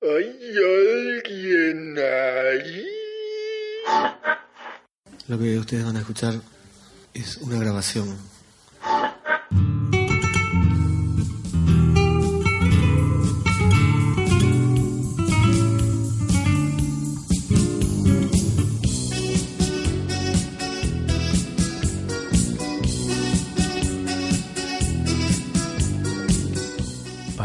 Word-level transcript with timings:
¿Hay 0.00 0.54
alguien 1.20 1.98
ahí? 1.98 2.86
Lo 5.26 5.36
que 5.38 5.58
ustedes 5.58 5.84
van 5.84 5.96
a 5.96 6.00
escuchar 6.00 6.34
es 7.14 7.38
una 7.38 7.58
grabación. 7.58 8.16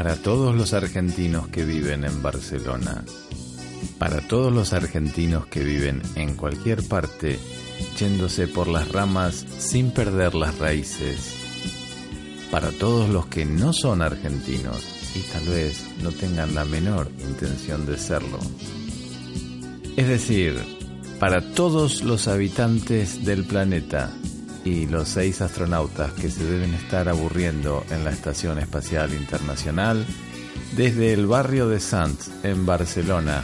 Para 0.03 0.17
todos 0.17 0.53
los 0.53 0.73
argentinos 0.73 1.47
que 1.47 1.63
viven 1.63 2.03
en 2.03 2.21
Barcelona, 2.21 3.05
para 3.97 4.19
todos 4.19 4.51
los 4.51 4.73
argentinos 4.73 5.45
que 5.45 5.63
viven 5.63 6.01
en 6.15 6.35
cualquier 6.35 6.85
parte, 6.85 7.39
yéndose 7.97 8.49
por 8.49 8.67
las 8.67 8.91
ramas 8.91 9.45
sin 9.59 9.91
perder 9.91 10.35
las 10.35 10.59
raíces, 10.59 11.35
para 12.51 12.71
todos 12.71 13.07
los 13.07 13.27
que 13.27 13.45
no 13.45 13.71
son 13.71 14.01
argentinos 14.01 14.83
y 15.15 15.21
tal 15.31 15.45
vez 15.45 15.85
no 16.01 16.11
tengan 16.11 16.53
la 16.53 16.65
menor 16.65 17.09
intención 17.25 17.85
de 17.85 17.97
serlo. 17.97 18.39
Es 19.95 20.09
decir, 20.09 20.57
para 21.17 21.53
todos 21.53 22.03
los 22.03 22.27
habitantes 22.27 23.23
del 23.23 23.45
planeta 23.45 24.11
y 24.63 24.87
los 24.87 25.09
seis 25.09 25.41
astronautas 25.41 26.13
que 26.13 26.29
se 26.29 26.45
deben 26.45 26.73
estar 26.73 27.09
aburriendo 27.09 27.85
en 27.91 28.03
la 28.03 28.11
Estación 28.11 28.59
Espacial 28.59 29.13
Internacional, 29.13 30.05
desde 30.75 31.13
el 31.13 31.27
barrio 31.27 31.67
de 31.67 31.79
Sants, 31.79 32.31
en 32.43 32.65
Barcelona, 32.65 33.43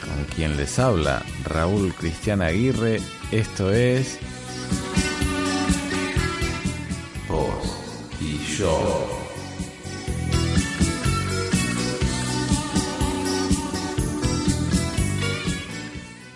con 0.00 0.24
quien 0.34 0.56
les 0.56 0.78
habla 0.78 1.22
Raúl 1.44 1.94
Cristian 1.94 2.42
Aguirre, 2.42 3.00
esto 3.30 3.72
es... 3.72 4.18
Vos 7.28 8.08
y 8.20 8.38
yo. 8.56 9.08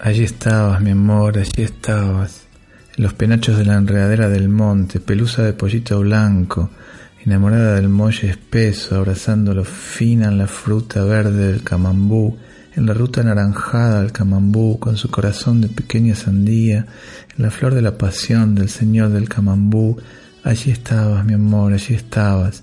Allí 0.00 0.22
estabas, 0.22 0.80
mi 0.80 0.92
amor, 0.92 1.36
allí 1.36 1.64
estabas. 1.64 2.45
Los 2.96 3.12
penachos 3.12 3.58
de 3.58 3.66
la 3.66 3.74
enredadera 3.74 4.30
del 4.30 4.48
monte, 4.48 5.00
pelusa 5.00 5.42
de 5.42 5.52
pollito 5.52 6.00
blanco, 6.00 6.70
enamorada 7.22 7.74
del 7.74 7.90
molle 7.90 8.30
espeso, 8.30 8.96
abrazándolo 8.96 9.64
fina 9.64 10.28
en 10.28 10.38
la 10.38 10.46
fruta 10.46 11.04
verde 11.04 11.52
del 11.52 11.62
camambú, 11.62 12.38
en 12.74 12.86
la 12.86 12.94
ruta 12.94 13.20
anaranjada 13.20 14.00
del 14.00 14.12
camambú, 14.12 14.78
con 14.78 14.96
su 14.96 15.10
corazón 15.10 15.60
de 15.60 15.68
pequeña 15.68 16.14
sandía, 16.14 16.86
en 17.36 17.44
la 17.44 17.50
flor 17.50 17.74
de 17.74 17.82
la 17.82 17.98
pasión 17.98 18.54
del 18.54 18.70
señor 18.70 19.10
del 19.10 19.28
camambú, 19.28 19.98
allí 20.42 20.70
estabas, 20.70 21.22
mi 21.26 21.34
amor, 21.34 21.74
allí 21.74 21.92
estabas, 21.94 22.62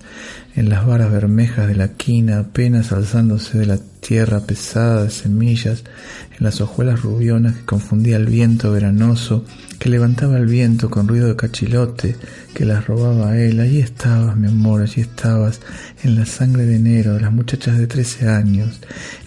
en 0.55 0.67
las 0.67 0.83
varas 0.83 1.11
bermejas 1.11 1.67
de 1.67 1.75
la 1.75 1.89
quina, 1.89 2.39
apenas 2.39 2.91
alzándose 2.91 3.59
de 3.59 3.67
la 3.67 3.77
tierra 3.99 4.39
pesada 4.39 5.03
de 5.03 5.09
semillas, 5.11 5.83
en 6.31 6.43
las 6.43 6.59
hojuelas 6.59 7.03
rubionas 7.03 7.55
que 7.55 7.65
confundía 7.65 8.17
el 8.17 8.25
viento 8.25 8.71
veranoso, 8.71 9.45
que 9.83 9.89
levantaba 9.89 10.37
el 10.37 10.45
viento 10.45 10.89
con 10.89 11.09
ruido 11.09 11.27
de 11.27 11.35
cachilote, 11.35 12.15
que 12.53 12.63
las 12.63 12.87
robaba 12.87 13.31
a 13.31 13.37
él. 13.37 13.59
Allí 13.59 13.79
estabas, 13.79 14.37
mi 14.37 14.47
amor, 14.47 14.81
allí 14.81 15.01
estabas, 15.01 15.59
en 16.03 16.15
la 16.15 16.25
sangre 16.25 16.65
de 16.65 16.77
enero 16.77 17.15
de 17.15 17.19
las 17.19 17.33
muchachas 17.33 17.77
de 17.77 17.85
trece 17.85 18.29
años, 18.29 18.79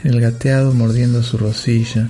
en 0.02 0.14
el 0.14 0.20
gateado 0.22 0.72
mordiendo 0.72 1.22
su 1.22 1.36
rosilla, 1.36 2.08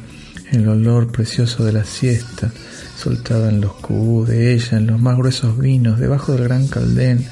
en 0.53 0.61
el 0.61 0.69
olor 0.69 1.11
precioso 1.11 1.65
de 1.65 1.73
la 1.73 1.83
siesta, 1.83 2.53
soltada 2.97 3.49
en 3.49 3.61
los 3.61 3.73
cubú 3.73 4.25
de 4.25 4.55
ella, 4.55 4.79
en 4.79 4.87
los 4.87 5.01
más 5.01 5.17
gruesos 5.17 5.59
vinos, 5.59 5.99
debajo 5.99 6.31
del 6.31 6.45
gran 6.45 6.69
caldén, 6.69 7.27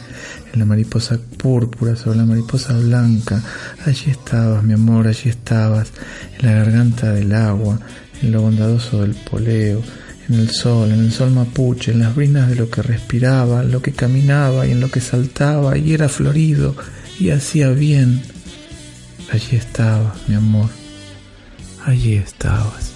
en 0.52 0.58
la 0.58 0.64
mariposa 0.64 1.20
púrpura 1.38 1.94
sobre 1.94 2.18
la 2.18 2.24
mariposa 2.24 2.76
blanca. 2.76 3.40
Allí 3.86 4.10
estabas, 4.10 4.64
mi 4.64 4.72
amor, 4.72 5.06
allí 5.06 5.30
estabas, 5.30 5.92
en 6.40 6.46
la 6.46 6.54
garganta 6.54 7.12
del 7.12 7.32
agua, 7.34 7.78
en 8.20 8.32
lo 8.32 8.42
bondadoso 8.42 9.02
del 9.02 9.14
poleo, 9.14 9.80
en 10.28 10.34
el 10.34 10.50
sol, 10.50 10.90
en 10.90 11.00
el 11.00 11.12
sol 11.12 11.30
mapuche, 11.30 11.92
en 11.92 12.00
las 12.00 12.14
brinas 12.14 12.48
de 12.48 12.56
lo 12.56 12.70
que 12.70 12.82
respiraba, 12.82 13.62
lo 13.62 13.82
que 13.82 13.92
caminaba 13.92 14.66
y 14.66 14.72
en 14.72 14.80
lo 14.80 14.90
que 14.90 15.00
saltaba 15.00 15.76
y 15.76 15.92
era 15.92 16.08
florido 16.08 16.74
y 17.18 17.30
hacía 17.30 17.70
bien. 17.70 18.22
Allí 19.32 19.56
estabas, 19.56 20.28
mi 20.28 20.34
amor, 20.34 20.70
allí 21.84 22.14
estabas. 22.14 22.92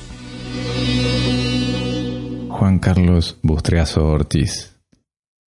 Juan 2.48 2.78
Carlos 2.78 3.38
Bustriazo 3.42 4.06
Ortiz, 4.06 4.76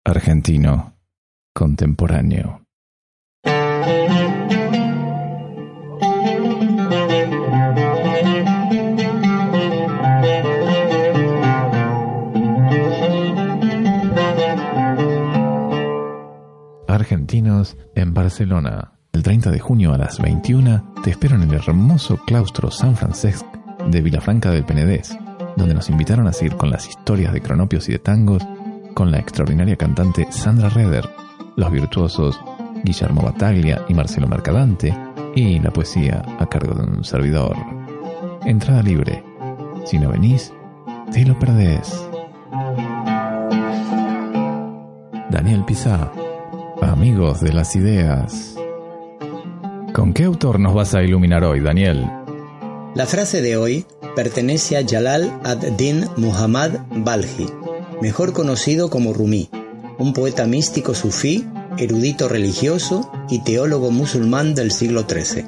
argentino, 0.04 0.98
contemporáneo. 1.54 2.62
Argentinos 17.10 17.76
en 17.96 18.14
Barcelona. 18.14 18.92
El 19.14 19.24
30 19.24 19.50
de 19.50 19.58
junio 19.58 19.96
a 19.96 19.98
las 19.98 20.20
21 20.20 20.94
te 21.04 21.10
espero 21.10 21.34
en 21.34 21.42
el 21.42 21.56
hermoso 21.56 22.20
claustro 22.24 22.70
San 22.70 22.96
Francesc 22.96 23.44
de 23.90 24.02
Vilafranca 24.02 24.52
del 24.52 24.64
Penedés, 24.64 25.18
donde 25.58 25.74
nos 25.74 25.90
invitaron 25.90 26.28
a 26.28 26.34
seguir 26.34 26.56
con 26.56 26.70
las 26.70 26.88
historias 26.88 27.34
de 27.34 27.42
cronopios 27.42 27.90
y 27.90 27.94
de 27.94 27.98
tangos 27.98 28.46
con 28.94 29.10
la 29.10 29.18
extraordinaria 29.18 29.76
cantante 29.76 30.28
Sandra 30.32 30.70
Reder, 30.70 31.10
los 31.56 31.72
virtuosos 31.72 32.40
Guillermo 32.84 33.24
Bataglia 33.24 33.84
y 33.90 33.96
Marcelo 33.96 34.28
Mercadante, 34.28 34.96
y 35.36 35.58
la 35.58 35.72
poesía 35.72 36.22
a 36.38 36.46
cargo 36.46 36.76
de 36.76 36.84
un 36.84 37.04
servidor. 37.04 37.58
Entrada 38.46 38.84
libre. 38.84 39.24
Si 39.84 39.98
no 39.98 40.12
venís, 40.12 40.54
te 41.12 41.26
lo 41.26 41.40
perdés. 41.40 42.08
Daniel 45.32 45.66
Pizá, 45.66 46.12
amigos 46.82 47.42
de 47.42 47.54
las 47.54 47.76
ideas. 47.76 48.56
¿Con 49.94 50.14
qué 50.14 50.24
autor 50.26 50.60
nos 50.60 50.74
vas 50.74 50.96
a 50.96 51.04
iluminar 51.04 51.44
hoy, 51.44 51.60
Daniel? 51.60 52.10
La 52.96 53.06
frase 53.06 53.42
de 53.42 53.58
hoy 53.58 53.86
pertenece 54.16 54.78
a 54.78 54.86
Jalal 54.88 55.40
ad-Din 55.44 56.06
Muhammad 56.18 56.80
Balji, 56.92 57.48
mejor 58.02 58.34
conocido 58.34 58.90
como 58.90 59.14
Rumi, 59.14 59.50
un 59.98 60.14
poeta 60.14 60.46
místico 60.46 60.94
sufí, 60.94 61.46
erudito 61.78 62.28
religioso 62.28 63.12
y 63.30 63.40
teólogo 63.44 63.92
musulmán 63.92 64.56
del 64.56 64.72
siglo 64.72 65.06
XIII. 65.08 65.46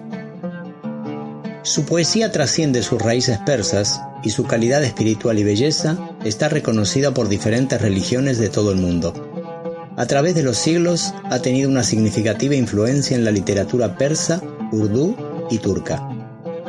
Su 1.64 1.86
poesía 1.86 2.32
trasciende 2.32 2.82
sus 2.82 3.02
raíces 3.02 3.38
persas 3.40 4.02
y 4.24 4.32
su 4.32 4.46
calidad 4.46 4.84
espiritual 4.84 5.40
y 5.40 5.44
belleza 5.44 5.98
está 6.24 6.50
reconocida 6.50 7.14
por 7.14 7.30
diferentes 7.30 7.82
religiones 7.82 8.40
de 8.40 8.50
todo 8.50 8.72
el 8.72 8.78
mundo. 8.78 9.31
A 9.98 10.06
través 10.06 10.36
de 10.36 10.44
los 10.44 10.58
siglos 10.58 11.14
ha 11.30 11.40
tenido 11.40 11.70
una 11.70 11.84
significativa 11.84 12.56
influencia 12.56 13.16
en 13.16 13.26
la 13.26 13.32
literatura 13.32 13.98
persa, 13.98 14.42
urdú 14.72 15.16
y 15.50 15.58
turca. 15.58 16.08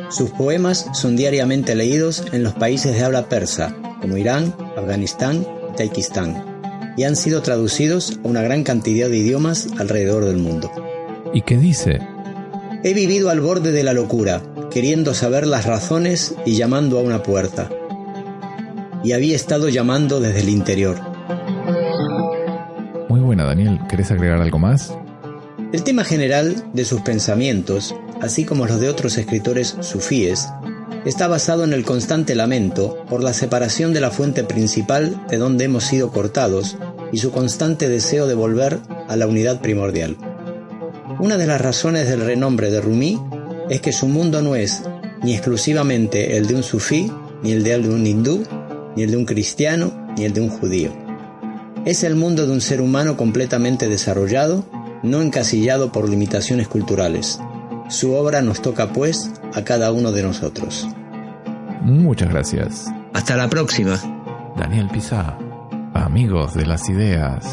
Sus 0.09 0.31
poemas 0.31 0.87
son 0.93 1.15
diariamente 1.15 1.73
leídos 1.73 2.25
en 2.33 2.43
los 2.43 2.53
países 2.53 2.95
de 2.95 3.03
habla 3.03 3.29
persa, 3.29 3.75
como 4.01 4.17
Irán, 4.17 4.53
Afganistán 4.77 5.47
y 5.71 5.75
Tayikistán, 5.77 6.93
y 6.97 7.03
han 7.03 7.15
sido 7.15 7.41
traducidos 7.41 8.19
a 8.23 8.27
una 8.27 8.41
gran 8.41 8.63
cantidad 8.63 9.09
de 9.09 9.17
idiomas 9.17 9.67
alrededor 9.79 10.25
del 10.25 10.37
mundo. 10.37 10.69
¿Y 11.33 11.41
qué 11.41 11.57
dice? 11.57 11.99
He 12.83 12.93
vivido 12.93 13.29
al 13.29 13.39
borde 13.39 13.71
de 13.71 13.83
la 13.83 13.93
locura, 13.93 14.43
queriendo 14.69 15.13
saber 15.13 15.47
las 15.47 15.65
razones 15.65 16.35
y 16.45 16.55
llamando 16.55 16.99
a 16.99 17.01
una 17.01 17.23
puerta. 17.23 17.69
Y 19.03 19.13
había 19.13 19.35
estado 19.35 19.69
llamando 19.69 20.19
desde 20.19 20.41
el 20.41 20.49
interior. 20.49 21.12
Daniel. 23.45 23.79
¿Querés 23.89 24.11
agregar 24.11 24.41
algo 24.41 24.59
más? 24.59 24.95
El 25.71 25.83
tema 25.83 26.03
general 26.03 26.55
de 26.73 26.85
sus 26.85 27.01
pensamientos 27.01 27.95
así 28.23 28.45
como 28.45 28.65
los 28.65 28.79
de 28.79 28.87
otros 28.87 29.17
escritores 29.17 29.75
sufíes, 29.81 30.47
está 31.03 31.27
basado 31.27 31.65
en 31.65 31.73
el 31.73 31.83
constante 31.83 32.35
lamento 32.35 33.03
por 33.09 33.21
la 33.21 33.33
separación 33.33 33.93
de 33.93 33.99
la 33.99 34.11
fuente 34.11 34.45
principal 34.45 35.21
de 35.29 35.37
donde 35.37 35.65
hemos 35.65 35.83
sido 35.83 36.11
cortados 36.11 36.77
y 37.11 37.17
su 37.17 37.31
constante 37.31 37.89
deseo 37.89 38.25
de 38.25 38.33
volver 38.33 38.79
a 39.09 39.17
la 39.17 39.27
unidad 39.27 39.59
primordial. 39.59 40.15
Una 41.19 41.37
de 41.37 41.47
las 41.47 41.59
razones 41.59 42.07
del 42.07 42.21
renombre 42.21 42.71
de 42.71 42.79
Rumi 42.79 43.19
es 43.69 43.81
que 43.81 43.91
su 43.91 44.07
mundo 44.07 44.41
no 44.41 44.55
es 44.55 44.83
ni 45.21 45.33
exclusivamente 45.33 46.37
el 46.37 46.47
de 46.47 46.55
un 46.55 46.63
sufí, 46.63 47.11
ni 47.43 47.51
el 47.51 47.63
de 47.63 47.77
un 47.77 48.07
hindú, 48.07 48.43
ni 48.95 49.03
el 49.03 49.11
de 49.11 49.17
un 49.17 49.25
cristiano, 49.25 50.07
ni 50.17 50.23
el 50.23 50.33
de 50.33 50.41
un 50.41 50.49
judío. 50.49 51.02
Es 51.85 52.05
el 52.05 52.15
mundo 52.15 52.47
de 52.47 52.53
un 52.53 52.61
ser 52.61 52.79
humano 52.79 53.17
completamente 53.17 53.89
desarrollado, 53.89 54.63
no 55.03 55.21
encasillado 55.21 55.91
por 55.91 56.07
limitaciones 56.07 56.69
culturales. 56.69 57.41
Su 57.89 58.13
obra 58.13 58.41
nos 58.41 58.61
toca, 58.61 58.93
pues, 58.93 59.33
a 59.53 59.65
cada 59.65 59.91
uno 59.91 60.13
de 60.13 60.23
nosotros. 60.23 60.87
Muchas 61.81 62.29
gracias. 62.29 62.85
Hasta 63.13 63.35
la 63.35 63.49
próxima. 63.49 63.99
Daniel 64.55 64.87
Pizá, 64.93 65.37
amigos 65.93 66.53
de 66.53 66.65
las 66.65 66.87
ideas. 66.87 67.45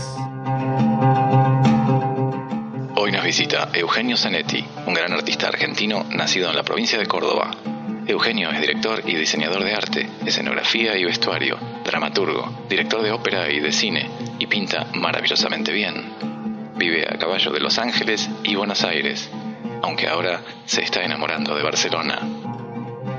Hoy 2.94 3.10
nos 3.10 3.24
visita 3.24 3.68
Eugenio 3.74 4.16
Zanetti, 4.16 4.64
un 4.86 4.94
gran 4.94 5.12
artista 5.12 5.48
argentino 5.48 6.04
nacido 6.04 6.50
en 6.50 6.56
la 6.56 6.62
provincia 6.62 7.00
de 7.00 7.06
Córdoba. 7.06 7.50
Eugenio 8.12 8.50
es 8.50 8.60
director 8.60 9.02
y 9.06 9.14
diseñador 9.14 9.64
de 9.64 9.74
arte, 9.74 10.08
escenografía 10.24 10.96
y 10.96 11.04
vestuario, 11.04 11.58
dramaturgo, 11.84 12.66
director 12.68 13.02
de 13.02 13.12
ópera 13.12 13.50
y 13.50 13.60
de 13.60 13.72
cine, 13.72 14.10
y 14.38 14.46
pinta 14.46 14.86
maravillosamente 14.94 15.72
bien. 15.72 16.14
Vive 16.76 17.06
a 17.08 17.18
caballo 17.18 17.50
de 17.52 17.60
Los 17.60 17.78
Ángeles 17.78 18.28
y 18.42 18.54
Buenos 18.54 18.84
Aires 18.84 19.30
aunque 19.82 20.08
ahora 20.08 20.42
se 20.64 20.82
está 20.82 21.02
enamorando 21.02 21.54
de 21.54 21.62
Barcelona. 21.62 22.20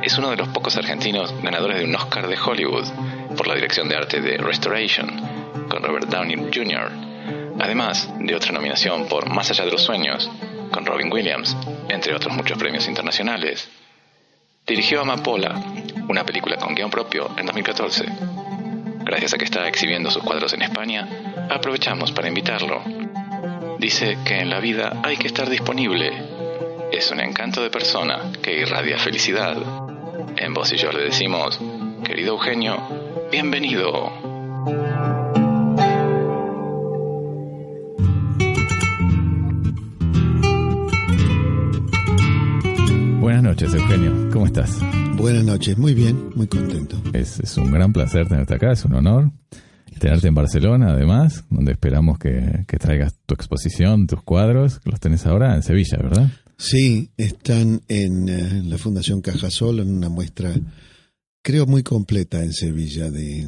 Es 0.03 0.17
uno 0.17 0.31
de 0.31 0.37
los 0.37 0.47
pocos 0.49 0.77
argentinos 0.77 1.33
ganadores 1.41 1.79
de 1.79 1.85
un 1.85 1.95
Oscar 1.95 2.27
de 2.27 2.37
Hollywood 2.37 2.87
por 3.35 3.47
la 3.47 3.55
dirección 3.55 3.87
de 3.87 3.95
arte 3.95 4.21
de 4.21 4.37
Restoration 4.37 5.67
con 5.69 5.83
Robert 5.83 6.07
Downey 6.07 6.49
Jr., 6.53 6.91
además 7.59 8.09
de 8.19 8.35
otra 8.35 8.51
nominación 8.51 9.07
por 9.07 9.29
Más 9.29 9.49
allá 9.51 9.65
de 9.65 9.71
los 9.71 9.83
sueños 9.83 10.29
con 10.71 10.85
Robin 10.85 11.11
Williams, 11.11 11.55
entre 11.89 12.15
otros 12.15 12.33
muchos 12.33 12.57
premios 12.57 12.87
internacionales. 12.87 13.69
Dirigió 14.65 15.01
Amapola, 15.01 15.61
una 16.07 16.25
película 16.25 16.57
con 16.57 16.75
guion 16.75 16.89
propio, 16.89 17.29
en 17.37 17.45
2014. 17.45 18.05
Gracias 19.03 19.33
a 19.33 19.37
que 19.37 19.45
está 19.45 19.67
exhibiendo 19.67 20.11
sus 20.11 20.23
cuadros 20.23 20.53
en 20.53 20.61
España, 20.61 21.07
aprovechamos 21.49 22.11
para 22.11 22.27
invitarlo. 22.27 22.81
Dice 23.79 24.17
que 24.25 24.39
en 24.39 24.49
la 24.49 24.59
vida 24.59 25.01
hay 25.03 25.17
que 25.17 25.27
estar 25.27 25.49
disponible 25.49 26.41
es 26.91 27.09
un 27.09 27.21
encanto 27.21 27.63
de 27.63 27.69
persona 27.69 28.31
que 28.43 28.59
irradia 28.59 28.97
felicidad. 28.97 29.57
En 30.37 30.53
voz 30.53 30.73
y 30.73 30.77
yo 30.77 30.91
le 30.91 31.03
decimos, 31.03 31.57
querido 32.03 32.33
Eugenio, 32.33 32.77
bienvenido. 33.31 35.20
Buenas 43.31 43.45
noches, 43.45 43.73
Eugenio. 43.73 44.29
¿Cómo 44.33 44.45
estás? 44.45 44.77
Buenas 45.15 45.45
noches, 45.45 45.77
muy 45.77 45.93
bien, 45.93 46.31
muy 46.35 46.47
contento. 46.47 47.01
Es, 47.13 47.39
es 47.39 47.55
un 47.55 47.71
gran 47.71 47.93
placer 47.93 48.27
tenerte 48.27 48.55
acá, 48.55 48.73
es 48.73 48.83
un 48.83 48.93
honor 48.93 49.31
tenerte 49.97 50.27
en 50.27 50.35
Barcelona, 50.35 50.91
además, 50.91 51.45
donde 51.49 51.71
esperamos 51.71 52.19
que, 52.19 52.65
que 52.67 52.77
traigas 52.77 53.15
tu 53.25 53.33
exposición, 53.33 54.05
tus 54.05 54.21
cuadros, 54.21 54.79
que 54.79 54.89
los 54.89 54.99
tenés 54.99 55.25
ahora 55.25 55.55
en 55.55 55.63
Sevilla, 55.63 55.97
¿verdad? 56.03 56.29
Sí, 56.57 57.11
están 57.15 57.81
en, 57.87 58.27
eh, 58.27 58.63
la 58.65 58.77
Fundación 58.77 59.21
Cajasol 59.21 59.79
en 59.79 59.95
una 59.95 60.09
muestra, 60.09 60.53
creo, 61.41 61.65
muy 61.65 61.83
completa 61.83 62.43
en 62.43 62.51
Sevilla, 62.51 63.09
de, 63.09 63.47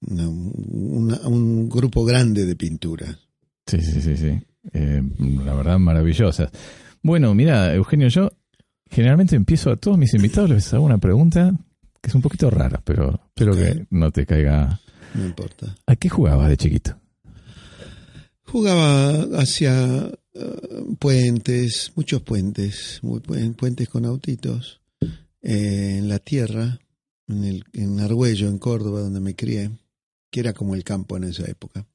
un 0.00 1.68
grupo 1.68 2.04
grande 2.04 2.44
de 2.44 2.56
pinturas. 2.56 3.16
Sí, 3.68 3.80
sí, 3.80 4.00
sí, 4.00 4.16
sí. 4.16 4.40
Eh, 4.72 5.00
la 5.44 5.54
verdad, 5.54 5.78
maravillosas. 5.78 6.50
Bueno, 7.04 7.32
mira, 7.36 7.72
Eugenio, 7.72 8.08
yo 8.08 8.32
generalmente 8.90 9.36
empiezo 9.36 9.70
a 9.70 9.76
todos 9.76 9.98
mis 9.98 10.14
invitados, 10.14 10.50
les 10.50 10.72
hago 10.74 10.84
una 10.84 10.98
pregunta 10.98 11.52
que 12.00 12.10
es 12.10 12.14
un 12.14 12.22
poquito 12.22 12.50
rara, 12.50 12.80
pero 12.84 13.20
espero 13.28 13.56
que 13.56 13.86
no 13.90 14.12
te 14.12 14.24
caiga. 14.26 14.80
No 15.14 15.26
importa. 15.26 15.74
¿A 15.86 15.96
qué 15.96 16.08
jugabas 16.08 16.48
de 16.48 16.56
chiquito? 16.56 16.96
Jugaba 18.44 19.40
hacia 19.40 20.08
eh, 20.34 20.84
puentes, 20.98 21.92
muchos 21.96 22.22
puentes, 22.22 23.00
muy, 23.02 23.20
puentes 23.20 23.88
con 23.88 24.04
autitos, 24.04 24.80
eh, 25.42 25.96
en 25.98 26.08
la 26.08 26.18
tierra, 26.20 26.78
en, 27.26 27.44
el, 27.44 27.64
en 27.72 27.98
Argüello, 27.98 28.48
en 28.48 28.58
Córdoba, 28.58 29.00
donde 29.00 29.20
me 29.20 29.34
crié, 29.34 29.70
que 30.30 30.40
era 30.40 30.52
como 30.52 30.74
el 30.74 30.84
campo 30.84 31.16
en 31.16 31.24
esa 31.24 31.44
época. 31.50 31.86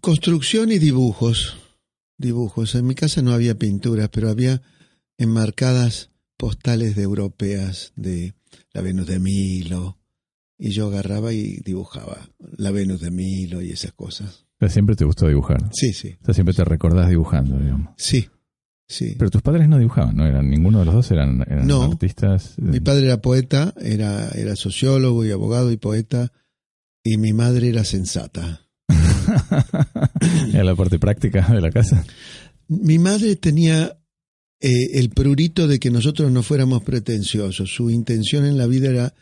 Construcción 0.00 0.72
y 0.72 0.78
dibujos, 0.78 1.56
dibujos. 2.22 2.74
En 2.74 2.86
mi 2.86 2.94
casa 2.94 3.20
no 3.20 3.32
había 3.32 3.58
pinturas, 3.58 4.08
pero 4.08 4.30
había 4.30 4.62
enmarcadas 5.18 6.10
postales 6.38 6.96
de 6.96 7.02
europeas 7.02 7.92
de 7.96 8.34
la 8.72 8.80
Venus 8.80 9.06
de 9.06 9.18
Milo, 9.20 9.98
y 10.56 10.70
yo 10.70 10.86
agarraba 10.86 11.34
y 11.34 11.58
dibujaba 11.64 12.30
la 12.38 12.70
Venus 12.70 13.00
de 13.00 13.10
Milo 13.10 13.60
y 13.60 13.70
esas 13.70 13.92
cosas 13.92 14.46
siempre 14.68 14.96
te 14.96 15.04
gustó 15.04 15.28
dibujar. 15.28 15.70
Sí, 15.72 15.92
sí. 15.92 16.16
O 16.20 16.24
sea, 16.24 16.34
siempre 16.34 16.54
te 16.54 16.64
recordás 16.64 17.08
dibujando, 17.08 17.58
digamos. 17.58 17.94
Sí, 17.96 18.28
sí. 18.86 19.14
Pero 19.18 19.30
tus 19.30 19.42
padres 19.42 19.68
no 19.68 19.78
dibujaban, 19.78 20.16
¿no? 20.16 20.26
Eran, 20.26 20.48
ninguno 20.48 20.80
de 20.80 20.84
los 20.84 20.94
dos 20.94 21.10
eran, 21.10 21.42
eran 21.48 21.66
no, 21.66 21.82
artistas. 21.82 22.54
Mi 22.58 22.80
padre 22.80 23.06
era 23.06 23.20
poeta, 23.20 23.74
era, 23.80 24.28
era 24.30 24.56
sociólogo 24.56 25.24
y 25.24 25.30
abogado 25.30 25.72
y 25.72 25.76
poeta, 25.76 26.32
y 27.02 27.16
mi 27.16 27.32
madre 27.32 27.68
era 27.68 27.84
sensata. 27.84 28.60
¿Era 30.52 30.64
la 30.64 30.74
parte 30.74 30.98
práctica 30.98 31.46
de 31.48 31.60
la 31.60 31.70
casa? 31.70 32.04
Mi 32.68 32.98
madre 32.98 33.36
tenía 33.36 33.98
eh, 34.60 34.70
el 34.98 35.10
prurito 35.10 35.66
de 35.66 35.78
que 35.78 35.90
nosotros 35.90 36.30
no 36.30 36.42
fuéramos 36.42 36.82
pretenciosos. 36.82 37.70
Su 37.74 37.90
intención 37.90 38.44
en 38.44 38.56
la 38.56 38.66
vida 38.66 38.90
era 38.90 39.14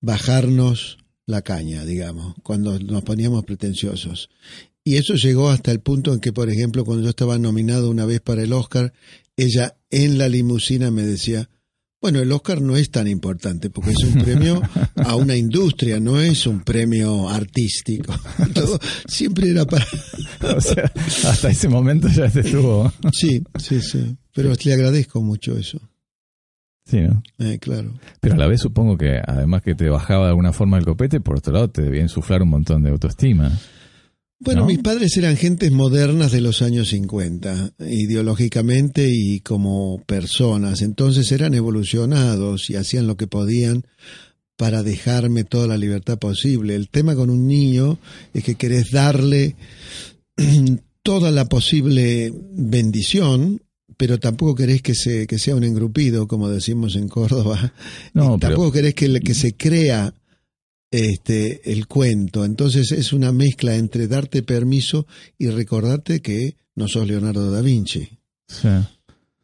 bajarnos 0.00 0.98
la 1.26 1.42
caña, 1.42 1.84
digamos, 1.84 2.34
cuando 2.42 2.78
nos 2.78 3.02
poníamos 3.02 3.44
pretenciosos. 3.44 4.30
Y 4.82 4.96
eso 4.96 5.14
llegó 5.14 5.50
hasta 5.50 5.70
el 5.70 5.80
punto 5.80 6.14
en 6.14 6.20
que, 6.20 6.32
por 6.32 6.48
ejemplo, 6.48 6.84
cuando 6.84 7.04
yo 7.04 7.10
estaba 7.10 7.38
nominado 7.38 7.90
una 7.90 8.06
vez 8.06 8.20
para 8.20 8.42
el 8.42 8.52
Oscar, 8.52 8.92
ella 9.36 9.76
en 9.90 10.18
la 10.18 10.28
limusina 10.28 10.90
me 10.90 11.02
decía, 11.02 11.48
bueno, 12.00 12.20
el 12.20 12.30
Oscar 12.30 12.60
no 12.60 12.76
es 12.76 12.90
tan 12.90 13.08
importante 13.08 13.70
porque 13.70 13.90
es 13.90 14.04
un 14.04 14.22
premio 14.22 14.62
a 14.96 15.16
una 15.16 15.36
industria, 15.36 15.98
no 15.98 16.20
es 16.20 16.46
un 16.46 16.60
premio 16.60 17.28
artístico. 17.28 18.14
Todo, 18.54 18.78
siempre 19.06 19.50
era 19.50 19.64
para... 19.64 19.84
o 20.56 20.60
sea, 20.60 20.90
hasta 21.28 21.50
ese 21.50 21.68
momento 21.68 22.08
ya 22.08 22.30
se 22.30 22.40
estuvo. 22.40 22.92
sí, 23.12 23.42
sí, 23.58 23.80
sí. 23.80 24.16
Pero 24.32 24.52
le 24.64 24.72
agradezco 24.72 25.20
mucho 25.20 25.58
eso. 25.58 25.80
Sí, 26.84 27.00
¿no? 27.00 27.22
Eh, 27.38 27.58
claro. 27.58 27.92
Pero 28.20 28.36
a 28.36 28.38
la 28.38 28.46
vez 28.46 28.60
supongo 28.60 28.96
que 28.96 29.20
además 29.26 29.62
que 29.62 29.74
te 29.74 29.90
bajaba 29.90 30.24
de 30.24 30.30
alguna 30.30 30.52
forma 30.52 30.78
el 30.78 30.84
copete, 30.84 31.20
por 31.20 31.36
otro 31.36 31.52
lado 31.52 31.68
te 31.68 31.82
debía 31.82 32.02
insuflar 32.02 32.42
un 32.42 32.50
montón 32.50 32.82
de 32.82 32.90
autoestima. 32.90 33.50
Bueno, 34.40 34.66
mis 34.66 34.78
padres 34.78 35.16
eran 35.16 35.36
gentes 35.36 35.72
modernas 35.72 36.30
de 36.30 36.40
los 36.40 36.62
años 36.62 36.90
50, 36.90 37.72
ideológicamente 37.88 39.10
y 39.10 39.40
como 39.40 40.00
personas, 40.06 40.80
entonces 40.82 41.32
eran 41.32 41.54
evolucionados 41.54 42.70
y 42.70 42.76
hacían 42.76 43.08
lo 43.08 43.16
que 43.16 43.26
podían 43.26 43.84
para 44.56 44.84
dejarme 44.84 45.42
toda 45.42 45.66
la 45.66 45.76
libertad 45.76 46.18
posible. 46.18 46.76
El 46.76 46.88
tema 46.88 47.16
con 47.16 47.30
un 47.30 47.48
niño 47.48 47.98
es 48.32 48.44
que 48.44 48.54
querés 48.54 48.92
darle 48.92 49.56
toda 51.02 51.32
la 51.32 51.46
posible 51.46 52.32
bendición, 52.52 53.62
pero 53.96 54.20
tampoco 54.20 54.54
querés 54.54 54.82
que, 54.82 54.94
se, 54.94 55.26
que 55.26 55.38
sea 55.38 55.56
un 55.56 55.64
engrupido, 55.64 56.28
como 56.28 56.48
decimos 56.48 56.94
en 56.94 57.08
Córdoba. 57.08 57.72
No, 58.14 58.38
tampoco 58.38 58.70
querés 58.70 58.94
que, 58.94 59.20
que 59.20 59.34
se 59.34 59.54
crea 59.54 60.14
este, 60.90 61.72
el 61.72 61.86
cuento. 61.86 62.44
Entonces 62.44 62.92
es 62.92 63.12
una 63.12 63.32
mezcla 63.32 63.76
entre 63.76 64.08
darte 64.08 64.42
permiso 64.42 65.06
y 65.38 65.48
recordarte 65.48 66.20
que 66.20 66.56
no 66.74 66.88
sos 66.88 67.06
Leonardo 67.06 67.50
da 67.50 67.60
Vinci. 67.60 68.08
Sí. 68.46 68.68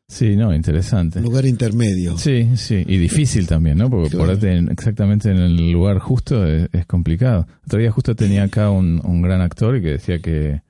Sí, 0.06 0.36
no, 0.36 0.54
interesante. 0.54 1.20
Lugar 1.20 1.46
intermedio. 1.46 2.18
Sí, 2.18 2.50
sí, 2.56 2.84
y 2.86 2.98
difícil 2.98 3.46
también, 3.46 3.78
¿no? 3.78 3.88
Porque 3.88 4.16
ponerte 4.16 4.56
exactamente 4.70 5.30
en 5.30 5.38
el 5.38 5.72
lugar 5.72 5.98
justo 5.98 6.46
es, 6.46 6.86
complicado. 6.86 7.46
Otro 7.66 7.80
día 7.80 7.90
justo 7.90 8.14
tenía 8.14 8.44
acá 8.44 8.70
un, 8.70 9.00
un 9.02 9.22
gran 9.22 9.40
actor 9.40 9.76
y 9.76 9.82
que 9.82 9.88
decía 9.92 10.18
que 10.20 10.60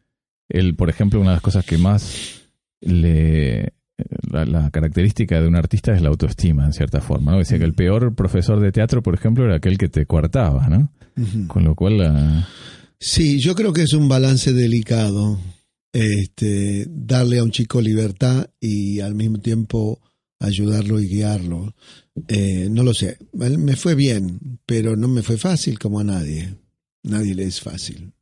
él, 0.48 0.76
por 0.76 0.88
ejemplo, 0.88 1.20
una 1.20 1.30
de 1.30 1.36
las 1.36 1.42
cosas 1.42 1.66
que 1.66 1.78
más 1.78 2.42
le 2.80 3.72
la, 4.30 4.70
característica 4.70 5.40
de 5.40 5.46
un 5.46 5.56
artista 5.56 5.94
es 5.94 6.02
la 6.02 6.08
autoestima, 6.08 6.64
en 6.64 6.72
cierta 6.72 7.00
forma. 7.00 7.32
¿no? 7.32 7.38
Decía 7.38 7.58
que 7.58 7.64
el 7.64 7.74
peor 7.74 8.14
profesor 8.14 8.60
de 8.60 8.72
teatro, 8.72 9.02
por 9.02 9.14
ejemplo, 9.14 9.44
era 9.44 9.56
aquel 9.56 9.78
que 9.78 9.88
te 9.88 10.06
coartaba, 10.06 10.68
¿no? 10.68 10.90
Con 11.46 11.64
lo 11.64 11.74
cual... 11.74 12.46
Sí, 12.98 13.38
yo 13.38 13.54
creo 13.54 13.72
que 13.72 13.82
es 13.82 13.92
un 13.92 14.08
balance 14.08 14.52
delicado. 14.52 15.38
este, 15.92 16.86
darle 16.88 17.38
a 17.38 17.44
un 17.44 17.50
chico 17.50 17.80
libertad 17.80 18.48
y 18.60 19.00
al 19.00 19.14
mismo 19.14 19.38
tiempo 19.38 20.00
ayudarlo 20.40 21.00
y 21.00 21.08
guiarlo. 21.08 21.74
Eh, 22.28 22.68
no 22.70 22.82
lo 22.82 22.94
sé, 22.94 23.18
me 23.32 23.76
fue 23.76 23.94
bien, 23.94 24.60
pero 24.66 24.96
no 24.96 25.08
me 25.08 25.22
fue 25.22 25.36
fácil 25.36 25.78
como 25.78 26.00
a 26.00 26.04
nadie. 26.04 26.54
Nadie 27.02 27.34
le 27.34 27.44
es 27.44 27.60
fácil. 27.60 28.12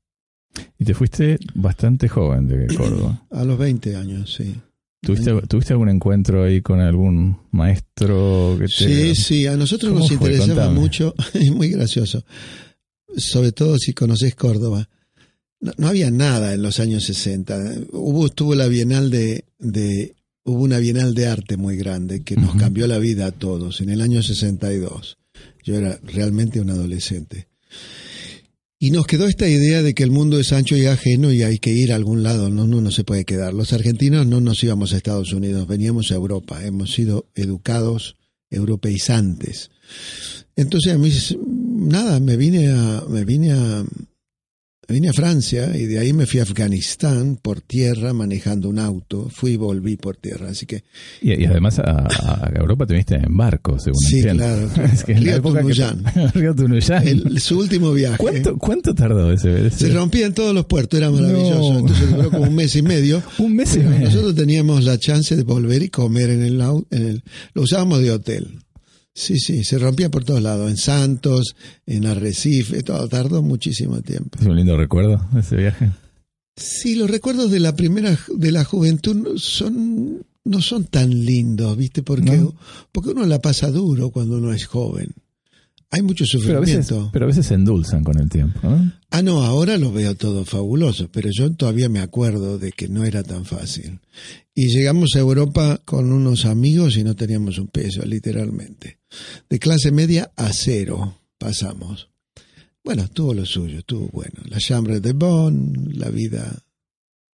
Y 0.78 0.84
te 0.84 0.94
fuiste 0.94 1.38
bastante 1.54 2.08
joven 2.08 2.46
de 2.48 2.66
Córdoba. 2.74 3.26
A 3.30 3.44
los 3.44 3.58
20 3.58 3.96
años, 3.96 4.34
sí. 4.34 4.54
¿Tuviste, 5.04 5.32
¿Tuviste 5.48 5.72
algún 5.72 5.88
encuentro 5.88 6.44
ahí 6.44 6.62
con 6.62 6.80
algún 6.80 7.36
maestro 7.50 8.56
que 8.56 8.66
te... 8.66 8.70
Sí, 8.70 9.14
sí, 9.16 9.46
a 9.48 9.56
nosotros 9.56 9.92
nos 9.92 10.12
interesaba 10.12 10.70
mucho, 10.70 11.12
es 11.34 11.50
muy 11.50 11.70
gracioso, 11.70 12.24
sobre 13.16 13.50
todo 13.50 13.78
si 13.78 13.94
conoces 13.94 14.36
Córdoba. 14.36 14.88
No, 15.60 15.88
había 15.88 16.12
nada 16.12 16.54
en 16.54 16.62
los 16.62 16.78
años 16.78 17.02
60. 17.04 17.86
Hubo, 17.90 18.26
estuvo 18.26 18.54
la 18.54 18.68
Bienal 18.68 19.10
de, 19.10 19.44
de, 19.58 20.14
hubo 20.44 20.62
una 20.62 20.78
Bienal 20.78 21.14
de 21.14 21.26
arte 21.26 21.56
muy 21.56 21.76
grande 21.76 22.22
que 22.22 22.36
nos 22.36 22.54
cambió 22.54 22.86
la 22.86 22.98
vida 22.98 23.26
a 23.26 23.32
todos 23.32 23.80
en 23.80 23.90
el 23.90 24.02
año 24.02 24.22
62. 24.22 25.18
Yo 25.64 25.76
era 25.76 25.98
realmente 26.04 26.60
un 26.60 26.70
adolescente. 26.70 27.48
Y 28.82 28.90
nos 28.90 29.06
quedó 29.06 29.28
esta 29.28 29.46
idea 29.46 29.80
de 29.80 29.94
que 29.94 30.02
el 30.02 30.10
mundo 30.10 30.40
es 30.40 30.52
ancho 30.52 30.76
y 30.76 30.86
ajeno 30.86 31.30
y 31.30 31.44
hay 31.44 31.60
que 31.60 31.70
ir 31.70 31.92
a 31.92 31.94
algún 31.94 32.24
lado, 32.24 32.50
no, 32.50 32.66
no, 32.66 32.80
no 32.80 32.90
se 32.90 33.04
puede 33.04 33.24
quedar. 33.24 33.54
Los 33.54 33.72
argentinos 33.72 34.26
no 34.26 34.40
nos 34.40 34.64
íbamos 34.64 34.92
a 34.92 34.96
Estados 34.96 35.32
Unidos, 35.32 35.68
veníamos 35.68 36.10
a 36.10 36.16
Europa, 36.16 36.66
hemos 36.66 36.92
sido 36.92 37.28
educados 37.36 38.16
europeizantes. 38.50 39.70
Entonces 40.56 40.94
a 40.94 40.98
mí, 40.98 41.12
nada, 41.46 42.18
me 42.18 42.36
vine 42.36 42.70
a, 42.70 43.04
me 43.08 43.24
vine 43.24 43.52
a, 43.52 43.84
Vine 44.92 45.08
a 45.08 45.14
Francia 45.14 45.74
y 45.74 45.86
de 45.86 45.98
ahí 45.98 46.12
me 46.12 46.26
fui 46.26 46.40
a 46.40 46.42
Afganistán 46.42 47.38
por 47.40 47.62
tierra 47.62 48.12
manejando 48.12 48.68
un 48.68 48.78
auto. 48.78 49.30
Fui 49.30 49.52
y 49.52 49.56
volví 49.56 49.96
por 49.96 50.18
tierra, 50.18 50.50
así 50.50 50.66
que... 50.66 50.84
Y, 51.22 51.46
además 51.46 51.78
a, 51.78 52.50
Europa 52.54 52.84
te 52.84 52.92
viniste 52.92 53.14
en 53.14 53.34
barco, 53.34 53.78
según 53.78 53.98
sí, 54.00 54.20
claro. 54.22 54.68
es 54.92 55.02
que 55.04 55.12
en 55.12 55.24
la 55.24 55.36
época 55.36 55.62
Río 56.34 56.54
su 57.38 57.58
último 57.58 57.92
viaje. 57.94 58.18
¿Cuánto, 58.18 58.58
cuánto 58.58 58.94
tardó 58.94 59.32
ese, 59.32 59.70
Se 59.70 59.88
rompían 59.88 60.34
todos 60.34 60.54
los 60.54 60.66
puertos, 60.66 60.98
era 60.98 61.10
maravilloso. 61.10 61.78
Entonces 61.78 62.10
duró 62.10 62.30
como 62.30 62.42
un 62.42 62.54
mes 62.54 62.76
y 62.76 62.82
medio. 62.82 63.22
un 63.38 63.56
mes 63.56 63.74
y 63.74 63.78
medio. 63.78 64.08
Nosotros 64.08 64.34
teníamos 64.34 64.84
la 64.84 64.98
chance 64.98 65.34
de 65.34 65.42
volver 65.42 65.82
y 65.82 65.88
comer 65.88 66.28
en 66.28 66.42
el, 66.42 66.60
en 66.90 67.06
el... 67.06 67.22
Lo 67.54 67.62
usábamos 67.62 68.02
de 68.02 68.10
hotel. 68.10 68.58
Sí, 69.14 69.38
sí, 69.38 69.62
se 69.64 69.78
rompía 69.78 70.10
por 70.10 70.24
todos 70.24 70.40
lados, 70.40 70.70
en 70.70 70.76
Santos, 70.76 71.54
en 71.86 72.06
Arrecife, 72.06 72.82
todo, 72.82 73.08
tardó 73.08 73.42
muchísimo 73.42 74.00
tiempo. 74.00 74.38
¿Es 74.40 74.46
un 74.46 74.56
lindo 74.56 74.76
recuerdo 74.76 75.20
ese 75.38 75.56
viaje? 75.56 75.90
Sí, 76.56 76.94
los 76.96 77.10
recuerdos 77.10 77.50
de 77.50 77.60
la 77.60 77.76
primera, 77.76 78.18
de 78.34 78.52
la 78.52 78.64
juventud 78.64 79.36
son, 79.36 80.24
no 80.44 80.62
son 80.62 80.84
tan 80.84 81.10
lindos, 81.24 81.76
¿viste? 81.76 82.02
Porque, 82.02 82.46
porque 82.90 83.10
uno 83.10 83.26
la 83.26 83.40
pasa 83.40 83.70
duro 83.70 84.10
cuando 84.10 84.38
uno 84.38 84.52
es 84.52 84.66
joven. 84.66 85.12
Hay 85.94 86.00
mucho 86.00 86.24
sufrimiento. 86.24 87.10
Pero 87.12 87.26
a, 87.26 87.28
veces, 87.28 87.44
se 87.44 87.54
endulzan 87.54 88.02
con 88.02 88.18
el 88.18 88.30
tiempo. 88.30 88.60
Ah, 89.10 89.20
no, 89.20 89.42
ahora 89.42 89.76
lo 89.76 89.92
veo 89.92 90.14
todo 90.14 90.46
fabuloso, 90.46 91.10
pero 91.12 91.28
yo 91.30 91.52
todavía 91.52 91.90
me 91.90 92.00
acuerdo 92.00 92.58
de 92.58 92.72
que 92.72 92.88
no 92.88 93.04
era 93.04 93.22
tan 93.22 93.44
fácil. 93.44 94.00
Y 94.54 94.68
llegamos 94.68 95.10
a 95.14 95.18
Europa 95.18 95.82
con 95.84 96.10
unos 96.10 96.46
amigos 96.46 96.96
y 96.96 97.04
no 97.04 97.14
teníamos 97.14 97.58
un 97.58 97.68
peso, 97.68 98.06
literalmente. 98.06 99.00
De 99.50 99.58
clase 99.58 99.92
media 99.92 100.32
a 100.34 100.50
cero 100.54 101.18
pasamos. 101.36 102.08
Bueno, 102.82 103.06
tuvo 103.08 103.34
lo 103.34 103.44
suyo, 103.44 103.80
estuvo 103.80 104.08
bueno. 104.08 104.40
La 104.46 104.58
chambre 104.58 104.98
de 105.00 105.12
Bonn, 105.12 105.90
la 105.92 106.08
vida 106.08 106.58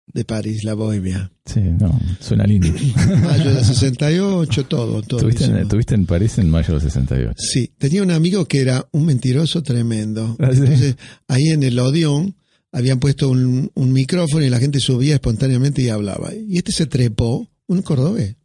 de 0.06 0.25
París, 0.25 0.64
la 0.64 0.75
bohemia. 0.75 1.30
Sí, 1.44 1.61
no, 1.61 2.00
suena 2.20 2.44
lindo. 2.44 2.68
mayo 3.23 3.54
del 3.54 3.64
68, 3.64 4.66
todo, 4.66 5.02
todo. 5.02 5.20
¿Tuviste 5.20 5.94
en, 5.94 6.06
París 6.06 6.38
en 6.38 6.50
mayo 6.50 6.75
del 6.75 6.82
68? 6.82 7.34
Sí, 7.37 7.73
tenía 7.78 8.02
un 8.02 8.11
amigo 8.11 8.46
que 8.46 8.61
era 8.61 8.87
un 8.92 9.06
mentiroso 9.06 9.62
tremendo. 9.62 10.37
Ah, 10.38 10.50
Entonces, 10.52 10.96
ahí 11.28 11.49
en 11.49 11.62
el 11.62 11.78
Odeón 11.78 12.37
habían 12.73 13.00
puesto 13.00 13.28
un, 13.28 13.70
un, 13.75 13.92
micrófono 13.92 14.44
y 14.44 14.50
la 14.50 14.58
gente 14.58 14.80
subía 14.80 15.14
espontáneamente 15.14 15.82
y 15.82 15.88
hablaba. 15.88 16.32
Y 16.34 16.58
este 16.58 16.73
se 16.73 16.87
trepó, 16.87 17.50
un 17.66 17.82
cordobés, 17.82 18.37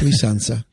Luis 0.00 0.18
Sanza 0.20 0.66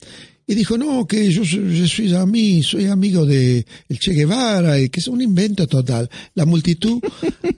y 0.46 0.56
dijo, 0.56 0.78
no, 0.78 1.06
que 1.08 1.32
yo, 1.32 1.44
soy 1.46 2.14
a 2.14 2.26
mí, 2.26 2.64
soy 2.64 2.88
amigo 2.88 3.26
de 3.26 3.66
el 3.88 4.00
Che 4.00 4.14
Guevara, 4.14 4.80
y 4.80 4.90
que 4.90 5.00
es 5.00 5.08
un 5.08 5.22
invento 5.22 5.68
total. 5.68 6.10
La 6.36 6.46
multitud 6.46 7.02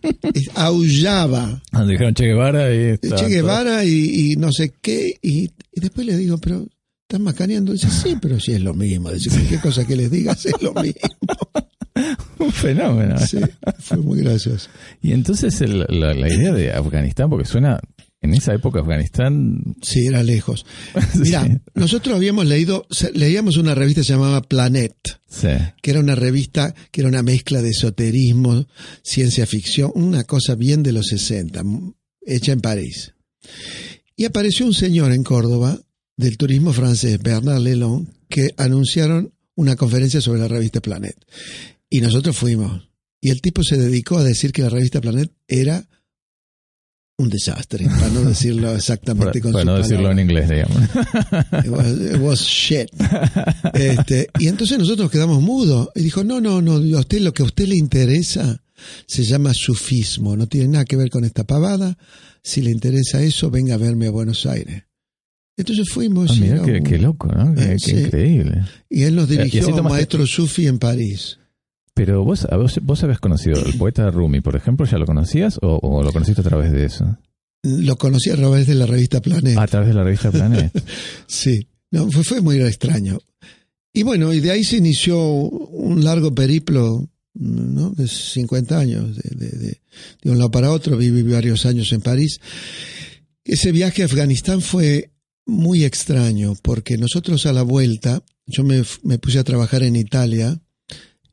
aullaba. 0.56 1.62
Ah, 1.72 1.86
dijeron 1.86 2.13
Che 2.13 2.25
Guevara 2.25 2.74
y... 2.74 2.98
Che 2.98 3.27
Guevara 3.27 3.84
y, 3.86 4.36
no 4.38 4.51
sé 4.51 4.74
qué, 4.82 5.15
y, 5.22 5.50
después 5.74 6.06
le 6.06 6.15
digo, 6.18 6.38
pero 6.38 6.68
están 7.08 7.24
macaneando. 7.24 7.74
Dice, 7.74 7.89
sí, 7.89 8.18
pero 8.22 8.39
sí 8.39 8.54
es 8.54 8.62
lo 8.62 8.74
mismo. 8.74 9.12
Dice, 9.12 9.30
cualquier 9.30 9.62
cosa 9.62 9.86
que 9.86 9.96
les 9.96 10.12
digas 10.12 10.46
es 10.46 10.62
lo 10.62 10.74
mismo. 10.74 11.10
un 12.39 12.51
fenómeno. 12.51 13.18
Sí, 13.20 13.39
fue 13.80 13.98
muy 13.98 14.20
gracioso. 14.20 14.70
Y 15.01 15.13
entonces 15.13 15.60
la, 15.62 15.86
la, 16.13 16.30
idea 16.30 16.54
de 16.54 16.72
Afganistán, 16.72 17.30
porque 17.30 17.46
suena 17.46 17.80
en 18.25 18.34
esa 18.34 18.53
época 18.53 18.82
Afganistán. 18.82 19.75
Sí, 19.82 20.05
era 20.08 20.22
lejos. 20.22 20.65
Mira, 21.15 21.62
nosotros 21.74 22.15
habíamos 22.15 22.46
leído, 22.46 22.86
leíamos 23.13 23.58
una 23.58 23.74
revista 23.74 24.01
llamada 24.01 24.41
Planet, 24.41 24.96
que 25.82 25.91
era 25.91 26.00
una 26.00 26.15
revista 26.15 26.75
que 26.91 27.01
era 27.01 27.10
una 27.10 27.24
mezcla 27.24 27.62
de 27.62 27.70
esoterismo, 27.70 28.67
ciencia 29.01 29.46
ficción, 29.46 29.91
una 29.96 30.24
cosa 30.25 30.55
bien 30.55 30.84
de 30.84 30.91
los 30.91 31.08
60, 31.08 31.63
hecha 32.25 32.51
en 32.51 32.62
París. 32.62 33.13
Y 34.15 34.25
apareció 34.25 34.65
un 34.65 34.74
señor 34.74 35.12
en 35.12 35.24
Córdoba 35.24 35.79
del 36.17 36.38
turismo 36.38 36.74
francés, 36.74 37.20
Bernard 37.22 37.62
Lelon, 37.62 38.13
que 38.29 38.53
anunciaron 38.58 39.34
una 39.55 39.75
conferencia 39.75 40.22
sobre 40.22 40.39
la 40.39 40.48
revista 40.48 40.82
Planet. 40.82 41.15
Y 41.89 42.01
nosotros 42.01 42.38
fuimos. 42.38 42.89
Y 43.22 43.29
el 43.29 43.41
tipo 43.41 43.63
se 43.63 43.77
dedicó 43.77 44.17
a 44.17 44.24
decir 44.24 44.51
que 44.51 44.62
la 44.62 44.70
revista 44.70 45.01
Planet 45.01 45.32
era 45.48 45.88
un 47.17 47.29
desastre, 47.29 47.86
para 47.86 48.10
no 48.10 48.22
decirlo 48.22 48.72
exactamente 48.75 49.39
con 49.39 49.53
Para 49.53 49.65
no 49.65 49.77
decirlo 49.77 50.12
en 50.12 50.19
inglés, 50.19 50.50
digamos. 50.50 50.77
It 51.63 52.19
was, 52.19 52.41
shit. 52.41 52.89
Este, 53.74 54.29
y 54.39 54.48
entonces 54.48 54.77
nosotros 54.77 55.10
quedamos 55.10 55.41
mudos. 55.41 55.89
Y 55.95 56.01
dijo, 56.01 56.24
no, 56.24 56.41
no, 56.41 56.62
no, 56.62 56.74
a 56.74 57.00
usted 57.00 57.22
lo 57.22 57.34
que 57.34 57.43
a 57.43 57.45
usted 57.45 57.67
le 57.67 57.75
interesa 57.75 58.62
se 59.07 59.24
llama 59.24 59.53
sufismo, 59.53 60.36
no 60.36 60.48
tiene 60.48 60.67
nada 60.67 60.86
que 60.86 60.98
ver 60.98 61.10
con 61.10 61.24
esta 61.24 61.45
pavada. 61.45 61.98
Si 62.43 62.62
le 62.62 62.72
interesa 62.72 63.22
eso, 63.22 63.50
venga 63.50 63.75
a 63.75 63.77
verme 63.77 64.07
a 64.07 64.12
Buenos 64.12 64.45
Aires. 64.45 64.84
Entonces 65.57 65.89
fuimos. 65.89 66.31
Ah, 66.31 66.36
mira, 66.39 66.62
qué, 66.84 66.98
loco, 66.98 67.29
¿no? 67.29 67.55
Qué, 67.55 67.72
eh, 67.72 68.05
increíble. 68.05 68.63
Y 68.89 69.03
él 69.03 69.15
nos 69.15 69.29
dirigió 69.29 69.69
a 69.69 69.74
un 69.74 69.84
maestro 69.84 70.27
sufi 70.27 70.67
en 70.67 70.79
París. 70.79 71.39
Pero 71.96 72.25
vos, 72.25 72.46
vos, 72.52 72.80
vos 72.84 73.04
habías 73.04 73.20
conocido 73.20 73.56
al 73.56 73.74
poeta 73.75 74.12
Rumi, 74.12 74.42
por 74.42 74.58
ejemplo, 74.58 74.86
¿ya 74.86 74.98
lo 74.98 75.06
conocías 75.06 75.58
o, 75.62 76.04
lo 76.04 76.12
conociste 76.12 76.42
a 76.42 76.44
través 76.44 76.74
de 76.74 76.86
eso? 76.86 77.18
Lo 77.64 77.96
conocí 77.96 78.30
a 78.30 78.36
través 78.36 78.68
de 78.68 78.75
la 78.75 78.86
revista 78.86 79.22
Planet. 79.22 79.58
a 79.58 79.66
través 79.66 79.88
de 79.88 79.96
la 79.96 80.04
revista 80.04 80.30
Planet. 80.30 80.72
sí, 81.25 81.68
no, 81.92 82.12
fue, 82.12 82.24
fue 82.25 82.42
muy 82.42 82.62
extraño. 82.62 83.18
Y 83.94 84.04
bueno, 84.04 84.34
y 84.34 84.42
de 84.42 84.52
ahí 84.52 84.66
se 84.66 84.75
inició 84.75 85.18
un 85.18 86.04
largo 86.04 86.36
periplo 86.36 87.10
¿no? 87.34 87.92
de 87.92 88.10
50 88.10 88.78
años, 88.78 89.16
de, 89.16 89.80
de, 90.22 90.30
un 90.30 90.38
lado 90.38 90.52
para 90.52 90.72
otro, 90.72 90.98
viví 90.98 91.24
varios 91.24 91.66
años 91.66 91.94
en 91.94 92.02
París. 92.02 92.42
Ese 93.46 93.72
viaje 93.72 94.02
a 94.02 94.06
Afganistán 94.06 94.60
fue 94.60 95.12
muy 95.46 95.86
extraño, 95.86 96.56
porque 96.62 96.98
nosotros 96.98 97.46
a 97.46 97.54
la 97.54 97.62
vuelta, 97.62 98.22
yo 98.48 98.66
me, 98.66 98.84
me 99.04 99.18
puse 99.18 99.40
a 99.40 99.46
trabajar 99.46 99.84
en 99.84 99.96
Italia, 99.96 100.60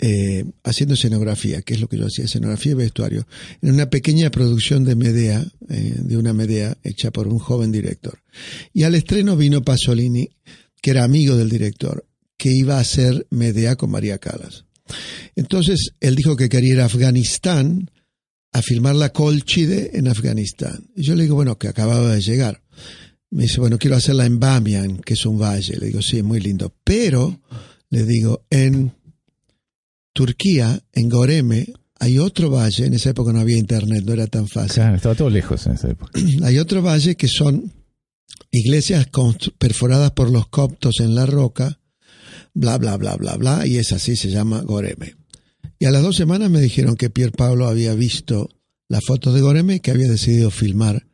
eh, 0.05 0.45
haciendo 0.65 0.95
escenografía, 0.95 1.63
que 1.63 1.75
es 1.75 1.81
lo 1.81 1.89
que 1.89 1.97
yo 1.97 2.07
hacía, 2.07 2.25
escenografía 2.25 2.73
y 2.73 2.75
vestuario, 2.75 3.25
en 3.61 3.73
una 3.73 3.89
pequeña 3.89 4.33
producción 4.33 4.83
de 4.83 4.97
Medea, 4.97 5.47
eh, 5.69 5.95
de 5.97 6.17
una 6.17 6.33
Medea 6.33 6.77
hecha 6.83 7.13
por 7.13 7.29
un 7.29 7.39
joven 7.39 7.71
director. 7.71 8.19
Y 8.73 8.83
al 8.83 8.97
estreno 8.97 9.37
vino 9.37 9.63
Pasolini, 9.63 10.29
que 10.81 10.91
era 10.91 11.05
amigo 11.05 11.37
del 11.37 11.49
director, 11.49 12.05
que 12.37 12.51
iba 12.51 12.79
a 12.79 12.81
hacer 12.81 13.29
Medea 13.31 13.77
con 13.77 13.93
María 13.93 14.19
Calas. 14.19 14.65
Entonces 15.37 15.93
él 16.01 16.17
dijo 16.17 16.35
que 16.35 16.49
quería 16.49 16.75
ir 16.75 16.81
a 16.81 16.87
Afganistán 16.87 17.89
a 18.51 18.61
filmar 18.61 18.97
la 18.97 19.11
Colchide 19.11 19.97
en 19.97 20.09
Afganistán. 20.09 20.91
Y 20.97 21.05
yo 21.05 21.15
le 21.15 21.23
digo, 21.23 21.37
bueno, 21.37 21.59
que 21.59 21.69
acababa 21.69 22.13
de 22.13 22.21
llegar. 22.21 22.61
Me 23.31 23.45
dice, 23.45 23.61
bueno, 23.61 23.79
quiero 23.79 23.95
hacerla 23.95 24.27
en 24.27 24.41
Bamian, 24.41 24.99
que 24.99 25.15
es 25.15 25.25
un 25.27 25.39
valle. 25.39 25.77
Le 25.79 25.87
digo, 25.87 26.03
sí, 26.03 26.25
muy 26.25 26.41
lindo. 26.41 26.75
Pero, 26.83 27.41
le 27.89 28.05
digo, 28.05 28.45
en 28.51 28.93
Turquía, 30.13 30.83
en 30.93 31.09
Goreme, 31.09 31.73
hay 31.99 32.19
otro 32.19 32.51
valle, 32.51 32.87
en 32.87 32.95
esa 32.95 33.11
época 33.11 33.33
no 33.33 33.41
había 33.41 33.57
internet, 33.57 34.03
no 34.05 34.13
era 34.13 34.27
tan 34.27 34.49
fácil. 34.49 34.75
Claro, 34.75 34.97
estaba 34.97 35.15
todo 35.15 35.31
lejos 35.31 35.67
en 35.67 35.75
esa 35.75 35.91
época. 35.91 36.13
Hay 36.43 36.59
otro 36.59 36.83
valle 36.83 37.15
que 37.15 37.29
son 37.29 37.73
iglesias 38.51 39.07
perforadas 39.59 40.11
por 40.11 40.31
los 40.31 40.49
coptos 40.49 41.01
en 41.01 41.15
la 41.15 41.27
roca, 41.27 41.79
bla, 42.55 42.77
bla, 42.79 42.97
bla, 42.97 43.17
bla, 43.17 43.37
bla, 43.37 43.67
y 43.67 43.77
es 43.77 43.93
así, 43.93 44.17
se 44.17 44.31
llama 44.31 44.63
Goreme. 44.63 45.15
Y 45.79 45.87
a 45.87 45.91
las 45.91 46.03
dos 46.03 46.17
semanas 46.17 46.51
me 46.51 46.61
dijeron 46.61 46.97
que 46.97 47.11
Pier 47.11 47.33
Pablo 47.33 47.67
había 47.67 47.95
visto 47.95 48.49
las 48.89 49.05
fotos 49.05 49.35
de 49.35 49.41
Goreme 49.41 49.81
que 49.81 49.91
había 49.91 50.09
decidido 50.09 50.51
filmar 50.51 51.07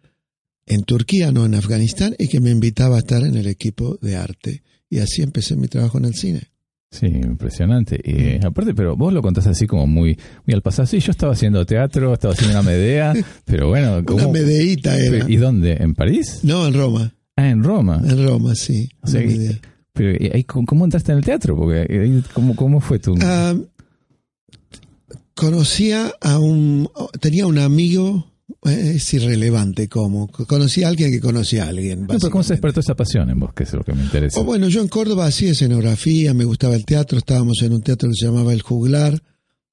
en 0.67 0.83
Turquía, 0.83 1.33
no 1.33 1.47
en 1.47 1.55
Afganistán, 1.55 2.15
y 2.19 2.29
que 2.29 2.41
me 2.41 2.51
invitaba 2.51 2.97
a 2.97 3.01
estar 3.01 3.23
en 3.23 3.37
el 3.37 3.47
equipo 3.47 3.99
de 4.03 4.17
arte. 4.17 4.63
Y 4.91 4.99
así 4.99 5.23
empecé 5.23 5.57
mi 5.57 5.69
trabajo 5.69 5.99
en 5.99 6.07
el 6.07 6.15
cine. 6.15 6.48
Sí, 6.91 7.07
impresionante. 7.07 8.01
Y, 8.03 8.45
aparte, 8.45 8.75
pero 8.75 8.97
vos 8.97 9.13
lo 9.13 9.21
contás 9.21 9.47
así 9.47 9.67
como 9.67 9.87
muy, 9.87 10.19
muy 10.47 10.55
al 10.55 10.63
pasado. 10.63 10.87
Sí, 10.87 11.01
yo 11.01 11.11
estaba 11.11 11.33
haciendo 11.33 11.67
teatro, 11.67 12.15
estaba 12.15 12.33
haciendo 12.33 12.59
una 12.59 12.69
medea, 12.69 13.13
pero 13.45 13.69
bueno. 13.69 14.03
¿cómo? 14.05 14.29
Una 14.29 14.41
medeíta 14.41 14.97
era. 14.97 15.29
¿Y 15.29 15.37
dónde? 15.37 15.75
¿En 15.75 15.95
París? 15.95 16.41
No, 16.43 16.67
en 16.67 16.75
Roma. 16.75 17.15
Ah, 17.37 17.51
en 17.51 17.63
Roma. 17.63 18.01
En 18.05 18.27
Roma, 18.27 18.55
sí. 18.55 18.89
O 19.03 19.07
sea, 19.07 19.23
pero 19.93 20.13
¿y 20.13 20.31
ahí 20.33 20.45
cómo 20.45 20.85
entraste 20.85 21.13
en 21.13 21.19
el 21.19 21.25
teatro? 21.25 21.57
Porque 21.57 21.87
ahí, 21.91 22.23
¿cómo, 22.33 22.55
cómo 22.55 22.81
fue 22.81 22.99
tu...? 22.99 23.17
Ah, 23.21 23.55
conocía 25.35 26.13
a 26.21 26.39
un. 26.39 26.89
Tenía 27.21 27.47
un 27.47 27.59
amigo. 27.59 28.27
Eh, 28.69 28.97
Es 28.97 29.15
irrelevante 29.15 29.89
cómo. 29.89 30.29
Conocí 30.29 30.83
a 30.83 30.89
alguien 30.89 31.11
que 31.11 31.21
conocía 31.21 31.65
a 31.65 31.69
alguien. 31.69 32.03
No, 32.03 32.07
pero 32.09 32.31
¿Cómo 32.31 32.43
se 32.43 32.55
despertó 32.55 32.81
esa 32.81 32.95
pasión 32.95 33.31
en 33.31 33.41
vos? 33.41 33.53
Que 33.55 33.65
es 33.65 33.73
lo 33.73 33.83
que 33.85 33.93
me 33.93 34.03
interesa. 34.03 34.41
O 34.41 34.45
bueno, 34.45 34.69
yo 34.69 34.81
en 34.81 34.89
Córdoba 34.89 35.27
hacía 35.27 35.53
escenografía, 35.53 36.35
me 36.35 36.45
gustaba 36.45 36.77
el 36.77 36.85
teatro, 36.85 37.19
estábamos 37.19 37.63
en 37.63 37.73
un 37.73 37.83
teatro 37.83 38.09
que 38.09 38.15
se 38.15 38.27
llamaba 38.27 38.53
El 38.53 38.63
Juglar 38.63 39.23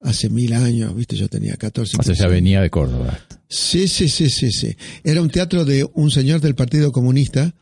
hace 0.00 0.28
mil 0.28 0.52
años, 0.52 0.94
viste, 0.94 1.16
yo 1.16 1.28
tenía 1.28 1.56
14 1.56 1.96
o 1.98 2.02
sea, 2.02 2.14
ya 2.14 2.24
15 2.24 2.34
venía 2.34 2.60
de 2.60 2.70
Córdoba. 2.70 3.18
Sí, 3.48 3.88
sí, 3.88 4.08
sí, 4.08 4.30
sí, 4.30 4.50
sí. 4.50 4.76
Era 5.04 5.22
un 5.22 5.30
teatro 5.30 5.64
de 5.64 5.88
un 5.94 6.10
señor 6.10 6.40
del 6.40 6.54
Partido 6.54 6.92
Comunista 6.92 7.54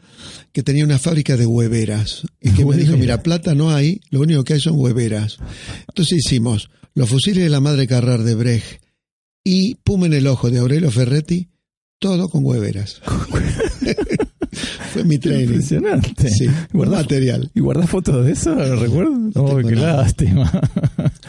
que 0.52 0.62
tenía 0.62 0.84
una 0.84 0.98
fábrica 0.98 1.36
de 1.36 1.46
hueveras 1.46 2.22
y 2.40 2.50
que 2.50 2.64
me 2.66 2.76
dijo, 2.76 2.96
mira, 2.96 3.22
plata 3.22 3.54
no 3.54 3.70
hay, 3.70 4.00
lo 4.10 4.20
único 4.20 4.44
que 4.44 4.54
hay 4.54 4.60
son 4.60 4.74
hueveras. 4.76 5.38
Entonces 5.88 6.18
hicimos 6.24 6.70
Los 6.94 7.08
fusiles 7.08 7.44
de 7.44 7.50
la 7.50 7.60
madre 7.60 7.86
Carrar 7.86 8.22
de 8.22 8.34
Brecht 8.34 8.83
y 9.44 9.74
Puma 9.76 10.06
en 10.06 10.14
el 10.14 10.26
ojo 10.26 10.50
de 10.50 10.58
Aurelio 10.58 10.90
Ferretti, 10.90 11.48
todo 12.00 12.28
con 12.30 12.44
hueveras. 12.44 13.00
Fue 14.92 15.04
mi 15.04 15.18
training. 15.18 15.46
Impresionante. 15.46 16.30
Sí, 16.30 16.46
¿Guardás, 16.72 17.02
material. 17.02 17.50
¿Y 17.54 17.60
guardás 17.60 17.90
fotos 17.90 18.24
de 18.24 18.32
eso? 18.32 18.54
¿Lo 18.54 18.76
recuerdo? 18.76 19.12
Oh, 19.34 19.56
tengo 19.56 19.68
qué 19.68 19.74
nada. 19.76 20.02
lástima. 20.02 20.50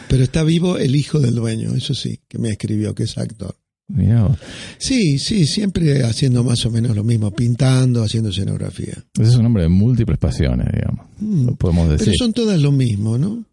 Pero 0.07 0.23
está 0.23 0.43
vivo 0.43 0.77
el 0.77 0.95
hijo 0.95 1.19
del 1.19 1.33
dueño, 1.35 1.73
eso 1.73 1.93
sí, 1.95 2.19
que 2.27 2.37
me 2.37 2.49
escribió, 2.49 2.93
que 2.93 3.03
es 3.03 3.17
actor. 3.17 3.55
Mirá. 3.87 4.35
Sí, 4.77 5.17
sí, 5.19 5.45
siempre 5.47 6.03
haciendo 6.03 6.43
más 6.43 6.65
o 6.65 6.71
menos 6.71 6.95
lo 6.95 7.03
mismo, 7.03 7.31
pintando, 7.31 8.03
haciendo 8.03 8.29
escenografía. 8.29 8.93
Ese 9.19 9.29
es 9.29 9.35
un 9.35 9.45
hombre 9.45 9.63
de 9.63 9.69
múltiples 9.69 10.17
pasiones, 10.19 10.67
digamos. 10.73 11.05
Mm, 11.19 11.45
Lo 11.47 11.55
podemos 11.55 11.87
Pero 11.87 11.97
decir. 11.97 12.13
son 12.17 12.33
todas 12.33 12.59
lo 12.61 12.71
mismo, 12.71 13.17
¿no? 13.17 13.45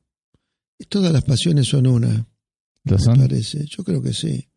Todas 0.88 1.12
las 1.12 1.24
pasiones 1.24 1.66
son 1.68 1.86
una, 1.86 2.26
¿Lo 2.84 2.96
me 2.96 3.02
son? 3.02 3.18
parece. 3.18 3.64
Yo 3.66 3.84
creo 3.84 4.02
que 4.02 4.12
sí. 4.12 4.48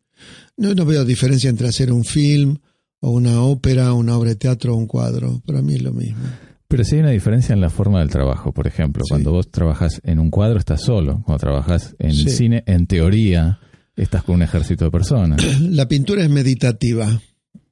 No, 0.56 0.74
no 0.74 0.84
veo 0.84 1.04
diferencia 1.04 1.50
entre 1.50 1.68
hacer 1.68 1.92
un 1.92 2.04
film 2.04 2.56
o 3.00 3.10
una 3.10 3.42
ópera, 3.42 3.92
una 3.92 4.16
obra 4.16 4.30
de 4.30 4.36
teatro 4.36 4.74
o 4.74 4.76
un 4.76 4.86
cuadro. 4.86 5.42
Para 5.46 5.62
mí 5.62 5.74
es 5.74 5.82
lo 5.82 5.92
mismo. 5.92 6.22
Pero 6.68 6.82
sí 6.84 6.96
hay 6.96 7.02
una 7.02 7.10
diferencia 7.10 7.52
en 7.52 7.60
la 7.60 7.70
forma 7.70 8.00
del 8.00 8.10
trabajo. 8.10 8.52
Por 8.52 8.66
ejemplo, 8.66 9.02
Sí. 9.04 9.10
cuando 9.10 9.32
vos 9.32 9.50
trabajas 9.50 10.00
en 10.04 10.18
un 10.18 10.30
cuadro 10.30 10.58
estás 10.58 10.82
solo. 10.82 11.22
Cuando 11.24 11.38
trabajas 11.40 11.94
en 11.98 12.12
Sí. 12.14 12.30
cine, 12.30 12.64
en 12.66 12.86
teoría, 12.86 13.60
estás 13.94 14.24
con 14.24 14.36
un 14.36 14.42
ejército 14.42 14.84
de 14.84 14.90
personas. 14.90 15.40
La 15.60 15.86
pintura 15.86 16.22
es 16.24 16.30
meditativa 16.30 17.20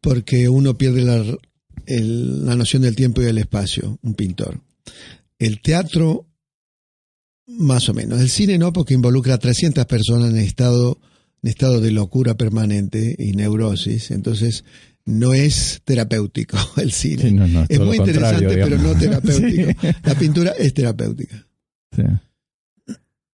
porque 0.01 0.49
uno 0.49 0.77
pierde 0.79 1.03
la, 1.03 1.25
el- 1.87 2.45
la 2.47 2.55
noción 2.55 2.83
del 2.83 2.95
tiempo 2.95 3.21
y 3.21 3.25
del 3.25 3.39
espacio, 3.39 3.99
un 4.03 4.15
pintor. 4.15 4.61
El 5.39 5.61
teatro, 5.61 6.27
más 7.47 7.89
o 7.89 7.95
menos. 7.95 8.21
El 8.21 8.29
cine 8.31 8.59
no, 8.59 8.73
porque 8.73 8.95
involucra 8.95 9.35
a 9.35 9.39
300 9.39 9.85
personas 9.87 10.31
en 10.31 10.37
estado, 10.39 10.99
en 11.45 11.49
estado 11.51 11.81
de 11.83 11.91
locura 11.91 12.35
permanente 12.37 13.15
y 13.19 13.33
neurosis. 13.33 14.11
Entonces, 14.11 14.65
no 15.05 15.35
es 15.35 15.83
terapéutico 15.85 16.57
el 16.79 16.91
cine. 16.91 17.23
Sí, 17.23 17.33
no, 17.33 17.47
no, 17.47 17.67
es 17.69 17.79
muy 17.81 17.99
interesante, 17.99 18.47
pero 18.49 18.79
no 18.79 18.95
terapéutico. 18.99 19.71
Sí. 19.81 19.89
La 20.03 20.15
pintura 20.15 20.53
es 20.59 20.73
terapéutica. 20.73 21.47
Sí. 21.95 22.03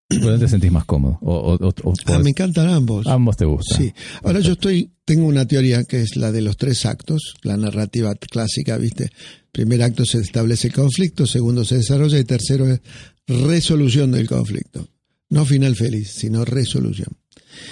¿Por 0.09 0.23
dónde 0.23 0.45
te 0.47 0.50
sentís 0.50 0.73
más 0.73 0.85
cómodo? 0.87 1.19
O, 1.23 1.35
o- 1.37 1.54
o- 1.69 1.91
o 1.91 1.95
Ah, 2.06 2.19
me 2.19 2.30
encantan 2.30 2.69
ambos. 2.69 3.06
ambos 3.06 3.37
te 3.37 3.45
gustan. 3.45 3.78
Sí. 3.80 3.93
Ahora 4.25 4.41
yo 4.41 4.52
estoy, 4.54 4.91
tengo 5.04 5.25
una 5.26 5.47
teoría 5.47 5.84
que 5.84 6.00
es 6.02 6.17
la 6.17 6.32
de 6.32 6.41
los 6.43 6.56
tres 6.56 6.84
actos, 6.84 7.34
la 7.43 7.56
narrativa 7.56 8.13
clásica, 8.17 8.76
¿viste? 8.76 9.11
Primer 9.52 9.82
acto 9.84 10.04
se 10.04 10.19
establece 10.19 10.67
el 10.67 10.75
conflicto, 10.75 11.26
segundo 11.28 11.65
se 11.65 11.76
desarrolla 11.76 12.19
y 12.19 12.25
tercero 12.25 12.67
es 12.69 12.80
resolución 13.28 14.11
del 14.11 14.26
conflicto. 14.26 14.89
No 15.28 15.45
final 15.45 15.76
feliz, 15.76 16.11
sino 16.11 16.45
resolución. 16.45 17.17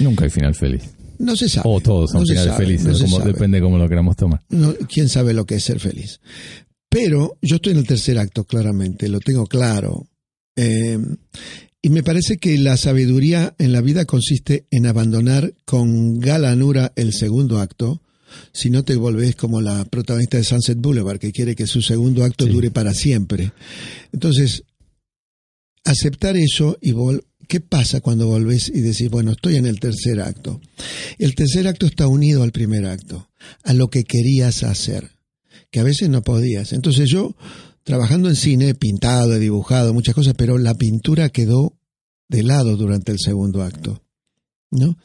Nunca 0.01 0.25
hay 0.25 0.31
final 0.31 0.55
feliz. 0.55 0.83
No 1.19 1.35
se 1.35 1.49
sabe. 1.49 1.69
O 1.69 1.81
todos 1.81 2.11
son 2.11 2.21
no 2.21 2.27
finales 2.27 2.53
sabe, 2.53 2.65
felices, 2.67 3.01
no 3.01 3.07
como, 3.11 3.21
depende 3.25 3.61
cómo 3.61 3.79
lo 3.79 3.89
queramos 3.89 4.17
tomar. 4.17 4.41
No, 4.51 4.75
¿Quién 4.89 5.09
sabe 5.09 5.35
lo 5.35 5.47
que 5.47 5.57
es 5.57 5.65
ser 5.65 5.81
feliz? 5.81 6.21
Pero 6.89 7.37
yo 7.43 7.57
estoy 7.57 7.73
en 7.73 7.79
el 7.79 7.87
tercer 7.87 8.19
acto, 8.19 8.45
claramente, 8.45 9.09
lo 9.09 9.19
tengo 9.21 9.47
claro. 9.47 10.07
Eh, 10.57 10.99
y 11.83 11.91
me 11.91 12.03
parece 12.03 12.39
que 12.39 12.57
la 12.59 12.77
sabiduría 12.77 13.55
en 13.59 13.73
la 13.73 13.81
vida 13.81 14.05
consiste 14.05 14.67
en 14.71 14.87
abandonar 14.87 15.55
con 15.65 16.19
galanura 16.19 16.93
el 16.97 17.13
segundo 17.13 17.59
acto, 17.61 18.01
si 18.53 18.71
no 18.71 18.85
te 18.85 18.97
volvés 18.97 19.37
como 19.37 19.61
la 19.61 19.85
protagonista 19.87 20.37
de 20.39 20.45
Sunset 20.45 20.79
Boulevard, 20.79 21.19
que 21.19 21.33
quiere 21.33 21.55
que 21.57 21.67
su 21.67 21.83
segundo 21.83 22.25
acto 22.25 22.47
Sí. 22.47 22.53
dure 22.53 22.71
para 22.71 22.95
siempre. 22.95 23.53
Entonces, 24.13 24.65
aceptar 25.85 26.37
eso 26.37 26.79
y 26.81 26.93
vol 26.93 27.25
¿qué 27.49 27.61
pasa 27.61 28.01
cuando 28.01 28.27
volvés 28.27 28.69
y 28.69 28.81
decís, 28.81 29.11
bueno, 29.11 29.33
estoy 29.33 29.57
en 29.57 29.67
el 29.67 29.81
tercer 29.81 30.21
acto? 30.21 30.61
El 31.19 31.35
tercer 31.35 31.67
acto 31.67 31.87
está 31.87 32.07
unido 32.07 32.43
al 32.43 32.53
primer 32.53 32.87
acto, 32.87 33.31
a 33.65 33.73
lo 33.73 33.89
que 33.89 34.05
querías 34.05 34.63
hacer, 34.63 35.11
que 35.71 35.81
a 35.81 35.85
veces 35.85 36.09
no 36.11 36.23
podías. 36.23 36.73
Entonces 36.73 37.09
yo, 37.11 37.35
trabajando 37.83 38.29
en 38.29 38.37
cine, 38.37 38.75
pintado, 38.75 39.35
he 39.35 39.41
dibujado 39.41 39.95
muchas 39.95 40.15
cosas, 40.15 40.35
pero 40.37 40.59
la 40.59 40.75
pintura 40.75 41.31
quedó 41.31 41.77
de 42.29 42.43
lado 42.43 42.77
durante 42.77 43.11
el 43.11 43.19
segundo 43.19 43.63
acto, 43.63 44.03
¿no? 44.71 44.99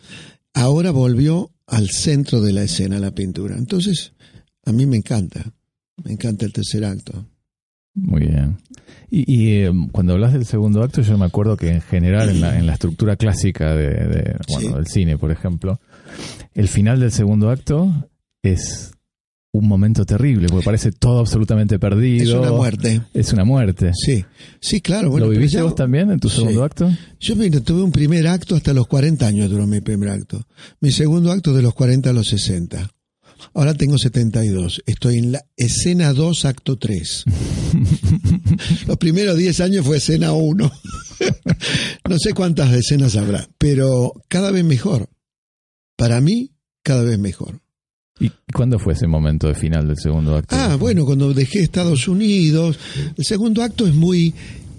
Ahora 0.53 0.91
volvió 0.91 1.49
al 1.65 1.89
centro 1.89 2.41
de 2.41 2.53
la 2.53 2.63
escena 2.63 2.99
la 2.99 3.15
pintura. 3.15 3.57
Entonces, 3.57 4.11
a 4.65 4.73
mí 4.73 4.85
me 4.85 4.97
encanta, 4.97 5.53
me 6.03 6.11
encanta 6.11 6.45
el 6.45 6.53
tercer 6.53 6.83
acto. 6.83 7.25
Muy 7.95 8.21
bien. 8.27 8.57
Y, 9.11 9.23
y, 9.31 9.51
eh, 9.63 9.71
cuando 9.91 10.13
hablas 10.13 10.33
del 10.33 10.45
segundo 10.45 10.81
acto, 10.81 11.01
yo 11.01 11.17
me 11.17 11.25
acuerdo 11.25 11.55
que 11.57 11.69
en 11.69 11.81
general, 11.81 12.29
en 12.29 12.41
la, 12.41 12.57
en 12.57 12.65
la 12.65 12.73
estructura 12.73 13.15
clásica 13.15 13.75
de, 13.75 13.87
de, 13.89 14.35
bueno, 14.49 14.67
Sí. 14.69 14.73
del 14.73 14.87
cine, 14.87 15.17
por 15.17 15.31
ejemplo, 15.31 15.79
el 16.55 16.67
final 16.67 16.99
del 16.99 17.11
segundo 17.11 17.49
acto 17.51 18.09
es 18.41 18.91
un 19.55 19.67
momento 19.67 20.03
terrible, 20.03 20.47
porque 20.49 20.65
parece 20.65 20.91
todo 20.91 21.19
absolutamente 21.19 21.77
perdido. 21.77 22.23
Es 22.23 22.47
una 22.47 22.51
muerte. 22.57 23.01
Es 23.13 23.31
una 23.33 23.43
muerte. 23.45 23.91
Sí, 23.93 24.25
sí, 24.59 24.81
claro. 24.81 25.11
Bueno, 25.11 25.27
¿Lo 25.27 25.31
viviste 25.31 25.61
vos 25.61 25.75
también 25.75 26.09
en 26.09 26.19
tu 26.19 26.27
Sí. 26.29 26.37
segundo 26.37 26.63
acto? 26.63 26.89
Yo 27.19 27.35
mira, 27.35 27.59
tuve 27.61 27.83
un 27.83 27.91
primer 27.91 28.27
acto 28.27 28.55
hasta 28.55 28.73
los 28.73 28.87
40 28.87 29.27
años 29.27 29.51
duró 29.51 29.67
mi 29.67 29.79
primer 29.81 30.09
acto. 30.09 30.47
Mi 30.81 30.91
segundo 30.91 31.31
acto 31.31 31.53
de 31.53 31.61
los 31.61 31.75
40 31.75 32.09
a 32.09 32.13
los 32.13 32.27
60. 32.29 32.89
Ahora 33.53 33.73
tengo 33.73 33.97
72. 33.97 34.83
Estoy 34.85 35.17
en 35.17 35.31
la 35.33 35.45
escena 35.57 36.13
2, 36.13 36.45
acto 36.45 36.77
3. 36.77 37.25
los 38.87 38.97
primeros 38.97 39.37
10 39.37 39.59
años 39.61 39.85
fue 39.85 39.97
escena 39.97 40.33
1. 40.33 40.71
no 42.09 42.19
sé 42.19 42.33
cuántas 42.33 42.73
escenas 42.73 43.15
habrá, 43.15 43.47
pero 43.57 44.13
cada 44.27 44.51
vez 44.51 44.63
mejor. 44.63 45.09
Para 45.95 46.21
mí, 46.21 46.51
cada 46.81 47.03
vez 47.03 47.19
mejor. 47.19 47.61
¿Y 48.19 48.31
cuándo 48.53 48.79
fue 48.79 48.93
ese 48.93 49.07
momento 49.07 49.47
de 49.47 49.55
final 49.55 49.87
del 49.87 49.97
segundo 49.97 50.35
acto? 50.35 50.55
Ah, 50.55 50.75
bueno, 50.75 51.05
cuando 51.05 51.33
dejé 51.33 51.59
Estados 51.59 52.07
Unidos, 52.07 52.79
el 53.17 53.25
segundo 53.25 53.63
acto 53.63 53.87
es 53.87 53.93
muy 53.93 54.33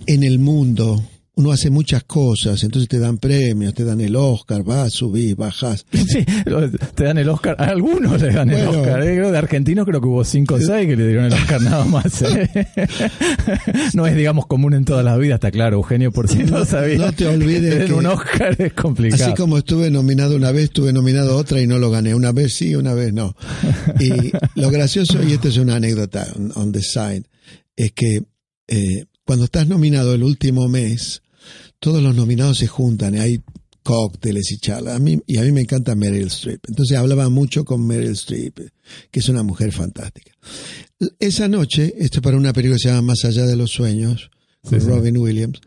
en 0.07 0.23
el 0.23 0.39
mundo. 0.39 1.03
Uno 1.37 1.51
hace 1.51 1.69
muchas 1.69 2.05
cosas, 2.05 2.63
entonces 2.63 2.89
te 2.89 3.01
dan 3.01 3.19
premios, 3.19 3.75
te 3.75 3.83
dan 3.83 4.01
el 4.01 4.15
Oscar, 4.15 4.63
vas, 4.63 4.93
subís, 4.93 5.35
bajás. 5.35 5.85
Sí, 5.93 6.25
te 6.95 7.05
dan 7.05 7.19
el 7.19 7.29
Oscar. 7.29 7.57
A 7.59 7.65
algunos 7.71 8.23
le 8.23 8.33
dan 8.33 8.51
el. 8.51 8.69
Oscar. 8.69 9.03
¿eh? 9.03 9.17
Creo 9.17 9.33
De 9.33 9.39
argentinos 9.39 9.85
creo 9.85 10.01
que 10.01 10.07
hubo 10.07 10.25
cinco 10.25 10.55
o 10.55 10.61
seis 10.61 10.87
que 10.87 10.95
le 10.97 11.09
dieron 11.09 11.25
el 11.25 11.33
Oscar 11.33 11.61
nada 11.61 11.85
más. 11.87 12.23
¿eh? 12.23 12.49
No 13.95 14.07
es, 14.07 14.17
digamos, 14.17 14.47
común 14.47 14.75
en 14.75 14.85
todas 14.85 15.05
las 15.05 15.19
vidas, 15.19 15.37
está 15.39 15.51
claro, 15.51 15.77
Eugenio, 15.77 16.13
por 16.13 16.29
si 16.29 16.39
no, 16.45 16.59
No- 16.61 16.65
sabía. 16.65 16.99
no 16.99 17.13
te 17.13 17.27
olvides 17.27 17.87
que- 17.87 17.93
un 17.93 18.07
Oscar 18.07 18.55
es 18.61 18.73
complicado. 18.73 19.25
Así 19.25 19.35
como 19.35 19.59
estuve 19.59 19.91
nominado 19.91 20.37
una 20.37 20.53
vez, 20.53 20.65
estuve 20.65 20.93
nominado 20.93 21.37
otra 21.37 21.61
y 21.61 21.67
no 21.67 21.79
lo 21.79 21.91
gané. 21.91 22.15
Una 22.15 22.33
vez 22.33 22.53
sí, 22.55 22.75
una 22.77 22.95
vez 22.95 23.13
no. 23.13 23.35
Y 24.01 24.11
lo 24.61 24.71
gracioso, 24.71 25.23
y 25.23 25.33
esto 25.33 25.49
es 25.49 25.57
una 25.57 25.77
anécdota 25.77 26.27
on, 26.37 26.53
on 26.55 26.73
the 26.73 26.81
side, 26.83 27.25
es 27.77 27.93
que 27.93 28.23
eh, 28.69 29.07
cuando 29.25 29.47
estás 29.47 29.67
nominado 29.67 30.15
el 30.15 30.23
último 30.23 30.69
mes, 30.69 31.23
todos 31.85 32.03
los 32.03 32.15
nominados 32.15 32.57
se 32.57 32.67
juntan 32.67 33.15
y 33.15 33.19
hay 33.19 33.41
cócteles 33.83 34.51
y 34.53 34.57
charlas. 34.57 34.97
A 34.97 34.99
mí, 34.99 35.19
y 35.27 35.37
a 35.37 35.43
mí 35.43 35.53
me 35.53 35.61
encanta 35.61 35.95
Meryl 35.95 36.29
Streep. 36.29 36.61
Entonces 36.67 36.97
hablaba 36.97 37.29
mucho 37.29 37.67
con 37.67 37.87
Meryl 37.87 38.13
Streep, 38.13 38.59
que 39.11 39.21
es 39.21 39.29
una 39.29 39.43
mujer 39.43 39.71
fantástica. 39.71 40.33
Esa 41.19 41.47
noche, 41.47 41.93
esto 41.99 42.23
para 42.23 42.39
una 42.39 42.55
película 42.55 42.77
que 42.77 42.85
se 42.85 42.89
llama 42.89 43.09
Más 43.09 43.27
allá 43.27 43.45
de 43.45 43.57
los 43.57 43.71
sueños, 43.71 44.31
con 44.63 44.81
Sí, 44.81 44.87
sí. 44.87 44.91
Robin 44.91 45.19
Williams, 45.19 45.61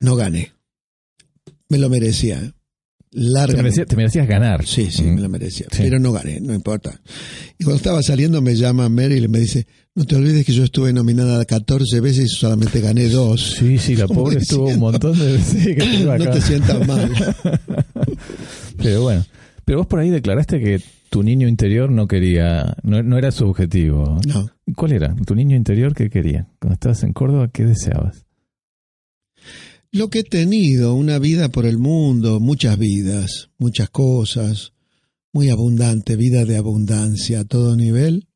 no 0.00 0.16
gané. 0.16 0.52
Me 1.68 1.78
lo 1.78 1.88
merecía. 1.88 2.42
¿eh? 2.42 2.52
larga. 3.12 3.56
Te, 3.56 3.62
merecía- 3.62 3.86
te 3.86 3.96
merecías 3.96 4.26
ganar. 4.28 4.66
Sí, 4.66 4.88
sí, 4.90 5.02
Mm. 5.02 5.14
me 5.16 5.20
lo 5.20 5.28
merecía. 5.28 5.66
Sí. 5.70 5.78
Pero 5.82 5.98
no 6.00 6.10
gané, 6.12 6.40
no 6.40 6.54
importa. 6.54 7.00
Y 7.58 7.64
cuando 7.64 7.76
estaba 7.76 8.02
saliendo 8.02 8.40
me 8.42 8.54
llama 8.56 8.88
Meryl 8.88 9.24
y 9.24 9.28
me 9.28 9.38
dice, 9.40 9.66
no 9.94 10.04
te 10.04 10.14
olvides 10.16 10.46
que 10.46 10.52
yo 10.52 10.64
estuve 10.64 10.92
nominada 10.92 11.44
14 11.44 12.00
veces 12.00 12.24
y 12.26 12.28
solamente 12.28 12.80
gané 12.80 13.08
dos. 13.08 13.56
Sí, 13.58 13.78
sí, 13.78 13.96
la 13.96 14.06
pobre 14.08 14.38
estuvo 14.38 14.68
un 14.68 14.78
montón 14.78 15.18
de 15.18 15.32
veces 15.32 15.64
que 15.66 15.72
estuvo 15.82 16.04
No 16.06 16.12
acá. 16.12 16.30
te 16.32 16.40
sientas 16.40 16.86
mal. 16.86 17.10
Pero 18.76 19.02
bueno, 19.02 19.24
pero 19.66 19.78
vos 19.78 19.86
por 19.86 19.98
ahí 19.98 20.08
declaraste 20.08 20.58
que 20.58 20.80
tu 21.10 21.22
niño 21.22 21.46
interior 21.46 21.90
no 21.90 22.08
quería, 22.08 22.76
no, 22.82 23.02
no 23.02 23.18
era 23.18 23.30
su 23.30 23.44
objetivo. 23.46 24.18
No. 24.26 24.50
¿Cuál 24.74 24.92
era? 24.92 25.14
¿Tu 25.26 25.34
niño 25.34 25.54
interior 25.54 25.94
qué 25.94 26.08
quería? 26.08 26.48
Cuando 26.58 26.74
estabas 26.74 27.02
en 27.02 27.12
Córdoba, 27.12 27.50
¿qué 27.52 27.66
deseabas? 27.66 28.24
Lo 29.92 30.08
que 30.08 30.20
he 30.20 30.24
tenido, 30.24 30.94
una 30.94 31.18
vida 31.18 31.50
por 31.50 31.66
el 31.66 31.76
mundo, 31.76 32.40
muchas 32.40 32.78
vidas, 32.78 33.50
muchas 33.58 33.90
cosas, 33.90 34.72
muy 35.32 35.50
abundante, 35.50 36.16
vida 36.16 36.46
de 36.46 36.56
abundancia 36.56 37.40
a 37.40 37.44
todo 37.44 37.76
nivel 37.76 38.29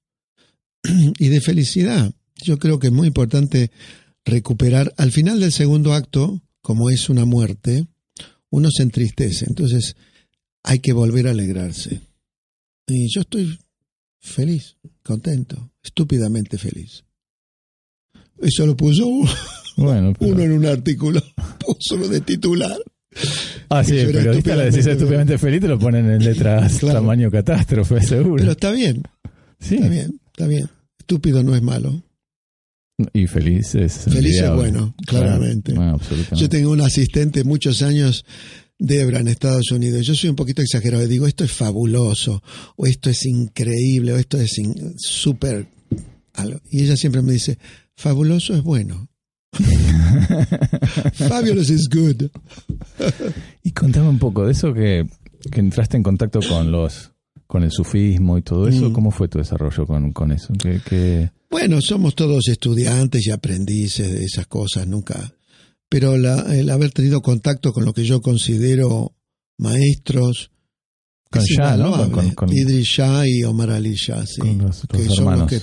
y 1.18 1.29
de 1.29 1.40
felicidad. 1.40 2.12
Yo 2.37 2.59
creo 2.59 2.79
que 2.79 2.88
es 2.88 2.92
muy 2.92 3.07
importante 3.09 3.70
recuperar. 4.25 4.92
Al 4.97 5.11
final 5.12 5.40
del 5.40 5.53
segundo 5.53 5.92
acto, 5.94 6.42
como 6.62 6.90
es 6.90 7.09
una 7.09 7.25
muerte, 7.25 7.87
uno 8.51 8.68
se 8.70 8.83
entristece. 8.83 9.47
Entonces 9.49 9.97
hay 10.62 10.79
que 10.81 10.92
volver 10.92 11.27
a 11.29 11.31
alegrarse. 11.33 12.01
Y 12.87 13.09
yo 13.14 13.23
estoy 13.23 13.59
feliz, 14.20 14.77
contento, 15.03 15.73
estúpidamente 15.83 16.59
feliz. 16.59 17.05
Eso 18.40 18.66
lo 18.66 18.77
puso 18.77 19.07
Bueno, 19.77 20.12
pero- 20.18 20.33
uno 20.33 20.42
en 20.42 20.53
un 20.53 20.66
artículo, 20.66 21.23
puso 21.61 21.97
lo 21.97 22.09
de 22.09 22.20
titular. 22.20 22.77
ah, 23.70 23.83
sí, 23.85 23.97
el 23.99 24.07
periodista 24.12 24.57
le 24.57 24.64
decís 24.64 24.79
estúpidamente 24.87 25.35
estúpidamente 25.35 25.38
feliz, 25.38 25.61
te 25.61 25.68
lo 25.68 25.79
ponen 25.79 26.11
en 26.11 26.25
letras 26.25 26.79
Claro. 26.79 27.01
tamaño 27.01 27.31
catástrofe, 27.31 28.01
seguro. 28.03 28.37
Pero 28.37 28.53
está 28.53 28.70
bien, 28.73 29.03
sí, 29.61 29.77
está 29.77 29.88
bien, 29.88 30.20
está 30.27 30.47
bien. 30.47 30.68
Estúpido 31.05 31.43
no 31.43 31.55
es 31.55 31.61
malo. 31.61 32.03
y 33.12 33.27
feliz 33.27 33.75
es. 33.75 34.07
Feliz 34.09 34.40
es 34.40 34.51
bueno, 34.55 34.95
claramente. 35.07 35.75
Claro, 35.75 36.01
ah. 36.01 36.35
Yo 36.35 36.49
tengo 36.49 36.71
un 36.71 36.81
asistente 36.81 37.45
muchos 37.45 37.83
años, 37.83 38.25
Debra, 38.79 39.21
en 39.21 39.29
Estados 39.29 39.71
Unidos. 39.71 40.07
Yo 40.07 40.14
soy 40.14 40.31
un 40.31 40.37
poquito 40.37 40.62
exagerado. 40.62 41.07
Digo, 41.07 41.27
esto 41.27 41.45
es 41.45 41.53
fabuloso, 41.53 42.43
o 42.77 42.87
esto 42.87 43.11
es 43.11 43.27
increíble, 43.27 44.14
o 44.14 44.17
esto 44.17 44.40
es 44.40 44.53
súper. 44.97 45.67
algo. 46.33 46.59
Y 46.71 46.85
ella 46.85 46.97
siempre 46.97 47.21
me 47.21 47.35
dice, 47.35 47.59
fabuloso 47.95 48.55
es 48.55 48.62
bueno. 48.62 49.11
Fabulous 51.12 51.69
is 51.69 51.87
good. 51.90 52.31
Y 53.62 53.73
contame 53.73 54.09
un 54.09 54.19
poco 54.19 54.47
de 54.47 54.53
eso 54.53 54.73
que, 54.73 55.07
que 55.53 55.61
entraste 55.61 55.99
en 55.99 56.03
contacto 56.03 56.40
con 56.40 56.73
los 56.73 57.13
con 57.47 57.63
el 57.63 57.71
sufismo 57.71 58.39
y 58.39 58.43
todo 58.43 58.69
eso. 58.69 58.91
Mm. 58.91 58.93
¿Cómo 58.93 59.11
fue 59.11 59.29
tu 59.29 59.39
desarrollo 59.39 59.87
con, 59.87 60.13
con 60.13 60.33
eso? 60.33 60.53
¿Qué, 60.61 60.81
qué- 60.89 61.31
Bueno, 61.51 61.81
somos 61.81 62.15
todos 62.15 62.49
estudiantes 62.49 63.27
y 63.27 63.31
aprendices 63.31 64.13
de 64.13 64.25
esas 64.25 64.47
cosas, 64.47 64.87
nunca. 64.87 65.35
Pero 65.89 66.17
la- 66.17 66.55
el 66.57 66.71
haber 66.71 66.91
tenido 66.91 67.21
contacto 67.21 67.73
con 67.73 67.85
lo 67.85 67.93
que 67.93 68.05
yo 68.05 68.21
considero 68.21 69.15
maestros. 69.59 70.51
Con 71.31 71.43
Shah, 71.43 71.77
¿no? 71.77 72.11
Con- 72.13 72.31
con- 72.31 72.53
Idris 72.53 72.87
Shah 72.87 73.27
y 73.27 73.43
Omar 73.43 73.71
Ali 73.71 73.95
Shah, 73.95 74.25
sí. 74.25 74.41
los, 74.57 74.83
que 74.89 75.05
son 75.05 75.39
los 75.41 75.49
que 75.51 75.61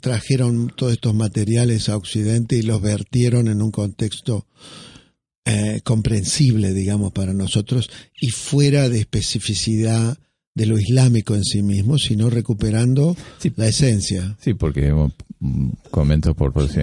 trajeron 0.00 0.70
todos 0.76 0.92
estos 0.92 1.14
materiales 1.14 1.88
a 1.88 1.96
Occidente 1.96 2.56
y 2.56 2.62
los 2.62 2.80
vertieron 2.82 3.48
en 3.48 3.62
un 3.62 3.70
contexto 3.70 4.46
eh, 5.46 5.80
comprensible, 5.82 6.74
digamos, 6.74 7.12
para 7.12 7.32
nosotros 7.32 7.88
y 8.20 8.28
fuera 8.30 8.90
de 8.90 9.00
especificidad 9.00 10.18
de 10.58 10.66
lo 10.66 10.78
islámico 10.78 11.34
en 11.34 11.44
sí 11.44 11.62
mismo, 11.62 11.96
sino 11.98 12.28
recuperando 12.28 13.16
Sí. 13.38 13.52
la 13.56 13.68
esencia. 13.68 14.36
Sí, 14.40 14.54
porque 14.54 14.92
mm, 15.40 15.68
comento 15.90 16.34
por, 16.34 16.52
por 16.52 16.68
si 16.68 16.80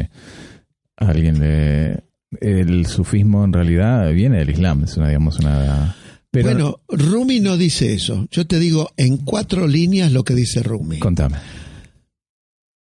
alguien 0.98 1.40
de 1.40 2.04
el 2.42 2.86
sufismo 2.88 3.44
en 3.46 3.54
realidad 3.54 4.12
viene 4.14 4.40
del 4.40 4.50
Islam, 4.50 4.84
es 4.86 4.98
una 4.98 5.08
digamos 5.10 5.40
una 5.40 5.96
pero 6.32 6.50
bueno, 6.50 6.80
Rumi 6.90 7.40
no 7.40 7.56
dice 7.56 7.94
eso. 7.94 8.28
Yo 8.30 8.46
te 8.46 8.60
digo 8.60 8.90
en 8.98 9.16
cuatro 9.18 9.68
líneas 9.68 10.12
lo 10.12 10.24
que 10.26 10.36
dice 10.36 10.62
Rumi. 10.64 11.00
contame. 11.00 11.38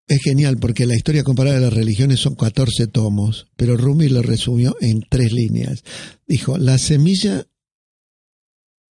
Es 0.08 0.20
genial 0.22 0.58
porque 0.58 0.86
la 0.86 0.96
historia 0.96 1.22
comparada 1.22 1.56
de 1.58 1.64
las 1.64 1.72
religiones 1.72 2.18
son 2.20 2.34
14 2.34 2.88
tomos, 2.88 3.46
pero 3.56 3.76
Rumi 3.76 4.08
lo 4.08 4.22
resumió 4.22 4.76
en 4.80 5.02
tres 5.08 5.32
líneas. 5.32 5.82
Dijo, 6.26 6.58
la 6.58 6.78
semilla 6.78 7.46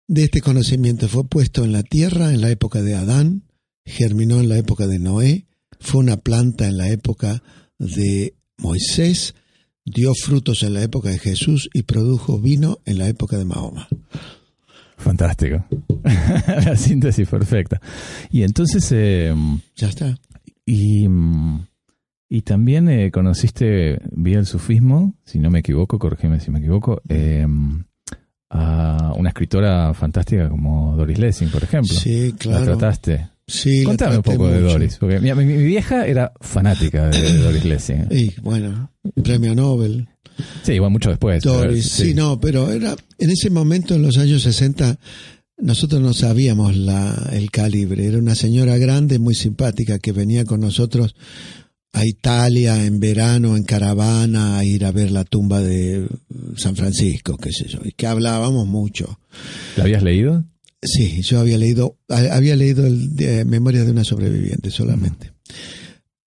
de 0.09 0.25
este 0.25 0.41
conocimiento 0.41 1.09
fue 1.09 1.25
puesto 1.25 1.65
en 1.65 1.73
la 1.73 1.83
tierra 1.83 2.33
en 2.33 2.41
la 2.41 2.51
época 2.51 2.83
de 2.83 2.95
Adán, 2.95 3.43
germinó 3.85 4.41
en 4.41 4.49
la 4.49 4.59
época 4.59 4.87
de 4.87 4.99
Noé, 4.99 5.47
fue 5.81 6.01
una 6.01 6.17
planta 6.17 6.67
en 6.67 6.77
la 6.77 6.89
época 6.89 7.43
de 7.79 8.35
Moisés, 8.59 9.35
dio 9.85 10.13
frutos 10.15 10.63
en 10.63 10.75
la 10.75 10.83
época 10.83 11.11
de 11.11 11.19
Jesús 11.19 11.69
y 11.73 11.83
produjo 11.83 12.41
vino 12.41 12.79
en 12.85 12.99
la 12.99 13.09
época 13.09 13.37
de 13.37 13.45
Mahoma. 13.45 13.89
Fantástico. 14.97 15.65
la 16.65 16.77
síntesis 16.77 17.29
perfecta. 17.29 17.81
Y 18.31 18.43
entonces 18.43 18.91
eh, 18.93 19.35
Ya 19.77 19.89
está. 19.89 20.19
y 20.65 21.07
mm, 21.07 21.67
y 22.29 22.43
también 22.43 22.89
eh, 22.89 23.11
conociste 23.13 24.01
vía 24.11 24.39
el 24.39 24.47
sufismo, 24.47 25.15
si 25.25 25.39
no 25.39 25.51
me 25.51 25.61
equivoco, 25.61 25.99
corrígeme 25.99 26.41
si 26.41 26.51
me 26.51 26.59
equivoco, 26.59 27.01
eh, 27.09 27.47
a 28.59 29.13
una 29.17 29.29
escritora 29.31 29.93
fantástica 29.95 30.49
como 30.49 30.97
Doris 30.97 31.19
Lessing, 31.19 31.49
por 31.51 31.63
ejemplo. 31.63 31.95
Sí, 31.95 32.31
La 32.33 32.37
claro. 32.37 32.65
trataste. 32.65 33.29
Sí, 33.47 33.81
la 33.81 33.85
Contame 33.87 34.17
un 34.17 34.23
poco 34.23 34.49
de. 34.49 34.61
Doris, 34.61 34.97
porque 34.99 35.21
mi, 35.21 35.33
mi- 35.35 35.45
mi 35.45 35.63
vieja 35.65 36.05
era 36.07 36.33
fanática 36.41 37.09
de 37.11 37.33
Doris 37.39 37.65
Lessing. 37.65 38.07
Y 38.11 38.35
bueno, 38.41 38.91
premio 39.23 39.55
Nobel. 39.55 40.09
Sí, 40.65 40.73
igual 40.73 40.91
mucho 40.91 41.11
después. 41.11 41.43
Doris, 41.43 41.87
sí. 41.89 42.13
no, 42.13 42.41
pero 42.41 42.71
era 42.73 42.95
en 43.19 43.31
ese 43.31 43.49
momento, 43.51 43.95
en 43.95 44.03
los 44.03 44.19
años 44.19 44.43
60, 44.43 44.99
nosotros 45.59 46.03
no 46.03 46.13
sabíamos 46.13 46.77
la, 46.77 47.31
el 47.33 47.51
calibre. 47.51 48.05
Era 48.07 48.19
una 48.19 48.35
señora 48.35 48.77
grande, 48.79 49.19
muy 49.19 49.35
simpática, 49.35 49.99
que 49.99 50.13
venía 50.13 50.45
con 50.45 50.61
nosotros 50.61 51.15
a 51.93 52.05
Italia 52.05 52.85
en 52.85 53.01
verano, 53.01 53.57
en 53.57 53.63
caravana, 53.63 54.59
a 54.59 54.65
ir 54.65 54.85
a 54.85 54.93
ver 54.93 55.11
la 55.11 55.25
tumba 55.25 55.61
de 55.61 56.07
San 56.57 56.77
Francisco, 56.77 57.37
qué 57.39 57.51
sé 57.53 57.69
yo, 57.69 57.81
y 57.85 57.93
que 57.93 58.07
hablábamos 58.07 58.67
mucho. 58.67 59.19
¿La 59.77 59.85
habías 59.85 60.03
leído? 60.03 60.45
Sí, 60.83 61.23
yo 61.23 61.41
había 61.41 61.59
leído, 61.59 61.97
había 62.09 62.55
leído 62.55 62.87
el 62.87 63.17
de, 63.17 63.45
Memorias 63.45 63.87
de 63.87 63.93
una 63.93 64.05
sobreviviente 64.05 64.71
solamente. 64.71 65.33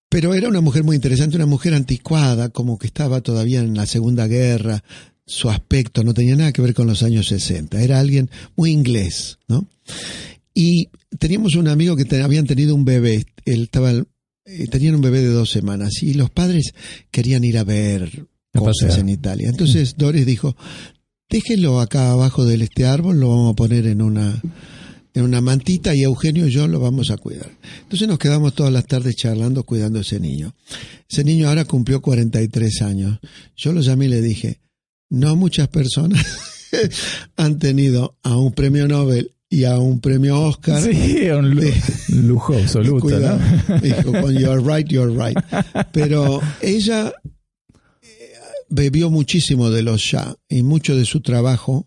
Pero 0.09 0.35
era 0.35 0.49
una 0.49 0.63
mujer 0.63 0.85
muy 0.85 0.97
interesante, 0.97 1.37
una 1.37 1.47
mujer 1.47 1.75
anticuada, 1.75 2.49
como 2.49 2.79
que 2.79 2.87
estaba 2.87 3.21
todavía 3.21 3.61
en 3.61 3.75
la 3.75 3.87
Segunda 3.87 4.27
Guerra. 4.27 4.83
Su 5.27 5.51
aspecto 5.51 6.03
no 6.03 6.15
tenía 6.15 6.35
nada 6.35 6.53
que 6.53 6.63
ver 6.63 6.73
con 6.73 6.87
los 6.87 7.03
años 7.03 7.29
60. 7.29 7.83
Era 7.83 8.01
alguien 8.01 8.31
muy 8.57 8.71
inglés, 8.71 9.39
¿no? 9.49 9.67
Y 10.55 10.89
teníamos 11.19 11.55
un 11.57 11.69
amigo 11.69 11.95
que 11.95 12.23
habían 12.23 12.47
tenido 12.47 12.75
un 12.75 12.87
bebé. 12.87 13.27
Él 13.45 13.65
estaba, 13.65 13.93
tenían 14.71 14.95
un 14.95 15.01
bebé 15.01 15.21
de 15.21 15.29
dos 15.29 15.51
semanas 15.51 16.03
y 16.03 16.15
los 16.15 16.31
padres 16.31 16.73
querían 17.11 17.45
ir 17.45 17.59
a 17.59 17.65
ver 17.65 18.27
A 18.55 18.59
cosas 18.59 18.89
pasear. 18.89 19.01
en 19.01 19.09
Italia. 19.11 19.49
Entonces 19.49 19.95
Doris 19.97 20.27
dijo, 20.27 20.57
déjenlo 21.29 21.81
acá 21.81 22.11
abajo 22.11 22.45
de 22.45 22.63
este 22.63 22.87
árbol, 22.87 23.21
lo 23.21 23.29
vamos 23.29 23.53
a 23.53 23.57
poner 23.57 23.87
en 23.87 24.01
una, 24.03 24.41
en 25.15 25.23
una 25.23 25.41
mantita 25.41 25.95
y 25.95 26.03
Eugenio 26.03 26.47
y 26.47 26.51
yo 26.51 26.67
lo 26.67 26.81
vamos 26.81 27.11
a 27.11 27.17
cuidar. 27.17 27.51
Entonces 27.83 28.09
nos 28.09 28.19
quedamos 28.19 28.55
todas 28.55 28.73
las 28.73 28.87
tardes 28.87 29.17
charlando, 29.17 29.65
cuidando 29.65 29.99
a 29.99 30.03
ese 30.03 30.19
niño. 30.21 30.55
Ese 31.09 31.25
niño 31.25 31.49
ahora 31.49 31.65
cumplió 31.65 32.01
43 32.01 32.83
años. 32.83 33.19
Yo 33.57 33.73
lo 33.73 33.81
llamé 33.81 34.07
y 34.07 34.09
le 34.09 34.23
dije, 34.23 34.61
no 35.11 35.37
muchas 35.37 35.69
personas 35.69 36.25
han 37.37 37.59
tenido 37.59 38.17
a 38.23 38.37
un 38.37 38.53
premio 38.53 38.89
Nobel 38.89 39.33
y 39.51 39.65
a 39.65 39.79
un 39.79 40.01
premio 40.01 40.41
Oscar. 40.43 40.83
Sí, 40.83 41.29
un 41.31 41.55
lu- 41.55 41.73
lujo 42.09 42.55
absoluto, 42.57 43.01
Cuidado. 43.01 43.39
¿no? 43.69 43.79
Dijo, 43.81 44.13
con 44.13 44.35
you're 44.39 44.61
right, 44.63 44.87
you're 44.89 45.13
right. 45.13 45.39
Pero 45.93 46.41
ella 46.61 47.13
eh, 48.03 48.33
bebió 48.69 49.11
muchísimo 49.11 49.71
de 49.71 49.83
los 49.83 50.01
Shah 50.01 50.35
y 50.49 50.63
mucho 50.63 50.95
de 50.97 51.05
su 51.05 51.21
trabajo. 51.21 51.87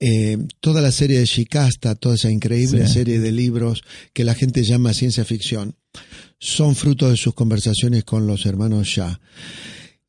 eh, 0.00 0.38
toda 0.60 0.80
la 0.80 0.92
serie 0.92 1.18
de 1.18 1.24
Shikasta, 1.26 1.96
toda 1.96 2.14
esa 2.14 2.30
increíble 2.30 2.86
Sí. 2.86 2.92
serie 2.92 3.18
de 3.18 3.32
libros 3.32 3.82
que 4.12 4.22
la 4.22 4.34
gente 4.36 4.62
llama 4.62 4.92
ciencia 4.94 5.24
ficción, 5.24 5.74
son 6.38 6.76
fruto 6.76 7.10
de 7.10 7.16
sus 7.16 7.34
conversaciones 7.34 8.04
con 8.04 8.26
los 8.28 8.46
hermanos 8.46 8.86
Shah. 8.86 9.18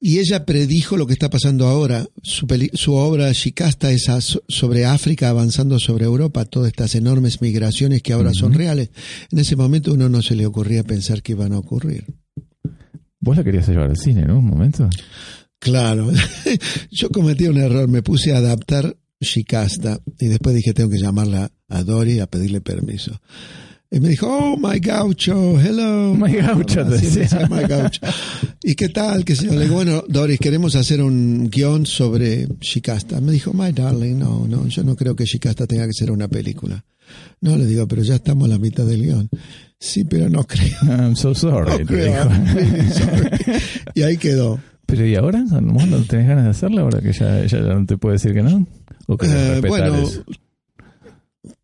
Y 0.02 0.20
ella 0.20 0.46
predijo 0.46 0.96
lo 0.96 1.06
que 1.06 1.14
está 1.14 1.30
pasando 1.30 1.68
ahora. 1.68 2.08
Su, 2.24 2.48
peli- 2.48 2.72
su 2.74 2.94
obra 2.94 3.32
Shikasta 3.34 3.92
es 3.92 4.08
sobre 4.48 4.86
África 4.86 5.30
avanzando 5.30 5.78
sobre 5.78 6.06
Europa, 6.06 6.46
todas 6.46 6.70
estas 6.70 6.96
enormes 6.96 7.42
migraciones 7.42 8.02
que 8.02 8.14
ahora 8.14 8.34
son 8.34 8.54
reales. 8.54 8.92
En 9.30 9.40
ese 9.40 9.58
momento 9.58 9.94
uno 9.94 10.08
no 10.08 10.22
se 10.22 10.36
le 10.36 10.46
ocurría 10.46 10.84
pensar 10.84 11.22
que 11.22 11.34
iban 11.34 11.52
a 11.52 11.58
ocurrir. 11.60 12.06
Vos 13.20 13.36
la 13.36 13.44
querías 13.44 13.68
llevar 13.68 13.90
al 13.90 13.98
cine, 13.98 14.24
¿no? 14.26 14.40
Un 14.40 14.46
momento. 14.46 14.90
Claro, 15.60 16.10
yo 16.92 17.10
cometí 17.10 17.48
un 17.48 17.58
error, 17.58 17.90
me 17.90 18.02
puse 18.02 18.32
a 18.32 18.38
adaptar 18.38 18.96
Shikasta 19.20 20.00
y 20.18 20.28
después 20.28 20.56
dije 20.56 20.74
tengo 20.74 20.90
que 20.90 21.00
llamarla 21.00 21.52
a 21.68 21.84
Dori 21.84 22.22
a 22.22 22.28
pedirle 22.28 22.62
permiso. 22.62 23.20
Y 23.92 24.00
me 24.00 24.10
dijo, 24.10 24.28
oh, 24.28 24.56
my 24.56 24.80
gaucho, 24.80 25.60
hello. 25.60 26.14
My 26.18 26.32
gaucho, 26.34 26.86
decía. 26.86 27.48
"My 27.50 27.64
gaucho". 27.68 28.00
¿Y 28.62 28.76
qué 28.76 28.90
tal? 28.90 29.26
Que 29.26 29.34
le 29.34 29.62
digo, 29.62 29.76
bueno, 29.76 30.04
Doris, 30.08 30.40
queremos 30.40 30.76
hacer 30.76 31.02
un 31.02 31.50
guion 31.50 31.88
sobre 31.88 32.48
Shikasta. 32.62 33.20
Me 33.20 33.32
dijo, 33.32 33.52
my 33.52 33.72
darling, 33.72 34.20
no, 34.20 34.46
no, 34.48 34.68
yo 34.68 34.84
no 34.84 34.96
creo 34.96 35.16
que 35.16 35.26
Shikasta 35.26 35.66
tenga 35.66 35.88
que 35.88 35.94
ser 35.94 36.12
una 36.12 36.28
película. 36.28 36.86
No, 37.42 37.58
le 37.58 37.66
digo, 37.66 37.88
pero 37.88 38.04
ya 38.04 38.16
estamos 38.16 38.46
a 38.46 38.50
la 38.50 38.60
mitad 38.60 38.86
del 38.86 39.02
guion. 39.02 39.30
Sí, 39.80 40.04
pero 40.04 40.30
no 40.30 40.44
creo. 40.44 40.78
I'm 40.84 41.16
so 41.16 41.34
sorry. 41.34 41.80
No 41.80 41.86
creo. 41.88 42.30
I'm 42.30 42.92
sorry. 42.92 43.60
Y 43.96 44.04
ahí 44.04 44.18
quedó. 44.18 44.60
Pero 44.86 45.06
¿y 45.06 45.16
ahora? 45.16 45.40
¿No, 45.40 46.04
tenés 46.04 46.28
ganas 46.28 46.44
de 46.44 46.50
hacerlo 46.52 46.82
ahora 46.82 47.02
que 47.02 47.12
ya, 47.14 47.44
no 47.74 47.86
te 47.88 47.98
puede 47.98 48.18
decir 48.18 48.34
que 48.34 48.44
no? 48.44 48.68
¿O 49.08 49.18
querés 49.18 49.64
Eh, 49.64 49.68
bueno, 49.68 49.96
eso? 49.96 50.24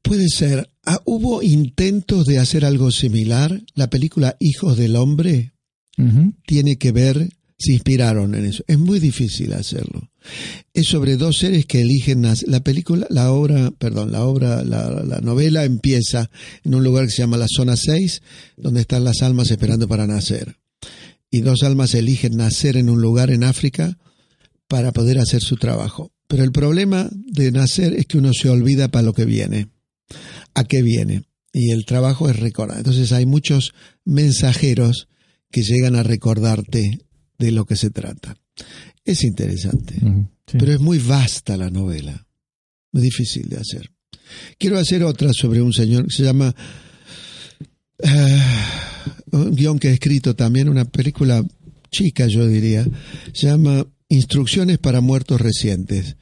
Puede 0.02 0.28
ser. 0.30 0.69
Ah, 0.86 1.02
hubo 1.06 1.41
intentos 1.41 2.26
de 2.26 2.39
hacer 2.39 2.65
algo 2.65 2.91
similar. 2.91 3.62
La 3.74 3.89
película 3.89 4.36
Hijos 4.39 4.78
del 4.78 4.95
Hombre 4.95 5.54
tiene 6.45 6.76
que 6.76 6.91
ver, 6.91 7.30
se 7.58 7.74
inspiraron 7.74 8.36
en 8.36 8.45
eso. 8.45 8.63
Es 8.67 8.78
muy 8.78 9.00
difícil 9.00 9.54
hacerlo. 9.54 10.12
Es 10.74 10.88
sobre 10.88 11.15
dos 11.15 11.38
seres 11.38 11.65
que 11.65 11.82
eligen 11.82 12.21
nacer. 12.21 12.50
La 12.50 12.62
película, 12.62 13.08
la 13.10 13.32
obra, 13.32 13.71
perdón, 13.71 14.12
la 14.12 14.26
obra, 14.26 14.63
la, 14.63 14.89
la 14.89 15.21
novela 15.21 15.63
empieza 15.63 16.30
en 16.63 16.76
un 16.76 16.84
lugar 16.84 17.06
que 17.06 17.12
se 17.12 17.21
llama 17.21 17.38
la 17.38 17.48
zona 17.48 17.76
6, 17.78 18.21
donde 18.58 18.82
están 18.82 19.04
las 19.04 19.21
almas 19.21 19.52
esperando 19.52 19.88
para 19.88 20.06
nacer. 20.06 20.58
Y 21.32 21.41
dos 21.41 21.63
almas 21.63 21.93
eligen 21.95 22.38
nacer 22.38 22.78
en 22.78 22.89
un 22.89 23.02
lugar 23.02 23.32
en 23.32 23.43
África 23.43 23.98
para 24.67 24.91
poder 24.91 25.19
hacer 25.19 25.41
su 25.41 25.56
trabajo. 25.58 26.12
Pero 26.28 26.43
el 26.43 26.52
problema 26.52 27.10
de 27.12 27.52
nacer 27.52 27.93
es 27.93 28.06
que 28.08 28.17
uno 28.17 28.32
se 28.34 28.50
olvida 28.50 28.88
para 28.89 29.04
lo 29.04 29.13
que 29.13 29.26
viene. 29.26 29.69
¿A 30.56 30.63
qué 30.63 30.82
viene? 30.82 31.24
Y 31.54 31.72
el 31.72 31.86
trabajo 31.86 32.30
es 32.30 32.38
recordar. 32.39 32.78
Entonces 32.78 33.12
hay 33.12 33.26
muchos 33.26 33.74
mensajeros 34.04 35.08
que 35.52 35.63
llegan 35.63 35.96
a 35.96 36.04
recordarte 36.04 37.06
de 37.38 37.52
lo 37.52 37.65
que 37.65 37.76
se 37.76 37.91
trata. 37.91 38.36
Es 39.04 39.24
interesante, 39.24 39.96
sí. 39.96 40.58
pero 40.58 40.74
es 40.74 40.80
muy 40.80 40.98
vasta 40.98 41.56
la 41.58 41.70
novela, 41.70 42.26
muy 42.91 43.04
difícil 43.04 43.48
de 43.48 43.58
hacer. 43.58 43.91
Quiero 44.58 44.80
hacer 44.80 45.04
otra 45.04 45.32
sobre 45.32 45.62
un 45.62 45.74
señor 45.74 46.08
que 46.08 46.15
se 46.15 46.24
llama, 46.24 46.56
eh, 48.00 48.41
un 49.32 49.56
guion 49.56 49.78
que 49.78 49.89
he 49.89 49.94
escrito 49.94 50.36
también, 50.36 50.70
una 50.70 50.86
película 50.86 51.46
chica 51.91 52.28
yo 52.28 52.48
diría, 52.48 52.86
se 53.34 53.48
llama 53.48 53.86
Instrucciones 54.10 54.78
para 54.78 55.02
muertos 55.02 55.41
recientes. 55.41 56.15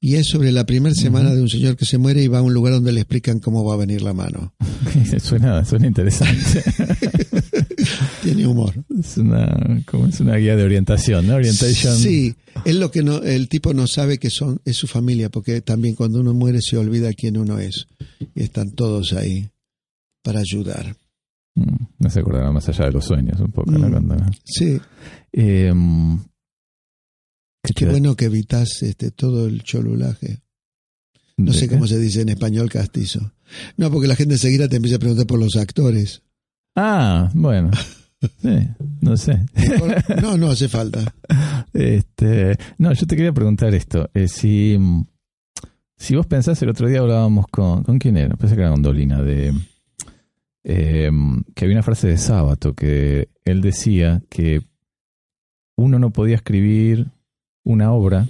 Y 0.00 0.14
es 0.14 0.28
sobre 0.28 0.52
la 0.52 0.64
primera 0.64 0.94
semana 0.94 1.34
de 1.34 1.42
un 1.42 1.48
señor 1.48 1.76
que 1.76 1.84
se 1.84 1.98
muere 1.98 2.22
y 2.22 2.28
va 2.28 2.38
a 2.38 2.42
un 2.42 2.54
lugar 2.54 2.72
donde 2.74 2.92
le 2.92 3.00
explican 3.00 3.40
cómo 3.40 3.64
va 3.64 3.74
a 3.74 3.78
venir 3.78 4.00
la 4.02 4.12
mano. 4.14 4.54
suena, 5.20 5.64
suena 5.64 5.88
interesante. 5.88 6.62
Tiene 8.22 8.46
humor. 8.46 8.72
es, 8.98 9.16
una, 9.18 9.82
como 9.86 10.06
es 10.06 10.20
una 10.20 10.36
guía 10.36 10.54
de 10.56 10.62
orientación, 10.62 11.26
¿no? 11.26 11.34
Orientation. 11.36 11.96
Sí, 11.96 12.34
es 12.64 12.76
lo 12.76 12.90
que 12.90 13.02
no, 13.02 13.18
el 13.22 13.48
tipo 13.48 13.74
no 13.74 13.86
sabe 13.86 14.18
que 14.18 14.30
son, 14.30 14.60
es 14.64 14.76
su 14.76 14.86
familia, 14.86 15.30
porque 15.30 15.60
también 15.62 15.94
cuando 15.94 16.20
uno 16.20 16.32
muere 16.34 16.60
se 16.60 16.76
olvida 16.76 17.12
quién 17.12 17.36
uno 17.36 17.58
es. 17.58 17.86
Y 18.34 18.42
están 18.42 18.70
todos 18.72 19.12
ahí 19.14 19.48
para 20.22 20.40
ayudar. 20.40 20.94
Mm, 21.56 21.76
No 21.98 22.10
se 22.10 22.20
acordará 22.20 22.52
más 22.52 22.68
allá 22.68 22.86
de 22.86 22.92
los 22.92 23.04
sueños, 23.04 23.40
un 23.40 23.50
poco, 23.50 23.70
¿no? 23.72 23.88
Mm. 23.88 23.90
Cuando- 23.90 24.16
Sí, 24.44 24.78
Eh, 25.32 25.72
¿qué 27.78 27.86
bueno 27.86 28.16
que 28.16 28.26
evitas 28.26 28.82
este, 28.82 29.10
todo 29.10 29.46
el 29.46 29.62
cholulaje. 29.62 30.40
No 31.36 31.52
sé 31.52 31.68
qué? 31.68 31.74
cómo 31.74 31.86
se 31.86 31.98
dice 31.98 32.20
en 32.22 32.30
español 32.30 32.68
castizo. 32.68 33.32
No, 33.76 33.90
porque 33.90 34.08
la 34.08 34.16
gente 34.16 34.34
enseguida 34.34 34.68
te 34.68 34.76
empieza 34.76 34.96
a 34.96 35.00
preguntar 35.00 35.26
por 35.26 35.38
los 35.38 35.56
actores. 35.56 36.22
Ah, 36.76 37.30
bueno. 37.34 37.70
Sí, 38.42 38.48
no 39.00 39.16
sé. 39.16 39.46
No, 40.20 40.36
no 40.36 40.50
hace 40.50 40.68
falta. 40.68 41.14
Este, 41.72 42.56
no, 42.76 42.92
yo 42.92 43.06
te 43.06 43.14
quería 43.14 43.32
preguntar 43.32 43.72
esto. 43.76 44.10
eh, 44.12 44.26
si, 44.26 44.76
si 45.96 46.16
vos 46.16 46.26
pensás, 46.26 46.60
el 46.62 46.68
otro 46.70 46.88
día 46.88 46.98
hablábamos 46.98 47.46
con. 47.46 47.84
¿Con 47.84 48.00
quién 48.00 48.16
era? 48.16 48.34
Pensé 48.34 48.56
que 48.56 48.62
era 48.62 48.72
con 48.72 48.82
Dolina, 48.82 49.22
de. 49.22 49.54
eh, 50.64 51.10
que 51.54 51.64
había 51.64 51.76
una 51.76 51.84
frase 51.84 52.08
de 52.08 52.18
Sábato 52.18 52.74
que 52.74 53.28
él 53.44 53.60
decía 53.60 54.20
que 54.28 54.62
uno 55.76 56.00
no 56.00 56.10
podía 56.10 56.34
escribir 56.34 57.06
una 57.64 57.92
obra 57.92 58.28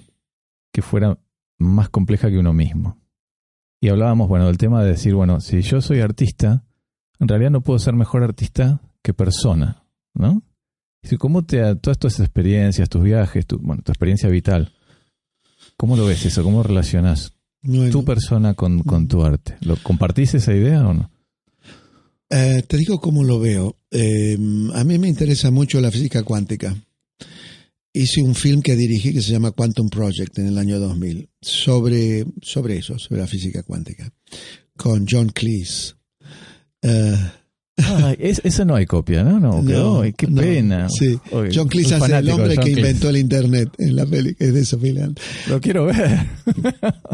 que 0.73 0.83
fuera 0.83 1.19
más 1.59 1.89
compleja 1.89 2.31
que 2.31 2.39
uno 2.39 2.53
mismo. 2.53 2.99
Y 3.81 3.89
hablábamos, 3.89 4.29
bueno, 4.29 4.47
del 4.47 4.59
tema 4.59 4.83
de 4.83 4.91
decir, 4.91 5.15
bueno, 5.15 5.41
si 5.41 5.63
yo 5.63 5.81
soy 5.81 6.01
artista, 6.01 6.65
en 7.21 7.29
realidad 7.29 7.51
no 7.51 7.61
puedo 7.63 7.79
ser 7.79 7.95
mejor 7.95 8.23
artista 8.23 8.81
que 9.03 9.15
persona, 9.15 9.85
¿no? 10.15 10.43
Dice, 11.03 11.17
¿Cómo 11.17 11.45
te, 11.45 11.77
todas 11.77 11.99
tus 11.99 12.19
experiencias, 12.19 12.89
tus 12.89 13.03
viajes, 13.03 13.47
tu, 13.47 13.59
bueno, 13.59 13.83
tu 13.83 13.93
experiencia 13.93 14.29
vital, 14.29 14.73
cómo 15.77 15.97
lo 15.97 16.07
ves 16.07 16.27
eso? 16.27 16.43
¿Cómo 16.43 16.63
relacionas 16.65 17.33
Bueno, 17.63 17.91
tu 17.91 18.05
persona 18.05 18.55
con, 18.55 18.83
con 18.83 19.07
tu 19.07 19.23
arte? 19.23 19.57
¿Lo 19.61 19.77
compartís 19.77 20.35
esa 20.35 20.53
idea 20.55 20.87
o 20.87 20.95
no? 20.95 21.11
eh, 22.31 22.63
te 22.67 22.77
digo 22.77 23.01
cómo 23.01 23.25
lo 23.25 23.39
veo. 23.41 23.77
Eh, 23.91 24.37
a 24.75 24.85
mí 24.85 24.99
me 24.99 25.09
interesa 25.09 25.51
mucho 25.51 25.81
la 25.81 25.91
física 25.91 26.23
cuántica. 26.25 26.77
Hice 28.01 28.23
un 28.23 28.35
film 28.35 28.63
que 28.63 28.77
dirigí 28.77 29.13
que 29.13 29.23
se 29.23 29.33
llama 29.33 29.51
Quantum 29.53 29.89
Project 29.91 30.39
en 30.39 30.47
el 30.47 30.59
año 30.59 30.79
2000 30.79 31.29
sobre, 31.41 32.25
sobre 32.43 32.77
eso, 32.79 32.99
sobre 32.99 33.21
la 33.21 33.27
física 33.27 33.63
cuántica, 33.63 34.13
con 34.77 35.07
John 35.09 35.31
Cleese. 35.31 35.95
Eh, 36.83 37.17
Ay, 37.77 38.17
es- 38.21 38.41
eso 38.45 38.65
no 38.65 38.75
hay 38.77 38.87
copia, 38.87 39.23
¿no? 39.25 39.39
No. 39.41 39.63
No, 39.63 40.03
qué 40.17 40.27
no, 40.29 40.41
pena. 40.43 40.89
sí. 40.89 41.19
Oye, 41.33 41.51
John 41.55 41.69
Cleese 41.69 41.95
hace 41.97 42.05
el 42.07 42.11
fanático 42.11 42.37
de 42.37 42.43
hombre 42.43 42.57
John 42.57 42.65
que 42.65 42.73
Cleese. 42.73 42.81
inventó 42.89 43.09
el 43.11 43.17
Internet 43.17 43.69
en 43.79 43.97
la 43.97 44.07
peli, 44.07 44.37
es 44.39 44.55
de 44.55 44.65
Sophie 44.65 44.93
Land. 44.93 45.19
Lo 45.49 45.61
quiero 45.61 45.87
ver. 45.87 46.27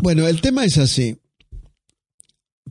Bueno, 0.02 0.26
el 0.28 0.40
tema 0.40 0.64
es 0.64 0.76
así. 0.78 1.16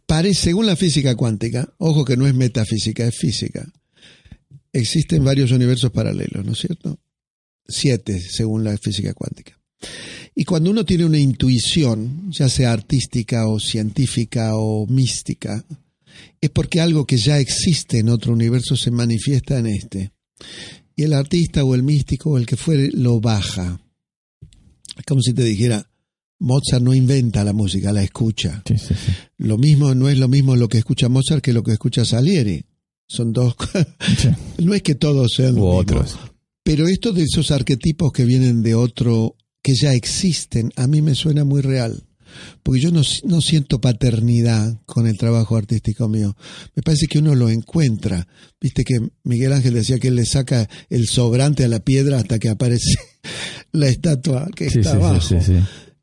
Parece, 0.05 0.41
según 0.41 0.65
la 0.65 0.75
física 0.75 1.15
cuántica, 1.15 1.73
ojo 1.77 2.03
que 2.05 2.17
no 2.17 2.27
es 2.27 2.33
metafísica, 2.35 3.05
es 3.07 3.15
física. 3.15 3.65
Existen 4.71 5.23
varios 5.23 5.51
universos 5.51 5.91
paralelos, 5.91 6.43
¿no 6.45 6.51
es 6.53 6.59
cierto? 6.59 6.99
Siete, 7.67 8.19
según 8.19 8.63
la 8.63 8.77
física 8.77 9.13
cuántica. 9.13 9.59
Y 10.35 10.45
cuando 10.45 10.71
uno 10.71 10.85
tiene 10.85 11.05
una 11.05 11.19
intuición, 11.19 12.31
ya 12.31 12.49
sea 12.49 12.73
artística 12.73 13.47
o 13.47 13.59
científica 13.59 14.55
o 14.55 14.87
mística, 14.87 15.63
es 16.41 16.49
porque 16.49 16.81
algo 16.81 17.05
que 17.05 17.17
ya 17.17 17.39
existe 17.39 17.99
en 17.99 18.09
otro 18.09 18.33
universo 18.33 18.75
se 18.75 18.91
manifiesta 18.91 19.59
en 19.59 19.67
este. 19.67 20.11
Y 20.95 21.03
el 21.03 21.13
artista 21.13 21.63
o 21.63 21.75
el 21.75 21.83
místico 21.83 22.31
o 22.31 22.37
el 22.37 22.45
que 22.45 22.57
fuere 22.57 22.89
lo 22.93 23.19
baja. 23.19 23.79
Es 24.97 25.05
como 25.05 25.21
si 25.21 25.33
te 25.33 25.43
dijera, 25.43 25.89
Mozart 26.39 26.83
no 26.83 26.93
inventa 26.93 27.43
la 27.43 27.53
música, 27.53 27.91
la 27.91 28.03
escucha. 28.03 28.63
Sí, 28.67 28.77
sí, 28.77 28.93
sí. 28.93 29.11
Lo 29.37 29.57
mismo 29.57 29.95
no 29.95 30.09
es 30.09 30.17
lo 30.17 30.27
mismo 30.27 30.55
lo 30.55 30.67
que 30.67 30.77
escucha 30.79 31.09
Mozart 31.09 31.41
que 31.43 31.53
lo 31.53 31.63
que 31.63 31.71
escucha 31.71 32.05
Salieri. 32.05 32.65
Son 33.07 33.33
dos. 33.33 33.55
No 34.59 34.73
es 34.73 34.81
que 34.81 34.95
todos 34.95 35.33
sean 35.35 35.57
U 35.57 35.83
lo 35.83 35.83
mismo. 35.83 36.32
Pero 36.63 36.87
esto 36.87 37.11
de 37.11 37.23
esos 37.23 37.51
arquetipos 37.51 38.11
que 38.11 38.25
vienen 38.25 38.61
de 38.63 38.75
otro, 38.75 39.35
que 39.61 39.73
ya 39.75 39.93
existen, 39.93 40.71
a 40.75 40.87
mí 40.87 41.01
me 41.01 41.15
suena 41.15 41.43
muy 41.43 41.61
real. 41.61 42.03
Porque 42.63 42.79
yo 42.81 42.91
no, 42.91 43.01
no 43.25 43.41
siento 43.41 43.79
paternidad 43.79 44.81
con 44.87 45.05
el 45.05 45.17
trabajo 45.17 45.55
artístico 45.55 46.07
mío. 46.09 46.35
Me 46.75 46.81
parece 46.81 47.05
que 47.07 47.19
uno 47.19 47.35
lo 47.35 47.49
encuentra. 47.49 48.27
Viste 48.59 48.83
que 48.83 48.97
Miguel 49.23 49.53
Ángel 49.53 49.75
decía 49.75 49.99
que 49.99 50.07
él 50.07 50.15
le 50.15 50.25
saca 50.25 50.67
el 50.89 51.07
sobrante 51.07 51.63
a 51.63 51.67
la 51.67 51.81
piedra 51.81 52.17
hasta 52.17 52.39
que 52.39 52.49
aparece 52.49 52.95
la 53.71 53.87
estatua 53.87 54.47
que 54.55 54.69
Sí, 54.69 54.79
está 54.79 54.91
sí, 54.91 54.97
abajo. 54.97 55.21
sí. 55.21 55.53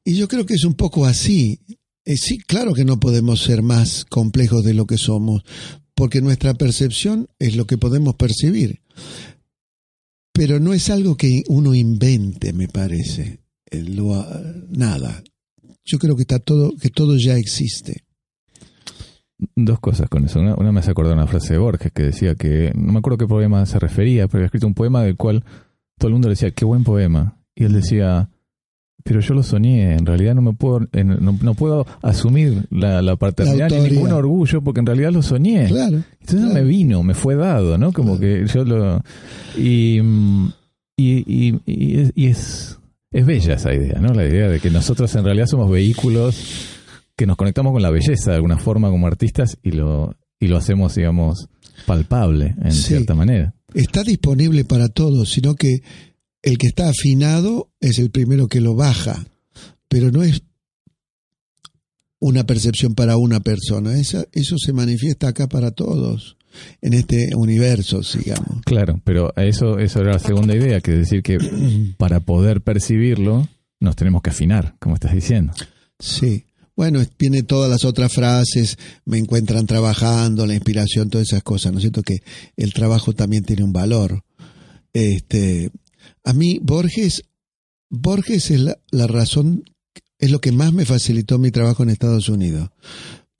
Y 0.04 0.14
yo 0.14 0.28
creo 0.28 0.46
que 0.46 0.54
es 0.54 0.64
un 0.64 0.74
poco 0.74 1.04
así. 1.04 1.58
Eh, 2.04 2.16
sí, 2.16 2.38
claro 2.38 2.74
que 2.74 2.84
no 2.84 3.00
podemos 3.00 3.40
ser 3.42 3.62
más 3.62 4.04
complejos 4.04 4.64
de 4.64 4.74
lo 4.74 4.86
que 4.86 4.98
somos, 4.98 5.42
porque 5.94 6.20
nuestra 6.20 6.54
percepción 6.54 7.28
es 7.40 7.56
lo 7.56 7.66
que 7.66 7.76
podemos 7.76 8.14
percibir. 8.14 8.82
Pero 10.32 10.60
no 10.60 10.72
es 10.72 10.90
algo 10.90 11.16
que 11.16 11.42
uno 11.48 11.74
invente, 11.74 12.52
me 12.52 12.68
parece. 12.68 13.40
Nada. 14.70 15.22
Yo 15.84 15.98
creo 15.98 16.16
que 16.16 16.22
está 16.22 16.38
todo, 16.38 16.72
que 16.80 16.90
todo 16.90 17.16
ya 17.16 17.36
existe. 17.36 18.04
Dos 19.56 19.80
cosas 19.80 20.08
con 20.08 20.24
eso. 20.24 20.40
Una, 20.40 20.72
me 20.72 20.80
hace 20.80 20.90
acordar 20.90 21.14
una 21.14 21.26
frase 21.26 21.54
de 21.54 21.58
Borges 21.58 21.92
que 21.92 22.02
decía 22.04 22.34
que, 22.34 22.72
no 22.74 22.92
me 22.92 22.98
acuerdo 22.98 23.18
qué 23.18 23.26
poema 23.26 23.64
se 23.66 23.78
refería, 23.78 24.28
pero 24.28 24.38
había 24.38 24.46
escrito 24.46 24.66
un 24.66 24.74
poema 24.74 25.02
del 25.02 25.16
cual 25.16 25.44
todo 25.98 26.08
el 26.08 26.12
mundo 26.12 26.28
decía, 26.28 26.50
qué 26.50 26.64
buen 26.64 26.84
poema. 26.84 27.38
Y 27.54 27.64
él 27.64 27.72
decía, 27.72 28.30
pero 29.04 29.20
yo 29.20 29.34
lo 29.34 29.42
soñé, 29.42 29.94
en 29.94 30.06
realidad 30.06 30.34
no 30.34 30.42
me 30.42 30.52
puedo, 30.52 30.80
no, 30.92 31.38
no 31.40 31.54
puedo 31.54 31.86
asumir 32.02 32.66
la, 32.70 33.02
la 33.02 33.16
paternidad 33.16 33.70
La 33.70 33.78
ni 33.78 33.90
ningún 33.90 34.12
orgullo 34.12 34.62
porque 34.62 34.80
en 34.80 34.86
realidad 34.86 35.12
lo 35.12 35.22
soñé. 35.22 35.66
Claro. 35.68 36.02
Entonces 36.20 36.40
claro. 36.40 36.54
me 36.54 36.62
vino, 36.62 37.02
me 37.02 37.14
fue 37.14 37.36
dado, 37.36 37.78
¿no? 37.78 37.92
Como 37.92 38.18
que 38.18 38.46
yo 38.46 38.64
lo... 38.64 39.02
Y, 39.56 40.00
y, 40.96 41.24
y, 41.26 41.60
y 41.66 42.00
es, 42.00 42.12
y 42.14 42.26
es, 42.26 42.78
Es 43.12 43.26
bella 43.26 43.54
esa 43.54 43.74
idea, 43.74 43.98
¿no? 44.00 44.14
La 44.14 44.24
idea 44.26 44.48
de 44.48 44.60
que 44.60 44.70
nosotros 44.70 45.14
en 45.16 45.24
realidad 45.24 45.46
somos 45.46 45.70
vehículos 45.70 46.68
que 47.16 47.26
nos 47.26 47.36
conectamos 47.36 47.72
con 47.72 47.82
la 47.82 47.90
belleza 47.90 48.30
de 48.30 48.36
alguna 48.36 48.58
forma 48.58 48.88
como 48.88 49.06
artistas 49.06 49.58
y 49.62 49.72
lo, 49.72 50.14
y 50.38 50.46
lo 50.46 50.56
hacemos, 50.56 50.94
digamos, 50.94 51.48
palpable 51.86 52.54
en 52.62 52.72
cierta 52.72 53.14
manera. 53.14 53.54
Está 53.74 54.02
disponible 54.02 54.64
para 54.64 54.88
todos, 54.88 55.30
sino 55.30 55.54
que 55.54 55.82
el 56.42 56.58
que 56.58 56.68
está 56.68 56.88
afinado 56.88 57.70
es 57.80 57.98
el 57.98 58.10
primero 58.10 58.48
que 58.48 58.60
lo 58.60 58.74
baja, 58.74 59.26
pero 59.88 60.10
no 60.10 60.22
es 60.22 60.42
una 62.18 62.44
percepción 62.44 62.94
para 62.94 63.16
una 63.16 63.40
persona, 63.40 63.98
eso 63.98 64.56
se 64.58 64.72
manifiesta 64.72 65.28
acá 65.28 65.48
para 65.48 65.70
todos 65.70 66.36
en 66.80 66.94
este 66.94 67.30
universo, 67.34 68.00
digamos. 68.18 68.62
Claro, 68.64 69.00
pero 69.04 69.32
eso, 69.36 69.78
eso 69.78 70.00
era 70.00 70.12
la 70.12 70.18
segunda 70.18 70.54
idea, 70.54 70.80
que 70.80 70.92
es 70.92 70.98
decir 70.98 71.22
que 71.22 71.38
para 71.98 72.20
poder 72.20 72.62
percibirlo 72.62 73.48
nos 73.80 73.96
tenemos 73.96 74.22
que 74.22 74.30
afinar, 74.30 74.76
como 74.78 74.94
estás 74.94 75.12
diciendo. 75.12 75.54
Sí. 75.98 76.44
Bueno, 76.76 77.00
viene 77.18 77.42
todas 77.42 77.70
las 77.70 77.84
otras 77.84 78.12
frases, 78.12 78.78
me 79.04 79.18
encuentran 79.18 79.66
trabajando, 79.66 80.46
la 80.46 80.54
inspiración, 80.54 81.10
todas 81.10 81.28
esas 81.28 81.42
cosas, 81.42 81.72
¿no 81.72 81.78
es 81.78 81.82
cierto? 81.82 82.02
Que 82.02 82.18
el 82.56 82.72
trabajo 82.72 83.12
también 83.12 83.42
tiene 83.42 83.64
un 83.64 83.72
valor. 83.72 84.22
Este, 84.92 85.70
a 86.24 86.32
mí, 86.32 86.58
Borges, 86.62 87.22
Borges 87.88 88.50
es 88.50 88.60
la, 88.60 88.78
la 88.90 89.06
razón, 89.06 89.64
es 90.18 90.30
lo 90.30 90.40
que 90.40 90.52
más 90.52 90.72
me 90.72 90.84
facilitó 90.84 91.38
mi 91.38 91.50
trabajo 91.50 91.82
en 91.82 91.90
Estados 91.90 92.28
Unidos. 92.28 92.70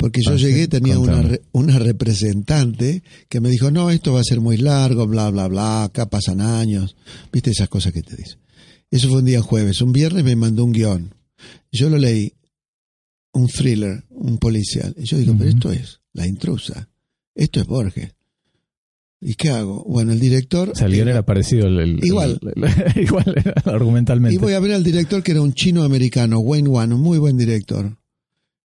Porque 0.01 0.23
yo 0.25 0.33
ah, 0.33 0.37
llegué, 0.37 0.67
tenía 0.67 0.99
una, 0.99 1.23
una 1.53 1.79
representante 1.79 3.03
que 3.29 3.41
me 3.41 3.51
dijo, 3.51 3.71
no, 3.71 3.91
esto 3.91 4.15
va 4.15 4.21
a 4.21 4.25
ser 4.25 4.41
muy 4.41 4.57
largo, 4.57 5.07
bla, 5.07 5.31
bla, 5.31 5.47
bla, 5.47 5.85
acá 5.85 6.09
pasan 6.09 6.41
años. 6.41 6.97
¿Viste 7.31 7.51
esas 7.51 7.69
cosas 7.69 7.93
que 7.93 8.03
te 8.03 8.17
dice? 8.17 8.39
Eso 8.91 9.09
fue 9.09 9.19
un 9.19 9.27
día 9.27 9.43
jueves. 9.43 9.83
Un 9.83 9.93
viernes 9.93 10.25
me 10.25 10.37
mandó 10.37 10.65
un 10.65 10.73
guion. 10.73 11.15
Yo 11.71 11.91
lo 11.91 11.99
leí, 11.99 12.33
un 13.35 13.49
thriller, 13.49 14.05
un 14.09 14.39
policial. 14.39 14.95
Y 14.97 15.05
yo 15.05 15.19
digo, 15.19 15.35
pero 15.37 15.51
esto 15.51 15.71
es 15.71 16.01
La 16.15 16.27
intrusa. 16.27 16.89
Esto 17.35 17.61
es 17.61 17.67
Borges. 17.67 18.15
¿Y 19.21 19.35
qué 19.35 19.51
hago? 19.51 19.85
Bueno, 19.87 20.13
el 20.13 20.21
director... 20.21 20.73
O 20.75 20.87
era 20.87 21.27
parecido 21.27 21.67
el, 21.67 22.03
igual. 22.03 22.41
igual 22.97 23.35
argumentalmente. 23.65 24.35
Y 24.35 24.39
voy 24.39 24.55
a 24.55 24.61
ver 24.61 24.73
al 24.73 24.83
director 24.83 25.23
que 25.23 25.33
era 25.33 25.43
un 25.43 25.53
chino 25.53 25.83
americano, 25.83 26.39
Wayne 26.39 26.69
Wan, 26.69 26.93
un 26.93 27.03
muy 27.03 27.19
buen 27.19 27.37
director. 27.37 27.97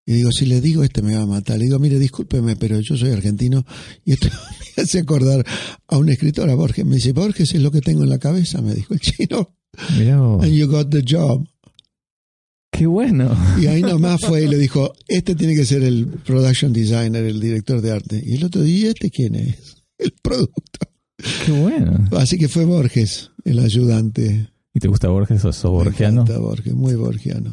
Y 0.07 0.13
digo, 0.13 0.31
si 0.31 0.47
le 0.47 0.61
digo 0.61 0.85
este 0.85 1.03
me 1.03 1.17
va 1.17 1.23
a 1.23 1.27
matar. 1.27 1.59
Le 1.59 1.65
digo, 1.65 1.79
mire, 1.79 1.99
discúlpeme, 1.99 2.57
pero 2.57 2.79
yo 2.81 2.97
soy 2.97 3.11
argentino 3.11 3.65
y 4.05 4.13
esto 4.13 4.29
me 4.77 4.83
hace 4.83 5.01
acordar 5.01 5.45
a 5.89 5.99
un 5.99 6.09
escritor, 6.09 6.49
a 6.51 6.55
Borges. 6.55 6.85
Me 6.85 6.97
dice, 6.97 7.13
Borges 7.13 7.55
es 7.55 7.61
lo 7.61 7.71
que 7.71 7.81
tengo 7.81 8.05
en 8.05 8.11
la 8.11 8.19
cabeza, 8.19 8.61
me 8.63 8.75
dijo 8.75 8.95
el 8.95 9.01
chino. 9.01 9.57
And 9.89 10.53
you 10.53 10.69
got 10.69 10.91
the 10.91 11.03
job. 11.03 11.45
Qué 12.71 12.87
bueno. 12.87 13.37
Y 13.61 13.67
ahí 13.67 13.83
nomás 13.83 14.21
fue 14.21 14.45
y 14.45 14.49
le 14.49 14.59
dijo, 14.59 14.95
este 15.09 15.35
tiene 15.35 15.55
que 15.55 15.65
ser 15.65 15.83
el 15.83 16.07
production 16.07 16.73
designer, 16.73 17.25
el 17.25 17.41
director 17.41 17.81
de 17.81 17.93
arte. 17.93 18.23
Y 18.25 18.35
el 18.37 18.45
otro 18.45 18.63
día, 18.63 18.91
¿este 18.91 19.11
quién 19.11 19.37
es? 19.37 19.84
El 20.05 20.13
producto. 20.23 20.89
Qué 21.47 21.53
bueno. 21.53 22.09
Así 22.19 22.39
que 22.39 22.49
fue 22.49 22.65
Borges, 22.65 23.31
el 23.45 23.59
ayudante. 23.59 24.49
¿Y 24.75 24.81
te 24.81 24.89
gusta 24.89 25.09
Borges 25.09 25.45
o 25.45 25.53
sos 25.53 25.71
borgiano? 25.71 26.25
Me 26.25 26.33
gusta 26.33 26.39
Borges, 26.39 26.75
muy 26.75 26.95
borgiano. 26.95 27.53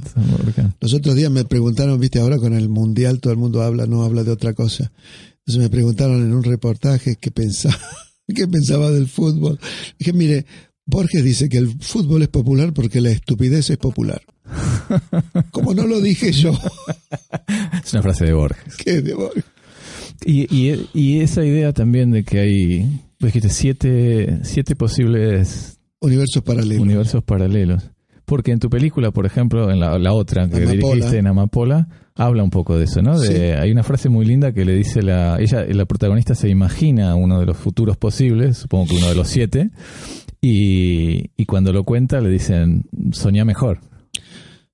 Los 0.79 0.93
otros 0.93 1.15
días 1.15 1.31
me 1.31 1.45
preguntaron, 1.45 1.99
viste, 1.99 2.19
ahora 2.19 2.37
con 2.37 2.53
el 2.53 2.67
mundial 2.67 3.19
todo 3.19 3.31
el 3.31 3.39
mundo 3.39 3.61
habla, 3.61 3.85
no 3.85 4.03
habla 4.03 4.23
de 4.23 4.31
otra 4.31 4.53
cosa. 4.53 4.91
Entonces 5.39 5.61
me 5.61 5.69
preguntaron 5.69 6.21
en 6.21 6.33
un 6.33 6.43
reportaje 6.43 7.17
qué 7.17 7.31
pensaba, 7.31 7.77
qué 8.35 8.47
pensaba 8.47 8.89
del 8.91 9.07
fútbol. 9.07 9.59
Dije, 9.99 10.13
mire, 10.13 10.45
Borges 10.85 11.23
dice 11.23 11.47
que 11.47 11.57
el 11.57 11.69
fútbol 11.79 12.23
es 12.23 12.27
popular 12.27 12.73
porque 12.73 13.01
la 13.01 13.11
estupidez 13.11 13.69
es 13.69 13.77
popular. 13.77 14.21
Como 15.51 15.73
no 15.73 15.85
lo 15.85 16.01
dije 16.01 16.31
yo. 16.31 16.51
es 17.83 17.93
una 17.93 18.01
frase 18.01 18.25
de 18.25 18.33
Borges. 18.33 18.75
¿Qué 18.83 19.01
de 19.01 19.13
Borges? 19.13 19.45
Y, 20.25 20.47
y, 20.55 20.87
y 20.93 21.21
esa 21.21 21.43
idea 21.45 21.73
también 21.73 22.11
de 22.11 22.23
que 22.23 22.39
hay, 22.39 23.01
dijiste, 23.19 23.49
siete, 23.49 24.39
siete 24.43 24.75
posibles 24.75 25.79
Universos 26.01 26.41
paralelos. 26.41 26.81
Universos 26.81 27.23
paralelos. 27.23 27.91
Porque 28.25 28.51
en 28.51 28.59
tu 28.59 28.69
película, 28.69 29.11
por 29.11 29.25
ejemplo, 29.25 29.69
en 29.71 29.79
la, 29.79 30.13
otra 30.13 30.49
que 30.49 30.61
dirigiste 30.61 31.17
en 31.17 31.27
Amapola, 31.27 31.87
habla 32.15 32.43
un 32.43 32.49
poco 32.49 32.77
de 32.77 32.85
eso, 32.85 33.01
¿no? 33.01 33.19
De, 33.19 33.55
Hay 33.55 33.71
una 33.71 33.83
frase 33.83 34.09
muy 34.09 34.25
linda 34.25 34.51
que 34.51 34.65
le 34.65 34.73
dice 34.73 35.01
la 35.01 35.39
ella, 35.39 35.65
la 35.65 35.85
protagonista 35.85 36.33
se 36.33 36.49
imagina 36.49 37.13
uno 37.15 37.39
de 37.39 37.45
los 37.45 37.57
futuros 37.57 37.97
posibles, 37.97 38.57
supongo 38.57 38.87
que 38.87 38.95
uno 38.95 39.09
de 39.09 39.15
los 39.15 39.27
siete, 39.27 39.69
y, 40.41 41.29
y 41.35 41.45
cuando 41.45 41.71
lo 41.71 41.83
cuenta 41.83 42.19
le 42.19 42.29
dicen, 42.29 42.85
soñá 43.11 43.45
mejor. 43.45 43.81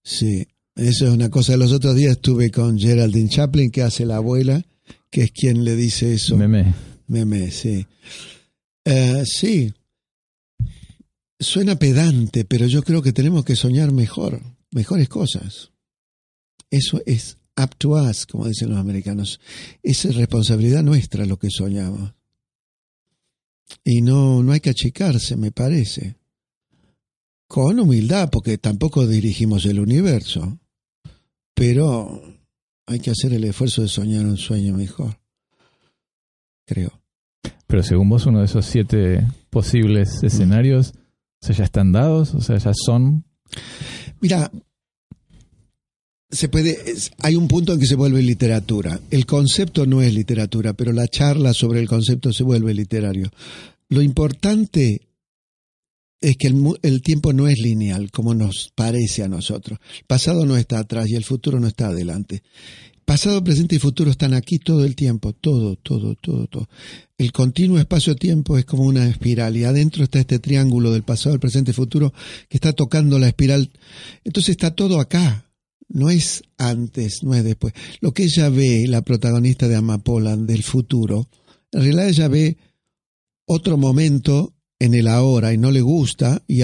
Sí, 0.03 0.45
eso 0.75 1.07
es 1.07 1.11
una 1.11 1.29
cosa. 1.29 1.57
Los 1.57 1.73
otros 1.73 1.95
días 1.95 2.11
estuve 2.11 2.51
con 2.51 2.77
Geraldine 2.77 3.27
Chaplin, 3.27 3.71
que 3.71 3.81
hace 3.81 4.05
la 4.05 4.17
abuela, 4.17 4.63
que 5.09 5.23
es 5.23 5.31
quien 5.31 5.63
le 5.63 5.75
dice 5.75 6.13
eso. 6.13 6.37
Meme. 6.37 6.73
Meme, 7.07 7.51
sí. 7.51 7.85
Eh, 8.83 9.23
sí, 9.25 9.73
Suena 11.39 11.77
pedante, 11.77 12.45
pero 12.45 12.65
yo 12.65 12.81
creo 12.81 13.03
que 13.03 13.13
tenemos 13.13 13.45
que 13.45 13.55
soñar 13.55 13.91
mejor, 13.91 14.41
mejores 14.71 15.07
cosas. 15.07 15.71
Eso 16.71 17.01
es 17.05 17.37
up 17.55 17.75
to 17.77 17.91
us, 17.91 18.25
como 18.25 18.47
dicen 18.47 18.69
los 18.69 18.79
americanos. 18.79 19.39
Es 19.83 20.03
responsabilidad 20.15 20.81
nuestra 20.81 21.25
lo 21.25 21.37
que 21.37 21.51
soñamos. 21.51 22.13
Y 23.83 24.01
no, 24.01 24.41
no 24.41 24.51
hay 24.51 24.61
que 24.61 24.71
achicarse, 24.71 25.35
me 25.35 25.51
parece. 25.51 26.15
Con 27.47 27.79
humildad, 27.79 28.29
porque 28.31 28.57
tampoco 28.57 29.05
dirigimos 29.05 29.65
el 29.65 29.79
universo. 29.79 30.59
Pero 31.53 32.23
hay 32.87 32.99
que 32.99 33.11
hacer 33.11 33.33
el 33.33 33.43
esfuerzo 33.43 33.83
de 33.83 33.87
soñar 33.87 34.25
un 34.25 34.37
sueño 34.37 34.73
mejor. 34.75 35.19
Creo. 36.65 36.99
Pero 37.67 37.83
según 37.83 38.09
vos, 38.09 38.25
uno 38.25 38.39
de 38.39 38.45
esos 38.45 38.65
siete 38.65 39.27
posibles 39.49 40.23
escenarios 40.23 40.93
o 41.41 41.45
sea, 41.45 41.55
ya 41.55 41.63
están 41.65 41.91
dados, 41.91 42.33
o 42.33 42.41
sea, 42.41 42.57
ya 42.57 42.71
son. 42.73 43.23
Mira, 44.19 44.51
se 46.29 46.49
puede, 46.49 46.77
hay 47.19 47.35
un 47.35 47.47
punto 47.47 47.73
en 47.73 47.79
que 47.79 47.85
se 47.85 47.95
vuelve 47.95 48.21
literatura. 48.21 48.99
El 49.11 49.25
concepto 49.25 49.85
no 49.85 50.01
es 50.01 50.13
literatura, 50.13 50.73
pero 50.73 50.91
la 50.91 51.07
charla 51.07 51.53
sobre 51.53 51.79
el 51.79 51.87
concepto 51.87 52.33
se 52.33 52.43
vuelve 52.43 52.73
literario. 52.73 53.31
Lo 53.89 54.01
importante 54.01 55.06
es 56.19 56.37
que 56.37 56.47
el, 56.47 56.63
el, 56.81 57.01
tiempo 57.01 57.33
no 57.33 57.47
es 57.47 57.59
lineal, 57.59 58.11
como 58.11 58.33
nos 58.33 58.71
parece 58.75 59.23
a 59.23 59.27
nosotros. 59.27 59.79
El 59.99 60.05
pasado 60.05 60.45
no 60.45 60.57
está 60.57 60.79
atrás 60.79 61.09
y 61.09 61.15
el 61.15 61.23
futuro 61.23 61.59
no 61.59 61.67
está 61.67 61.87
adelante. 61.87 62.43
Pasado, 63.07 63.41
presente 63.41 63.77
y 63.77 63.79
futuro 63.79 64.11
están 64.11 64.33
aquí 64.33 64.59
todo 64.59 64.83
el 64.83 64.93
tiempo, 64.93 65.31
todo, 65.31 65.77
todo, 65.77 66.15
todo, 66.15 66.45
todo. 66.47 66.67
El 67.17 67.31
continuo 67.31 67.79
espacio-tiempo 67.79 68.57
es 68.57 68.65
como 68.65 68.83
una 68.83 69.07
espiral 69.07 69.55
y 69.55 69.63
adentro 69.63 70.03
está 70.03 70.19
este 70.19 70.39
triángulo 70.39 70.91
del 70.91 71.03
pasado, 71.03 71.33
el 71.33 71.39
presente 71.39 71.71
y 71.71 71.73
futuro 71.73 72.11
que 72.49 72.57
está 72.57 72.73
tocando 72.73 73.17
la 73.17 73.29
espiral. 73.29 73.71
Entonces 74.25 74.49
está 74.49 74.75
todo 74.75 74.99
acá, 74.99 75.49
no 75.87 76.09
es 76.09 76.43
antes, 76.57 77.23
no 77.23 77.33
es 77.33 77.45
después. 77.45 77.73
Lo 78.01 78.13
que 78.13 78.23
ella 78.23 78.49
ve, 78.49 78.87
la 78.89 79.03
protagonista 79.03 79.69
de 79.69 79.77
Amapola, 79.77 80.35
del 80.35 80.63
futuro, 80.63 81.29
en 81.71 81.81
realidad 81.83 82.09
ella 82.09 82.27
ve 82.27 82.57
otro 83.45 83.77
momento 83.77 84.56
en 84.79 84.93
el 84.93 85.07
ahora 85.07 85.53
y 85.53 85.57
no 85.57 85.71
le 85.71 85.81
gusta 85.81 86.43
y 86.47 86.61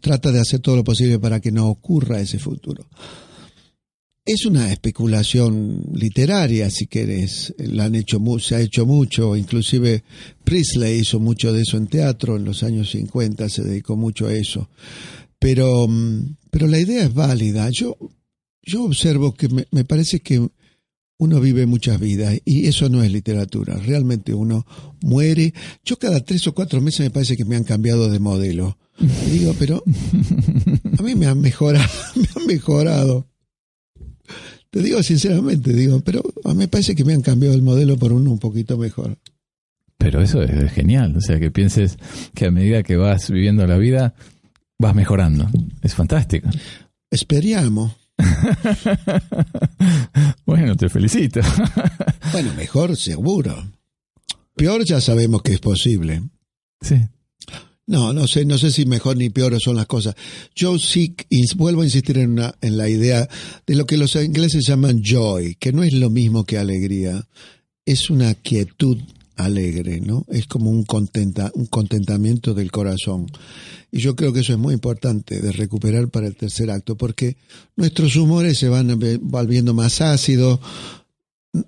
trata 0.00 0.32
de 0.32 0.40
hacer 0.40 0.60
todo 0.60 0.76
lo 0.76 0.84
posible 0.84 1.18
para 1.18 1.40
que 1.40 1.52
no 1.52 1.68
ocurra 1.68 2.20
ese 2.20 2.38
futuro. 2.38 2.86
Es 4.24 4.44
una 4.44 4.72
especulación 4.72 5.84
literaria, 5.94 6.68
si 6.68 6.88
querés. 6.88 7.54
La 7.58 7.84
han 7.84 7.94
hecho, 7.94 8.20
se 8.40 8.56
ha 8.56 8.60
hecho 8.60 8.84
mucho, 8.84 9.36
inclusive 9.36 10.02
Priestley 10.42 10.98
hizo 10.98 11.20
mucho 11.20 11.52
de 11.52 11.62
eso 11.62 11.76
en 11.76 11.86
teatro 11.86 12.36
en 12.36 12.44
los 12.44 12.64
años 12.64 12.90
50, 12.90 13.48
se 13.48 13.62
dedicó 13.62 13.96
mucho 13.96 14.26
a 14.26 14.34
eso. 14.34 14.68
Pero, 15.38 15.86
mm, 15.86 16.34
pero 16.50 16.66
la 16.66 16.80
idea 16.80 17.04
es 17.04 17.14
válida. 17.14 17.70
Yo, 17.70 17.96
yo 18.62 18.82
observo 18.82 19.32
que 19.32 19.48
me, 19.48 19.68
me 19.70 19.84
parece 19.84 20.18
que 20.18 20.48
uno 21.18 21.40
vive 21.40 21.66
muchas 21.66 21.98
vidas 21.98 22.38
y 22.44 22.66
eso 22.66 22.88
no 22.88 23.02
es 23.02 23.10
literatura. 23.10 23.76
Realmente 23.76 24.34
uno 24.34 24.66
muere. 25.02 25.54
Yo 25.84 25.98
cada 25.98 26.20
tres 26.20 26.46
o 26.46 26.54
cuatro 26.54 26.80
meses 26.80 27.00
me 27.00 27.10
parece 27.10 27.36
que 27.36 27.44
me 27.44 27.56
han 27.56 27.64
cambiado 27.64 28.10
de 28.10 28.18
modelo. 28.18 28.78
Y 28.98 29.30
digo, 29.30 29.54
pero 29.58 29.82
a 30.98 31.02
mí 31.02 31.14
me 31.14 31.26
han 31.26 31.40
mejorado, 31.40 31.88
me 32.16 32.28
han 32.34 32.46
mejorado. 32.46 33.26
Te 34.70 34.82
digo 34.82 35.02
sinceramente, 35.02 35.72
digo, 35.72 36.00
pero 36.00 36.22
a 36.44 36.50
mí 36.50 36.58
me 36.58 36.68
parece 36.68 36.94
que 36.94 37.04
me 37.04 37.14
han 37.14 37.22
cambiado 37.22 37.54
el 37.54 37.62
modelo 37.62 37.96
por 37.96 38.12
uno 38.12 38.30
un 38.30 38.38
poquito 38.38 38.76
mejor. 38.76 39.18
Pero 39.96 40.20
eso 40.20 40.42
es 40.42 40.70
genial, 40.72 41.16
o 41.16 41.20
sea, 41.20 41.40
que 41.40 41.50
pienses 41.50 41.96
que 42.34 42.46
a 42.46 42.50
medida 42.50 42.82
que 42.82 42.96
vas 42.96 43.30
viviendo 43.30 43.66
la 43.66 43.78
vida, 43.78 44.14
vas 44.78 44.94
mejorando. 44.94 45.48
Es 45.82 45.94
fantástico. 45.94 46.50
Esperiamo. 47.10 47.94
bueno, 50.46 50.76
te 50.76 50.88
felicito. 50.88 51.40
bueno, 52.32 52.54
mejor 52.54 52.96
seguro. 52.96 53.72
Peor 54.54 54.84
ya 54.84 55.00
sabemos 55.00 55.42
que 55.42 55.52
es 55.52 55.60
posible. 55.60 56.22
Sí. 56.80 56.96
No, 57.86 58.12
no 58.12 58.26
sé, 58.26 58.44
no 58.44 58.58
sé 58.58 58.72
si 58.72 58.84
mejor 58.84 59.16
ni 59.16 59.30
peor 59.30 59.60
son 59.60 59.76
las 59.76 59.86
cosas. 59.86 60.16
Yo 60.54 60.78
sí 60.78 61.14
vuelvo 61.56 61.82
a 61.82 61.84
insistir 61.84 62.18
en, 62.18 62.32
una, 62.32 62.54
en 62.60 62.76
la 62.76 62.88
idea 62.88 63.28
de 63.64 63.76
lo 63.76 63.86
que 63.86 63.96
los 63.96 64.16
ingleses 64.16 64.66
llaman 64.66 65.02
joy, 65.04 65.54
que 65.54 65.72
no 65.72 65.84
es 65.84 65.92
lo 65.92 66.10
mismo 66.10 66.44
que 66.44 66.58
alegría, 66.58 67.28
es 67.84 68.10
una 68.10 68.34
quietud 68.34 68.98
alegre, 69.36 70.00
¿no? 70.00 70.24
Es 70.28 70.46
como 70.46 70.70
un, 70.70 70.84
contenta, 70.84 71.50
un 71.54 71.66
contentamiento 71.66 72.54
del 72.54 72.72
corazón. 72.72 73.26
Y 73.92 74.00
yo 74.00 74.16
creo 74.16 74.32
que 74.32 74.40
eso 74.40 74.52
es 74.52 74.58
muy 74.58 74.74
importante 74.74 75.40
de 75.40 75.52
recuperar 75.52 76.08
para 76.08 76.26
el 76.26 76.36
tercer 76.36 76.70
acto, 76.70 76.96
porque 76.96 77.36
nuestros 77.76 78.16
humores 78.16 78.58
se 78.58 78.68
van 78.68 78.98
volviendo 79.22 79.74
más 79.74 80.00
ácidos, 80.00 80.60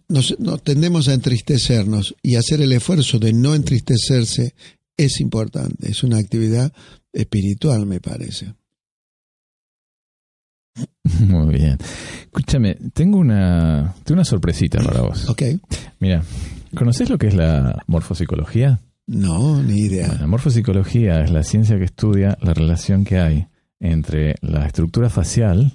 nos, 0.08 0.36
tendemos 0.62 1.08
a 1.08 1.14
entristecernos 1.14 2.14
y 2.22 2.36
hacer 2.36 2.60
el 2.60 2.72
esfuerzo 2.72 3.18
de 3.18 3.32
no 3.32 3.54
entristecerse 3.54 4.54
es 4.96 5.20
importante, 5.20 5.90
es 5.90 6.02
una 6.02 6.18
actividad 6.18 6.72
espiritual, 7.12 7.86
me 7.86 8.00
parece. 8.00 8.54
Muy 11.20 11.54
bien. 11.54 11.78
Escúchame, 12.24 12.76
tengo 12.92 13.18
una, 13.18 13.94
tengo 14.04 14.18
una 14.18 14.24
sorpresita 14.24 14.82
para 14.82 15.02
vos. 15.02 15.28
Ok. 15.28 15.42
Mira, 16.00 16.24
¿conoces 16.76 17.10
lo 17.10 17.18
que 17.18 17.28
es 17.28 17.34
la 17.34 17.82
morfopsicología? 17.86 18.80
No, 19.06 19.62
ni 19.62 19.80
idea. 19.80 20.14
la 20.20 20.26
morfopsicología 20.26 21.22
es 21.22 21.30
la 21.30 21.42
ciencia 21.42 21.78
que 21.78 21.84
estudia 21.84 22.36
la 22.42 22.52
relación 22.52 23.04
que 23.04 23.18
hay 23.18 23.46
entre 23.80 24.34
la 24.42 24.66
estructura 24.66 25.08
facial 25.08 25.72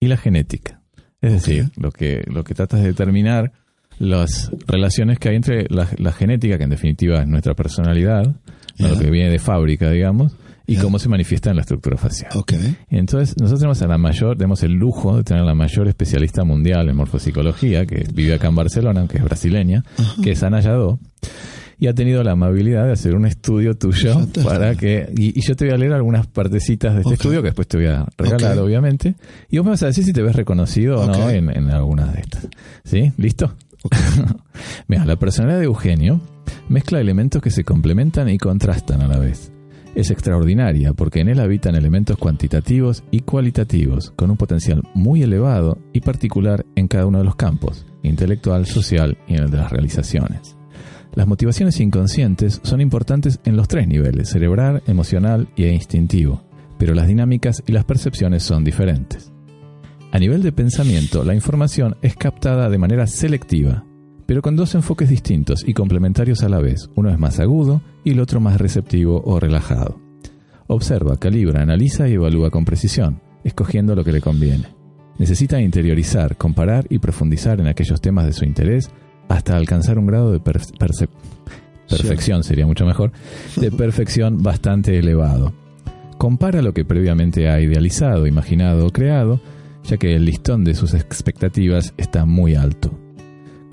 y 0.00 0.08
la 0.08 0.16
genética. 0.16 0.82
Es 1.20 1.32
decir, 1.32 1.70
lo 1.76 1.90
que, 1.90 2.22
lo 2.26 2.44
que 2.44 2.54
trata 2.54 2.76
de 2.76 2.84
determinar 2.84 3.52
las 3.98 4.50
relaciones 4.66 5.18
que 5.18 5.30
hay 5.30 5.36
entre 5.36 5.66
la, 5.70 6.12
genética, 6.12 6.58
que 6.58 6.64
en 6.64 6.70
definitiva 6.70 7.22
es 7.22 7.28
nuestra 7.28 7.54
personalidad, 7.54 8.34
lo 8.78 8.98
que 8.98 9.10
viene 9.10 9.30
de 9.30 9.38
fábrica, 9.38 9.90
digamos, 9.90 10.36
y 10.66 10.76
cómo 10.76 10.98
se 10.98 11.08
manifiesta 11.08 11.50
en 11.50 11.56
la 11.56 11.62
estructura 11.62 11.96
facial. 11.96 12.30
Okay. 12.34 12.76
Entonces, 12.88 13.36
nosotros 13.38 13.60
tenemos 13.60 13.82
a 13.82 13.86
la 13.86 13.98
mayor, 13.98 14.36
tenemos 14.36 14.62
el 14.62 14.72
lujo 14.72 15.16
de 15.16 15.24
tener 15.24 15.44
la 15.44 15.54
mayor 15.54 15.88
especialista 15.88 16.44
mundial 16.44 16.88
en 16.88 16.96
morfopsicología, 16.96 17.86
que 17.86 18.06
vive 18.12 18.34
acá 18.34 18.48
en 18.48 18.54
Barcelona, 18.54 19.06
que 19.06 19.18
es 19.18 19.24
brasileña, 19.24 19.84
que 20.22 20.32
es 20.32 20.42
Ana 20.42 20.60
Yadó, 20.60 20.98
y 21.78 21.88
ha 21.88 21.94
tenido 21.94 22.22
la 22.22 22.32
amabilidad 22.32 22.86
de 22.86 22.92
hacer 22.92 23.14
un 23.14 23.26
estudio 23.26 23.76
tuyo 23.76 24.26
para 24.44 24.74
que. 24.74 25.12
Y, 25.16 25.40
yo 25.40 25.54
te 25.56 25.66
voy 25.66 25.74
a 25.74 25.76
leer 25.76 25.92
algunas 25.92 26.26
partecitas 26.26 26.94
de 26.94 27.00
este 27.00 27.14
estudio 27.14 27.42
que 27.42 27.48
después 27.48 27.68
te 27.68 27.76
voy 27.76 27.86
a 27.86 28.06
regalar, 28.16 28.58
obviamente. 28.58 29.16
Y 29.50 29.58
vos 29.58 29.66
me 29.66 29.70
vas 29.72 29.82
a 29.82 29.86
decir 29.86 30.04
si 30.04 30.12
te 30.12 30.22
ves 30.22 30.36
reconocido 30.36 31.00
o 31.00 31.06
no 31.06 31.28
en, 31.28 31.50
en 31.50 31.70
algunas 31.70 32.12
de 32.14 32.20
estas. 32.20 32.48
¿Sí? 32.84 33.12
¿Listo? 33.18 33.54
Mira, 34.88 35.04
la 35.04 35.16
personalidad 35.16 35.58
de 35.58 35.66
Eugenio 35.66 36.20
mezcla 36.68 37.00
elementos 37.00 37.42
que 37.42 37.50
se 37.50 37.64
complementan 37.64 38.28
y 38.28 38.38
contrastan 38.38 39.02
a 39.02 39.08
la 39.08 39.18
vez. 39.18 39.53
Es 39.94 40.10
extraordinaria 40.10 40.92
porque 40.92 41.20
en 41.20 41.28
él 41.28 41.38
habitan 41.38 41.76
elementos 41.76 42.18
cuantitativos 42.18 43.04
y 43.12 43.20
cualitativos, 43.20 44.12
con 44.16 44.30
un 44.30 44.36
potencial 44.36 44.82
muy 44.92 45.22
elevado 45.22 45.78
y 45.92 46.00
particular 46.00 46.66
en 46.74 46.88
cada 46.88 47.06
uno 47.06 47.18
de 47.18 47.24
los 47.24 47.36
campos, 47.36 47.86
intelectual, 48.02 48.66
social 48.66 49.16
y 49.28 49.34
en 49.34 49.44
el 49.44 49.50
de 49.50 49.58
las 49.58 49.70
realizaciones. 49.70 50.56
Las 51.14 51.28
motivaciones 51.28 51.78
inconscientes 51.78 52.60
son 52.64 52.80
importantes 52.80 53.38
en 53.44 53.56
los 53.56 53.68
tres 53.68 53.86
niveles, 53.86 54.30
cerebral, 54.30 54.82
emocional 54.88 55.48
e 55.56 55.68
instintivo, 55.68 56.42
pero 56.76 56.92
las 56.92 57.06
dinámicas 57.06 57.62
y 57.64 57.70
las 57.70 57.84
percepciones 57.84 58.42
son 58.42 58.64
diferentes. 58.64 59.32
A 60.10 60.18
nivel 60.18 60.42
de 60.42 60.50
pensamiento, 60.50 61.22
la 61.22 61.36
información 61.36 61.96
es 62.02 62.16
captada 62.16 62.68
de 62.68 62.78
manera 62.78 63.06
selectiva, 63.06 63.84
pero 64.26 64.42
con 64.42 64.56
dos 64.56 64.74
enfoques 64.74 65.08
distintos 65.08 65.64
y 65.66 65.74
complementarios 65.74 66.42
a 66.42 66.48
la 66.48 66.60
vez. 66.60 66.88
Uno 66.94 67.10
es 67.10 67.18
más 67.18 67.40
agudo 67.40 67.82
y 68.04 68.12
el 68.12 68.20
otro 68.20 68.40
más 68.40 68.60
receptivo 68.60 69.22
o 69.24 69.38
relajado. 69.38 70.00
Observa, 70.66 71.16
calibra, 71.16 71.62
analiza 71.62 72.08
y 72.08 72.14
evalúa 72.14 72.50
con 72.50 72.64
precisión, 72.64 73.20
escogiendo 73.44 73.94
lo 73.94 74.04
que 74.04 74.12
le 74.12 74.20
conviene. 74.20 74.66
Necesita 75.18 75.60
interiorizar, 75.60 76.36
comparar 76.36 76.86
y 76.88 76.98
profundizar 76.98 77.60
en 77.60 77.66
aquellos 77.66 78.00
temas 78.00 78.26
de 78.26 78.32
su 78.32 78.44
interés 78.44 78.90
hasta 79.28 79.56
alcanzar 79.56 79.98
un 79.98 80.06
grado 80.06 80.32
de 80.32 80.40
perfección, 80.40 82.42
sería 82.42 82.66
mucho 82.66 82.86
mejor, 82.86 83.12
de 83.56 83.70
perfección 83.70 84.42
bastante 84.42 84.98
elevado. 84.98 85.52
Compara 86.18 86.62
lo 86.62 86.72
que 86.72 86.84
previamente 86.84 87.48
ha 87.48 87.60
idealizado, 87.60 88.26
imaginado 88.26 88.86
o 88.86 88.90
creado, 88.90 89.40
ya 89.84 89.98
que 89.98 90.14
el 90.14 90.24
listón 90.24 90.64
de 90.64 90.74
sus 90.74 90.94
expectativas 90.94 91.94
está 91.96 92.24
muy 92.24 92.54
alto. 92.54 93.03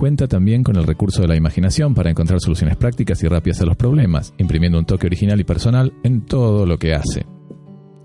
Cuenta 0.01 0.27
también 0.27 0.63
con 0.63 0.77
el 0.77 0.87
recurso 0.87 1.21
de 1.21 1.27
la 1.27 1.35
imaginación 1.35 1.93
para 1.93 2.09
encontrar 2.09 2.39
soluciones 2.39 2.75
prácticas 2.75 3.21
y 3.21 3.27
rápidas 3.27 3.61
a 3.61 3.67
los 3.67 3.77
problemas, 3.77 4.33
imprimiendo 4.39 4.79
un 4.79 4.85
toque 4.85 5.05
original 5.05 5.39
y 5.39 5.43
personal 5.43 5.93
en 6.01 6.25
todo 6.25 6.65
lo 6.65 6.79
que 6.79 6.95
hace. 6.95 7.27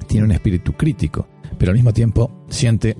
Tiene 0.06 0.26
un 0.26 0.32
espíritu 0.32 0.74
crítico, 0.74 1.26
pero 1.56 1.70
al 1.70 1.76
mismo 1.76 1.94
tiempo 1.94 2.44
siente 2.50 2.98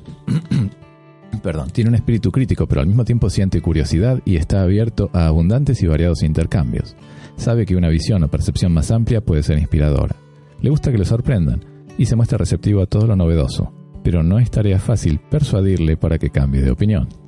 perdón, 1.43 1.69
tiene 1.73 1.91
un 1.91 1.97
espíritu 1.97 2.33
crítico, 2.33 2.67
pero 2.67 2.81
al 2.81 2.87
mismo 2.87 3.05
tiempo 3.05 3.29
siente 3.29 3.61
curiosidad 3.61 4.23
y 4.25 4.37
está 4.37 4.63
abierto 4.63 5.11
a 5.13 5.27
abundantes 5.27 5.83
y 5.83 5.87
variados 5.87 6.23
intercambios. 6.23 6.97
Sabe 7.37 7.67
que 7.67 7.77
una 7.77 7.91
visión 7.91 8.23
o 8.23 8.29
percepción 8.29 8.73
más 8.73 8.91
amplia 8.91 9.21
puede 9.21 9.43
ser 9.43 9.59
inspiradora. 9.59 10.17
Le 10.63 10.71
gusta 10.71 10.91
que 10.91 10.97
le 10.97 11.05
sorprendan 11.05 11.63
y 11.99 12.07
se 12.07 12.17
muestra 12.17 12.39
receptivo 12.39 12.81
a 12.81 12.87
todo 12.87 13.07
lo 13.07 13.15
novedoso, 13.15 13.75
pero 14.03 14.23
no 14.23 14.39
es 14.39 14.51
tarea 14.51 14.79
fácil 14.79 15.21
persuadirle 15.31 15.99
para 15.99 16.19
que 16.19 16.31
cambie 16.31 16.63
de 16.63 16.71
opinión. 16.71 17.26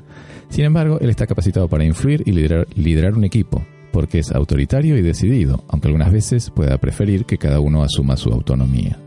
Sin 0.49 0.64
embargo, 0.64 0.99
él 1.01 1.11
está 1.11 1.26
capacitado 1.26 1.68
para 1.68 1.84
influir 1.84 2.22
y 2.26 2.32
liderar, 2.32 3.14
un 3.14 3.24
equipo, 3.24 3.64
porque 3.92 4.20
es 4.20 4.32
autoritario 4.32 4.96
y 4.96 5.03
decidido, 5.03 5.64
aunque 5.68 5.88
algunas 5.88 6.12
veces 6.12 6.51
pueda 6.51 6.78
preferir 6.78 7.24
que 7.26 7.38
cada 7.38 7.61
uno 7.61 7.82
asuma 7.82 8.16
su 8.16 8.30
autonomía. 8.30 8.99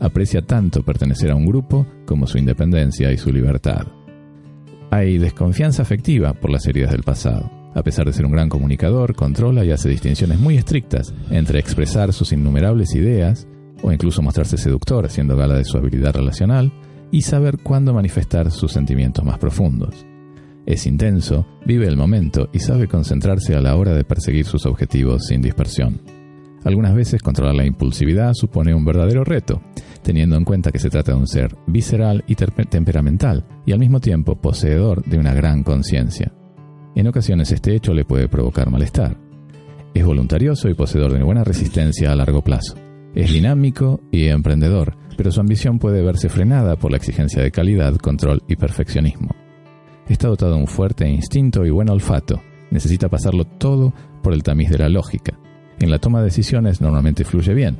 Aprecia 0.00 0.42
tanto 0.42 0.82
pertenecer 0.82 1.30
a 1.30 1.36
un 1.36 1.46
grupo 1.46 1.86
como 2.06 2.26
su 2.26 2.38
independencia 2.38 3.12
y 3.12 3.18
su 3.18 3.32
libertad. 3.32 3.86
Hay 4.90 5.16
desconfianza 5.18 5.82
afectiva 5.82 6.34
por 6.34 6.50
las 6.50 6.66
heridas 6.66 6.90
del 6.92 7.02
pasado. 7.02 7.50
A 7.74 7.82
pesar 7.82 8.04
de 8.04 8.12
ser 8.12 8.26
un 8.26 8.32
gran 8.32 8.50
comunicador, 8.50 9.14
controla 9.14 9.64
y 9.64 9.70
hace 9.70 9.88
distinciones 9.88 10.38
muy 10.38 10.58
estrictas 10.58 11.14
entre 11.30 11.58
expresar 11.58 12.12
sus 12.12 12.32
innumerables 12.32 12.94
ideas, 12.94 13.48
o 13.82 13.90
incluso 13.90 14.20
mostrarse 14.20 14.58
seductor 14.58 15.06
haciendo 15.06 15.36
gala 15.36 15.54
de 15.54 15.64
su 15.64 15.78
habilidad 15.78 16.14
relacional, 16.14 16.70
y 17.10 17.22
saber 17.22 17.58
cuándo 17.62 17.94
manifestar 17.94 18.50
sus 18.50 18.72
sentimientos 18.72 19.24
más 19.24 19.38
profundos. 19.38 20.06
Es 20.64 20.86
intenso, 20.86 21.46
vive 21.66 21.86
el 21.86 21.96
momento 21.96 22.48
y 22.52 22.60
sabe 22.60 22.86
concentrarse 22.86 23.54
a 23.54 23.60
la 23.60 23.76
hora 23.76 23.94
de 23.94 24.04
perseguir 24.04 24.46
sus 24.46 24.64
objetivos 24.64 25.26
sin 25.26 25.42
dispersión. 25.42 26.00
Algunas 26.64 26.94
veces 26.94 27.22
controlar 27.22 27.56
la 27.56 27.66
impulsividad 27.66 28.34
supone 28.34 28.72
un 28.72 28.84
verdadero 28.84 29.24
reto, 29.24 29.60
teniendo 30.02 30.36
en 30.36 30.44
cuenta 30.44 30.70
que 30.70 30.78
se 30.78 30.90
trata 30.90 31.12
de 31.12 31.18
un 31.18 31.26
ser 31.26 31.56
visceral 31.66 32.22
y 32.28 32.36
temperamental, 32.36 33.44
y 33.66 33.72
al 33.72 33.80
mismo 33.80 33.98
tiempo 33.98 34.40
poseedor 34.40 35.02
de 35.04 35.18
una 35.18 35.34
gran 35.34 35.64
conciencia. 35.64 36.32
En 36.94 37.08
ocasiones 37.08 37.50
este 37.50 37.74
hecho 37.74 37.92
le 37.92 38.04
puede 38.04 38.28
provocar 38.28 38.70
malestar. 38.70 39.18
Es 39.94 40.04
voluntarioso 40.04 40.68
y 40.68 40.74
poseedor 40.74 41.12
de 41.12 41.24
buena 41.24 41.42
resistencia 41.42 42.12
a 42.12 42.16
largo 42.16 42.42
plazo. 42.42 42.76
Es 43.14 43.32
dinámico 43.32 44.00
y 44.12 44.28
emprendedor, 44.28 44.96
pero 45.16 45.32
su 45.32 45.40
ambición 45.40 45.78
puede 45.78 46.02
verse 46.02 46.28
frenada 46.28 46.76
por 46.76 46.92
la 46.92 46.96
exigencia 46.98 47.42
de 47.42 47.50
calidad, 47.50 47.96
control 47.96 48.42
y 48.46 48.56
perfeccionismo. 48.56 49.41
Está 50.08 50.28
dotado 50.28 50.54
de 50.54 50.60
un 50.60 50.66
fuerte 50.66 51.08
instinto 51.08 51.64
y 51.64 51.70
buen 51.70 51.90
olfato. 51.90 52.42
Necesita 52.70 53.08
pasarlo 53.08 53.44
todo 53.44 53.92
por 54.22 54.32
el 54.32 54.42
tamiz 54.42 54.70
de 54.70 54.78
la 54.78 54.88
lógica. 54.88 55.38
En 55.78 55.90
la 55.90 55.98
toma 55.98 56.20
de 56.20 56.26
decisiones 56.26 56.80
normalmente 56.80 57.24
fluye 57.24 57.54
bien, 57.54 57.78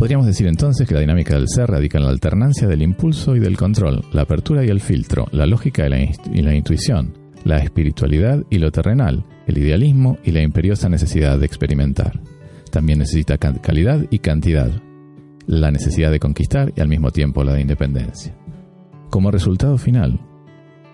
Podríamos 0.00 0.26
decir 0.26 0.46
entonces 0.46 0.88
que 0.88 0.94
la 0.94 1.00
dinámica 1.00 1.34
del 1.34 1.46
ser 1.46 1.68
radica 1.68 1.98
en 1.98 2.04
la 2.04 2.10
alternancia 2.10 2.66
del 2.66 2.80
impulso 2.80 3.36
y 3.36 3.38
del 3.38 3.58
control, 3.58 4.02
la 4.12 4.22
apertura 4.22 4.64
y 4.64 4.68
el 4.68 4.80
filtro, 4.80 5.26
la 5.30 5.44
lógica 5.44 5.86
y 5.86 6.40
la, 6.40 6.54
intuición, 6.54 7.12
la 7.44 7.58
espiritualidad 7.58 8.42
y 8.48 8.60
lo 8.60 8.72
terrenal, 8.72 9.26
el 9.46 9.58
idealismo 9.58 10.16
y 10.24 10.30
la 10.30 10.40
imperiosa 10.40 10.88
necesidad 10.88 11.38
de 11.38 11.44
experimentar. 11.44 12.18
También 12.70 13.00
necesita 13.00 13.36
calidad 13.36 14.06
y 14.08 14.20
cantidad, 14.20 14.70
la 15.46 15.70
necesidad 15.70 16.10
de 16.10 16.18
conquistar 16.18 16.72
y 16.74 16.80
al 16.80 16.88
mismo 16.88 17.10
tiempo 17.10 17.44
la 17.44 17.52
de 17.52 17.60
independencia. 17.60 18.34
Como 19.10 19.30
resultado 19.30 19.76
final, 19.76 20.18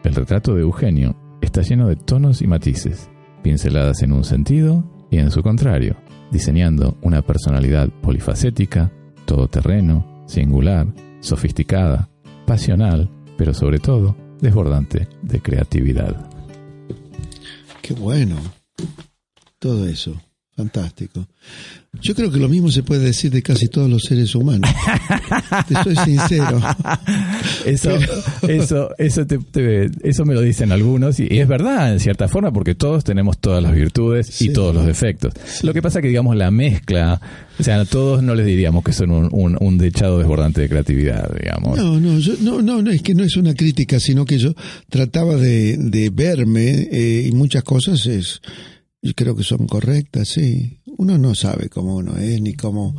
el 0.07 0.15
retrato 0.15 0.55
de 0.55 0.63
Eugenio 0.63 1.17
está 1.41 1.63
lleno 1.63 1.89
de 1.89 1.97
tonos 1.97 2.41
y 2.41 2.47
matices, 2.47 3.11
pinceladas 3.43 4.03
en 4.03 4.13
un 4.13 4.23
sentido 4.23 4.85
y 5.11 5.19
en 5.19 5.33
su 5.33 5.43
contrario, 5.43 5.97
diseñando 6.31 6.97
una 7.03 7.23
personalidad 7.23 7.89
polifacética, 8.03 8.93
todoterreno, 9.25 10.25
singular, 10.29 10.87
sofisticada, 11.19 12.09
pasional, 12.47 13.11
pero 13.37 13.53
sobre 13.53 13.81
todo 13.81 14.17
desbordante 14.41 15.09
de 15.23 15.41
creatividad. 15.41 16.31
Qué 17.83 17.93
bueno. 17.95 18.37
Todo 19.59 19.89
eso. 19.89 20.15
Fantástico. 20.57 21.27
Yo 22.03 22.15
creo 22.15 22.31
que 22.31 22.39
lo 22.39 22.49
mismo 22.49 22.71
se 22.71 22.83
puede 22.83 23.05
decir 23.05 23.31
de 23.31 23.43
casi 23.43 23.69
todos 23.69 23.91
los 23.91 24.03
seres 24.05 24.35
humanos. 24.35 24.71
te 25.69 25.75
soy 25.83 25.97
sincero. 25.97 26.61
Eso, 27.67 27.91
eso, 28.47 28.91
eso, 28.97 29.27
eso 30.03 30.25
me 30.25 30.35
lo 30.35 30.41
dicen 30.41 30.71
algunos 30.71 31.19
y, 31.19 31.27
es 31.31 31.49
verdad 31.49 31.93
en 31.93 31.99
cierta 31.99 32.29
forma 32.29 32.53
porque 32.53 32.77
todos 32.77 33.03
tenemos 33.03 33.39
todas 33.39 33.61
las 33.61 33.73
virtudes 33.73 34.41
y 34.41 34.53
todos 34.53 34.73
los 34.75 34.87
defectos. 34.87 35.35
Lo 35.63 35.73
que 35.75 35.83
pasa 35.83 36.01
que 36.01 36.09
digamos 36.09 36.37
la 36.37 36.51
mezcla, 36.53 37.21
o 37.59 37.63
sea, 37.63 37.81
a 37.81 37.85
todos 37.85 38.23
no 38.23 38.37
les 38.37 38.47
diríamos 38.47 38.85
que 38.85 38.93
son 38.93 39.11
un, 39.11 39.57
un, 39.61 39.79
dechado 39.79 40.19
desbordante 40.19 40.61
de 40.61 40.69
creatividad, 40.69 41.29
digamos. 41.37 41.77
No, 41.77 41.99
no, 41.99 42.19
no, 42.41 42.63
no, 42.63 42.83
no, 42.83 42.91
es 42.91 43.03
que 43.03 43.15
no 43.15 43.25
es 43.25 43.37
una 43.37 43.55
crítica, 43.55 43.99
sino 43.99 44.25
que 44.25 44.39
yo 44.39 44.55
trataba 44.89 45.35
de, 45.37 45.77
de 45.77 46.11
verme 46.11 46.89
eh, 46.93 47.27
y 47.27 47.33
muchas 47.33 47.65
cosas 47.65 48.07
es 48.07 48.41
creo 49.15 49.37
que 49.37 49.45
son 49.45 49.67
correctas, 49.67 50.29
sí. 50.29 50.81
Uno 50.99 51.19
no 51.19 51.35
sabe 51.35 51.69
cómo 51.69 51.97
uno 51.97 52.17
es, 52.17 52.41
ni 52.41 52.55
cómo, 52.55 52.97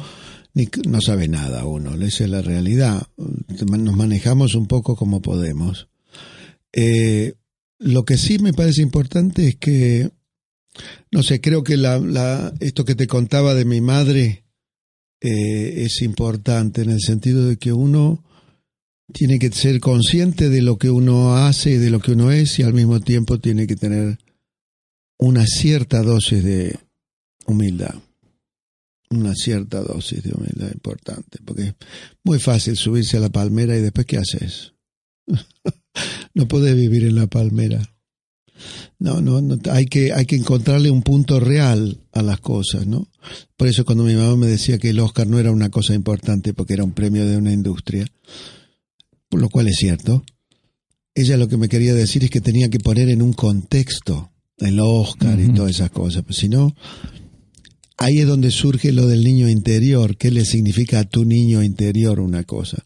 ni 0.54 0.68
no 0.88 1.02
sabe 1.02 1.28
nada 1.28 1.66
uno, 1.66 1.96
esa 1.96 2.24
es 2.26 2.30
la 2.30 2.42
realidad. 2.42 3.08
Nos 3.18 3.96
manejamos 3.96 4.56
un 4.56 4.68
poco 4.68 4.96
como 4.96 5.22
podemos. 5.22 5.88
Eh, 6.74 7.34
lo 7.80 8.06
que 8.06 8.18
sí 8.18 8.40
me 8.40 8.54
parece 8.54 8.82
importante 8.82 9.48
es 9.48 9.56
que, 9.56 10.10
no 11.12 11.24
sé, 11.24 11.42
creo 11.42 11.64
que 11.64 11.78
la, 11.78 12.00
la, 12.00 12.54
esto 12.60 12.86
que 12.86 12.96
te 12.96 13.08
contaba 13.08 13.54
de 13.54 13.66
mi 13.66 13.82
madre 13.82 14.44
eh, 15.22 15.84
es 15.86 16.02
importante 16.02 16.82
en 16.82 16.92
el 16.92 17.02
sentido 17.02 17.48
de 17.48 17.58
que 17.58 17.74
uno 17.74 18.24
tiene 19.14 19.40
que 19.40 19.52
ser 19.52 19.80
consciente 19.80 20.50
de 20.50 20.62
lo 20.62 20.78
que 20.78 20.90
uno 20.90 21.36
hace 21.38 21.72
y 21.72 21.78
de 21.78 21.90
lo 21.90 22.00
que 22.00 22.12
uno 22.12 22.32
es 22.32 22.60
y 22.60 22.64
al 22.64 22.74
mismo 22.74 23.00
tiempo 23.00 23.40
tiene 23.40 23.66
que 23.66 23.76
tener 23.76 24.20
una 25.18 25.46
cierta 25.46 26.02
dosis 26.02 26.44
de 26.44 26.80
humildad. 27.46 27.96
Una 29.10 29.34
cierta 29.34 29.82
dosis 29.82 30.22
de 30.24 30.34
humildad 30.34 30.72
importante, 30.72 31.40
porque 31.44 31.64
es 31.64 31.76
muy 32.24 32.40
fácil 32.40 32.76
subirse 32.76 33.18
a 33.18 33.22
la 33.22 33.30
palmera 33.30 33.78
y 33.78 33.82
después 33.82 34.06
¿qué 34.06 34.18
haces? 34.18 34.74
no 36.34 36.48
puedes 36.48 36.76
vivir 36.76 37.06
en 37.06 37.16
la 37.16 37.28
palmera. 37.28 37.82
No, 39.00 39.22
no, 39.22 39.40
no, 39.42 39.60
hay 39.72 39.86
que, 39.86 40.12
hay 40.12 40.26
que 40.26 40.36
encontrarle 40.36 40.90
un 40.90 41.04
punto 41.04 41.40
real 41.40 42.02
a 42.12 42.22
las 42.22 42.40
cosas, 42.40 42.88
¿no? 42.88 43.08
Por 43.56 43.68
eso 43.68 43.86
cuando 43.86 44.04
mi 44.04 44.16
mamá 44.16 44.36
me 44.36 44.48
decía 44.48 44.80
que 44.80 44.90
el 44.90 45.00
Oscar 45.00 45.28
no 45.28 45.40
era 45.40 45.52
una 45.52 45.70
cosa 45.70 45.94
importante 45.94 46.54
porque 46.54 46.74
era 46.74 46.84
un 46.84 46.94
premio 46.94 47.26
de 47.26 47.38
una 47.38 47.54
industria, 47.54 48.08
por 49.30 49.40
lo 49.40 49.50
cual 49.50 49.68
es 49.68 49.78
cierto, 49.78 50.24
ella 51.14 51.38
lo 51.38 51.48
que 51.48 51.58
me 51.58 51.70
quería 51.70 51.94
decir 51.94 52.24
es 52.24 52.30
que 52.30 52.42
tenía 52.42 52.70
que 52.70 52.80
poner 52.80 53.10
en 53.10 53.22
un 53.22 53.34
contexto 53.34 54.32
el 54.60 54.80
Oscar 54.80 55.40
y 55.40 55.50
todas 55.50 55.72
esas 55.72 55.92
cosas. 55.92 56.24
Pues 56.24 56.38
si 56.38 56.50
no, 56.50 56.76
ahí 57.98 58.20
es 58.20 58.28
donde 58.28 58.52
surge 58.52 58.92
lo 58.92 59.08
del 59.08 59.24
niño 59.24 59.50
interior. 59.50 60.18
¿Qué 60.18 60.32
le 60.32 60.46
significa 60.46 61.00
a 61.00 61.04
tu 61.04 61.26
niño 61.26 61.64
interior 61.64 62.20
una 62.20 62.44
cosa? 62.44 62.84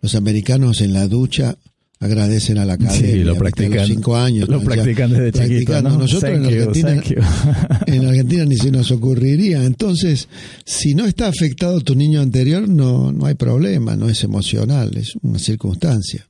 Los 0.00 0.14
americanos 0.14 0.80
en 0.80 0.92
la 0.92 1.06
ducha 1.06 1.56
agradecen 2.00 2.58
a 2.58 2.64
la 2.64 2.74
academia. 2.74 3.12
Sí, 3.12 3.24
lo 3.24 3.36
practican. 3.36 3.72
A 3.72 3.76
los 3.76 3.88
cinco 3.88 4.16
años. 4.16 4.48
Lo 4.48 4.60
practican 4.60 5.10
desde 5.10 5.32
chiquito, 5.32 5.80
Nosotros 5.82 6.24
en, 6.24 6.44
Argentina, 6.44 7.02
en 7.86 8.06
Argentina 8.06 8.44
ni 8.44 8.56
se 8.56 8.70
nos 8.70 8.90
ocurriría. 8.90 9.64
Entonces, 9.64 10.28
si 10.64 10.94
no 10.94 11.06
está 11.06 11.28
afectado 11.28 11.80
tu 11.80 11.94
niño 11.94 12.20
anterior, 12.20 12.68
no, 12.68 13.12
no 13.12 13.26
hay 13.26 13.34
problema, 13.34 13.96
no 13.96 14.08
es 14.08 14.22
emocional, 14.24 14.96
es 14.96 15.14
una 15.22 15.38
circunstancia. 15.38 16.28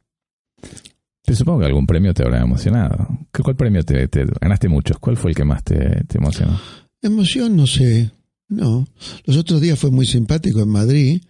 Pero 1.25 1.37
supongo 1.37 1.61
que 1.61 1.67
algún 1.67 1.87
premio 1.87 2.13
te 2.13 2.23
habrá 2.23 2.43
emocionado. 2.43 3.09
¿Cuál 3.33 3.57
premio 3.57 3.83
te, 3.83 4.09
ganaste 4.41 4.69
muchos? 4.69 4.99
¿Cuál 4.99 5.17
fue 5.17 5.31
el 5.31 5.37
que 5.37 5.45
más 5.45 5.65
te, 5.65 6.05
emocionó? 6.15 6.59
Emoción, 7.01 7.57
no 7.57 7.67
sé. 7.67 8.11
No. 8.49 8.87
Los 9.25 9.37
otros 9.39 9.61
días 9.61 9.79
fue 9.79 9.91
muy 9.91 10.07
simpático 10.07 10.61
en 10.61 10.69
Madrid, 10.69 11.23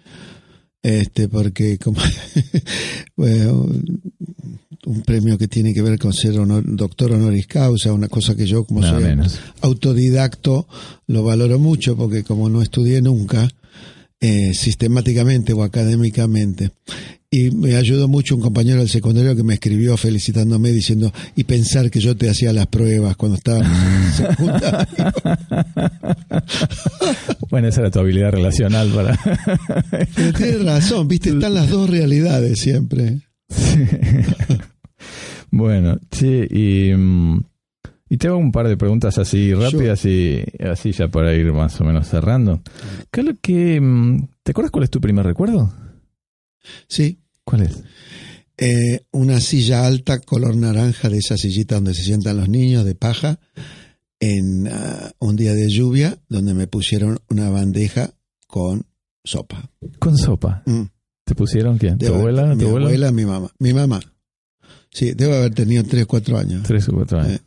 este, 0.83 1.29
porque 1.29 1.79
como 1.79 2.01
bueno, 3.17 3.69
un 4.87 5.03
premio 5.03 5.39
que 5.39 5.49
tiene 5.49 5.73
que 5.73 5.83
ver 5.83 5.99
con 5.99 6.13
ser 6.13 6.35
doctor 6.65 7.13
honoris 7.13 7.47
causa, 7.47 7.93
una 7.93 8.09
cosa 8.09 8.35
que 8.35 8.47
yo 8.47 8.65
como 8.65 8.83
soy 8.83 9.05
autodidacto 9.63 10.67
lo 11.07 11.23
valoro 11.23 11.59
mucho 11.59 11.97
porque 11.97 12.25
como 12.25 12.49
no 12.51 12.63
estudié 12.63 13.01
nunca, 13.01 13.49
eh, 14.21 14.55
sistemáticamente 14.55 15.53
o 15.53 15.63
académicamente. 15.63 16.71
Y 17.31 17.51
me 17.51 17.75
ayudó 17.75 18.07
mucho 18.07 18.37
un 18.37 18.41
compañero 18.41 18.79
del 18.79 18.89
secundario 18.89 19.35
que 19.35 19.43
me 19.43 19.55
escribió 19.55 19.97
felicitándome 19.97 20.71
diciendo, 20.71 21.13
y 21.35 21.43
pensar 21.43 21.91
que 21.91 21.99
yo 21.99 22.17
te 22.17 22.31
hacía 22.31 22.53
las 22.53 22.69
pruebas 22.69 23.17
cuando 23.17 23.37
estaba 23.37 23.59
en 23.59 24.13
secundario. 24.17 25.13
bueno, 27.51 27.69
esa 27.69 27.81
era 27.81 27.91
tu 27.91 27.99
habilidad 27.99 28.31
relacional 28.31 28.89
para... 28.91 29.19
Pero 30.15 30.33
tienes 30.33 30.65
razón, 30.65 31.09
viste, 31.09 31.31
están 31.31 31.55
las 31.55 31.69
dos 31.69 31.91
realidades 31.91 32.61
siempre. 32.61 33.19
bueno, 35.51 35.99
sí, 36.13 36.47
y... 36.51 36.93
Y 38.09 38.19
te 38.19 38.29
hago 38.29 38.37
un 38.37 38.53
par 38.53 38.69
de 38.69 38.77
preguntas 38.77 39.19
así 39.19 39.55
rápidas 39.55 40.05
y 40.05 40.45
así 40.61 40.93
ya 40.93 41.09
para 41.09 41.35
ir 41.35 41.53
más 41.53 41.81
o 41.81 41.85
menos 41.85 42.09
cerrando. 42.09 42.63
¿Qué 43.11 43.37
que, 43.41 43.81
mm, 43.81 44.29
¿Te 44.43 44.51
acuerdas 44.51 44.71
cuál 44.71 44.85
es 44.85 44.91
tu 44.91 45.01
primer 45.01 45.25
recuerdo? 45.25 45.73
Sí. 46.87 47.19
¿Cuál 47.45 47.63
es? 47.63 47.83
Eh, 48.57 49.07
una 49.13 49.41
silla 49.41 49.87
alta, 49.87 50.21
color 50.21 50.57
naranja, 50.57 51.09
de 51.09 51.19
esa 51.19 51.37
sillita 51.37 51.77
donde 51.77 51.95
se 51.95 52.03
sientan 52.03 52.37
los 52.37 52.49
niños, 52.49 52.85
de 52.85 52.95
paja, 52.95 53.41
en 54.21 54.69
ah, 54.69 55.13
un 55.19 55.37
día 55.37 55.55
de 55.55 55.69
lluvia, 55.69 56.19
donde 56.29 56.55
me 56.55 56.67
pusieron 56.67 57.19
una 57.29 57.51
bandeja 57.51 58.15
con 58.47 58.87
sopa. 59.25 59.71
¿Con 59.99 60.17
sopa? 60.17 60.63
Mm. 60.67 60.83
¿Te 61.25 61.35
pusieron 61.35 61.79
quién? 61.79 61.99
¿Tu 61.99 62.15
abuela? 62.15 62.55
Mi 62.55 62.65
abuela, 62.65 63.11
mi 63.11 63.25
mamá. 63.25 63.51
Mi 63.59 63.73
mamá. 63.73 64.01
Sí, 64.91 65.13
debo 65.15 65.35
haber 65.35 65.55
tenido 65.55 65.83
3 65.83 66.05
o 66.05 66.07
4 66.07 66.39
años. 66.39 66.63
3 66.63 66.89
o 66.91 66.93
4 66.93 67.21
años. 67.21 67.33
Eh, 67.33 67.41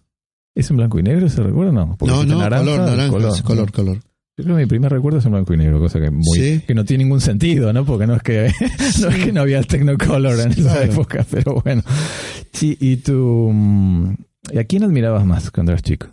¿Es 0.57 0.71
en 0.71 0.77
blanco 0.77 0.97
y 0.97 1.03
negro 1.03 1.27
ese 1.27 1.43
recuerdo? 1.43 1.71
No, 1.71 1.85
no, 1.85 1.95
no 1.99 2.25
color, 2.25 2.79
naranja, 2.79 3.09
color, 3.09 3.43
color, 3.43 3.71
color. 3.71 3.97
Yo 4.35 4.43
creo 4.43 4.55
que 4.55 4.63
mi 4.63 4.67
primer 4.67 4.91
recuerdo 4.91 5.19
es 5.19 5.25
en 5.25 5.33
blanco 5.33 5.53
y 5.53 5.57
negro, 5.57 5.79
cosa 5.79 5.99
que 5.99 6.09
muy 6.09 6.63
que 6.65 6.73
no 6.73 6.83
tiene 6.83 7.03
ningún 7.03 7.21
sentido, 7.21 7.71
¿no? 7.73 7.85
Porque 7.85 8.07
no 8.07 8.15
es 8.15 8.23
que 8.23 8.51
no 9.01 9.09
es 9.09 9.23
que 9.23 9.31
no 9.31 9.41
había 9.41 9.59
el 9.59 9.67
Technicolor 9.67 10.39
en 10.39 10.53
esa 10.53 10.83
época, 10.83 11.23
pero 11.29 11.61
bueno. 11.63 11.83
Sí, 12.53 12.75
y 12.81 12.97
tú 12.97 13.51
mm, 13.53 14.15
¿y 14.51 14.57
a 14.57 14.63
quién 14.63 14.83
admirabas 14.83 15.27
más 15.27 15.51
cuando 15.51 15.73
eras 15.73 15.83
chico? 15.83 16.07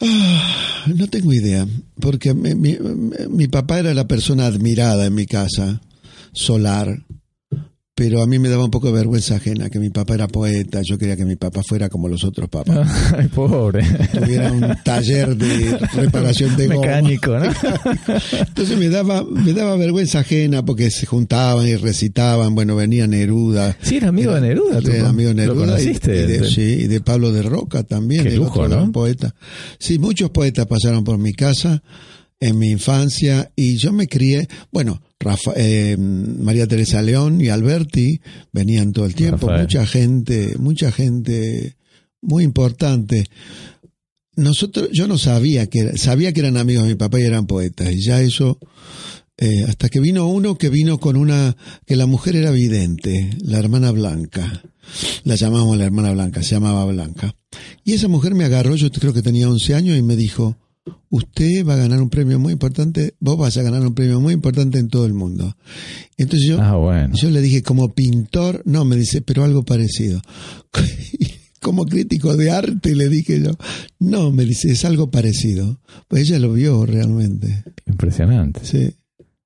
Ah, 0.00 0.86
no 0.92 1.06
tengo 1.06 1.32
idea, 1.32 1.64
porque 2.00 2.34
mi, 2.34 2.76
mi 3.28 3.46
papá 3.46 3.78
era 3.78 3.94
la 3.94 4.08
persona 4.08 4.46
admirada 4.46 5.06
en 5.06 5.14
mi 5.14 5.26
casa, 5.26 5.80
solar, 6.32 7.04
pero 8.00 8.22
a 8.22 8.26
mí 8.26 8.38
me 8.38 8.48
daba 8.48 8.64
un 8.64 8.70
poco 8.70 8.86
de 8.86 8.94
vergüenza 8.94 9.36
ajena 9.36 9.68
que 9.68 9.78
mi 9.78 9.90
papá 9.90 10.14
era 10.14 10.26
poeta, 10.26 10.80
yo 10.82 10.96
quería 10.96 11.18
que 11.18 11.26
mi 11.26 11.36
papá 11.36 11.60
fuera 11.62 11.90
como 11.90 12.08
los 12.08 12.24
otros 12.24 12.48
papás. 12.48 13.12
Ay, 13.14 13.28
pobre. 13.28 13.84
Tuviera 14.10 14.50
un 14.50 14.74
taller 14.82 15.36
de 15.36 15.76
reparación 15.96 16.56
de 16.56 16.68
Mecánico, 16.68 17.38
¿no? 17.38 17.44
Entonces 18.38 18.78
me 18.78 18.88
daba, 18.88 19.22
me 19.22 19.52
daba 19.52 19.76
vergüenza 19.76 20.20
ajena 20.20 20.64
porque 20.64 20.90
se 20.90 21.04
juntaban 21.04 21.68
y 21.68 21.76
recitaban, 21.76 22.54
bueno, 22.54 22.74
venía 22.74 23.06
Neruda. 23.06 23.76
Sí, 23.82 23.98
era 23.98 24.08
amigo 24.08 24.34
de 24.34 24.40
Neruda. 24.40 24.78
Era 24.78 25.10
amigo 25.10 25.28
de 25.28 25.34
Neruda. 25.34 25.66
¿Lo 25.66 25.72
conociste? 25.72 26.22
Y, 26.22 26.26
de, 26.26 26.48
sí, 26.48 26.62
y 26.62 26.86
de 26.86 27.02
Pablo 27.02 27.30
de 27.32 27.42
Roca 27.42 27.82
también. 27.82 28.24
Qué 28.24 28.30
lujo, 28.30 28.66
¿no? 28.66 28.90
poeta. 28.92 29.34
Sí, 29.78 29.98
muchos 29.98 30.30
poetas 30.30 30.64
pasaron 30.64 31.04
por 31.04 31.18
mi 31.18 31.34
casa 31.34 31.82
en 32.40 32.58
mi 32.58 32.70
infancia 32.70 33.52
y 33.54 33.76
yo 33.76 33.92
me 33.92 34.06
crié, 34.06 34.48
bueno, 34.72 35.02
eh, 35.56 35.96
María 35.98 36.66
Teresa 36.66 37.02
León 37.02 37.40
y 37.40 37.48
Alberti 37.48 38.20
venían 38.52 38.92
todo 38.92 39.06
el 39.06 39.14
tiempo, 39.14 39.50
mucha 39.50 39.86
gente, 39.86 40.56
mucha 40.58 40.90
gente 40.92 41.76
muy 42.22 42.44
importante. 42.44 43.26
Nosotros, 44.36 44.88
yo 44.92 45.06
no 45.06 45.18
sabía 45.18 45.66
que 45.66 45.98
sabía 45.98 46.32
que 46.32 46.40
eran 46.40 46.56
amigos 46.56 46.84
de 46.84 46.90
mi 46.90 46.94
papá 46.94 47.20
y 47.20 47.24
eran 47.24 47.46
poetas, 47.46 47.92
y 47.92 48.00
ya 48.00 48.22
eso, 48.22 48.58
eh, 49.36 49.64
hasta 49.68 49.88
que 49.88 50.00
vino 50.00 50.26
uno 50.26 50.56
que 50.56 50.70
vino 50.70 50.98
con 50.98 51.16
una, 51.16 51.56
que 51.86 51.96
la 51.96 52.06
mujer 52.06 52.36
era 52.36 52.50
vidente, 52.50 53.30
la 53.42 53.58
hermana 53.58 53.90
Blanca, 53.90 54.62
la 55.24 55.34
llamamos 55.34 55.76
la 55.76 55.84
hermana 55.84 56.12
Blanca, 56.12 56.42
se 56.42 56.54
llamaba 56.54 56.86
Blanca, 56.86 57.34
y 57.84 57.92
esa 57.92 58.08
mujer 58.08 58.34
me 58.34 58.44
agarró, 58.44 58.76
yo 58.76 58.90
creo 58.90 59.12
que 59.12 59.22
tenía 59.22 59.50
11 59.50 59.74
años, 59.74 59.98
y 59.98 60.02
me 60.02 60.16
dijo, 60.16 60.56
usted 61.08 61.66
va 61.66 61.74
a 61.74 61.78
ganar 61.78 62.00
un 62.00 62.10
premio 62.10 62.38
muy 62.38 62.52
importante, 62.52 63.14
vos 63.20 63.38
vas 63.38 63.56
a 63.56 63.62
ganar 63.62 63.82
un 63.82 63.94
premio 63.94 64.20
muy 64.20 64.34
importante 64.34 64.78
en 64.78 64.88
todo 64.88 65.06
el 65.06 65.14
mundo. 65.14 65.56
Entonces 66.16 66.48
yo, 66.48 66.58
ah, 66.60 67.08
yo 67.12 67.30
le 67.30 67.40
dije, 67.40 67.62
como 67.62 67.92
pintor, 67.94 68.62
no, 68.64 68.84
me 68.84 68.96
dice, 68.96 69.22
pero 69.22 69.44
algo 69.44 69.64
parecido. 69.64 70.20
como 71.60 71.84
crítico 71.84 72.36
de 72.36 72.50
arte 72.50 72.96
le 72.96 73.08
dije 73.08 73.40
yo, 73.40 73.52
no, 73.98 74.32
me 74.32 74.44
dice, 74.44 74.72
es 74.72 74.84
algo 74.84 75.10
parecido. 75.10 75.78
Pues 76.08 76.22
ella 76.22 76.38
lo 76.38 76.52
vio 76.52 76.84
realmente. 76.86 77.64
Impresionante. 77.86 78.60
Sí. 78.64 78.94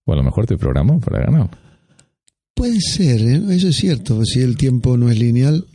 O 0.04 0.12
a 0.12 0.16
lo 0.16 0.22
mejor 0.22 0.46
te 0.46 0.56
programó 0.56 1.00
para 1.00 1.24
ganar. 1.24 1.50
Puede 2.54 2.80
ser, 2.80 3.20
¿eh? 3.20 3.42
eso 3.50 3.68
es 3.68 3.76
cierto. 3.76 4.24
Si 4.24 4.40
el 4.40 4.56
tiempo 4.56 4.96
no 4.96 5.10
es 5.10 5.18
lineal, 5.18 5.66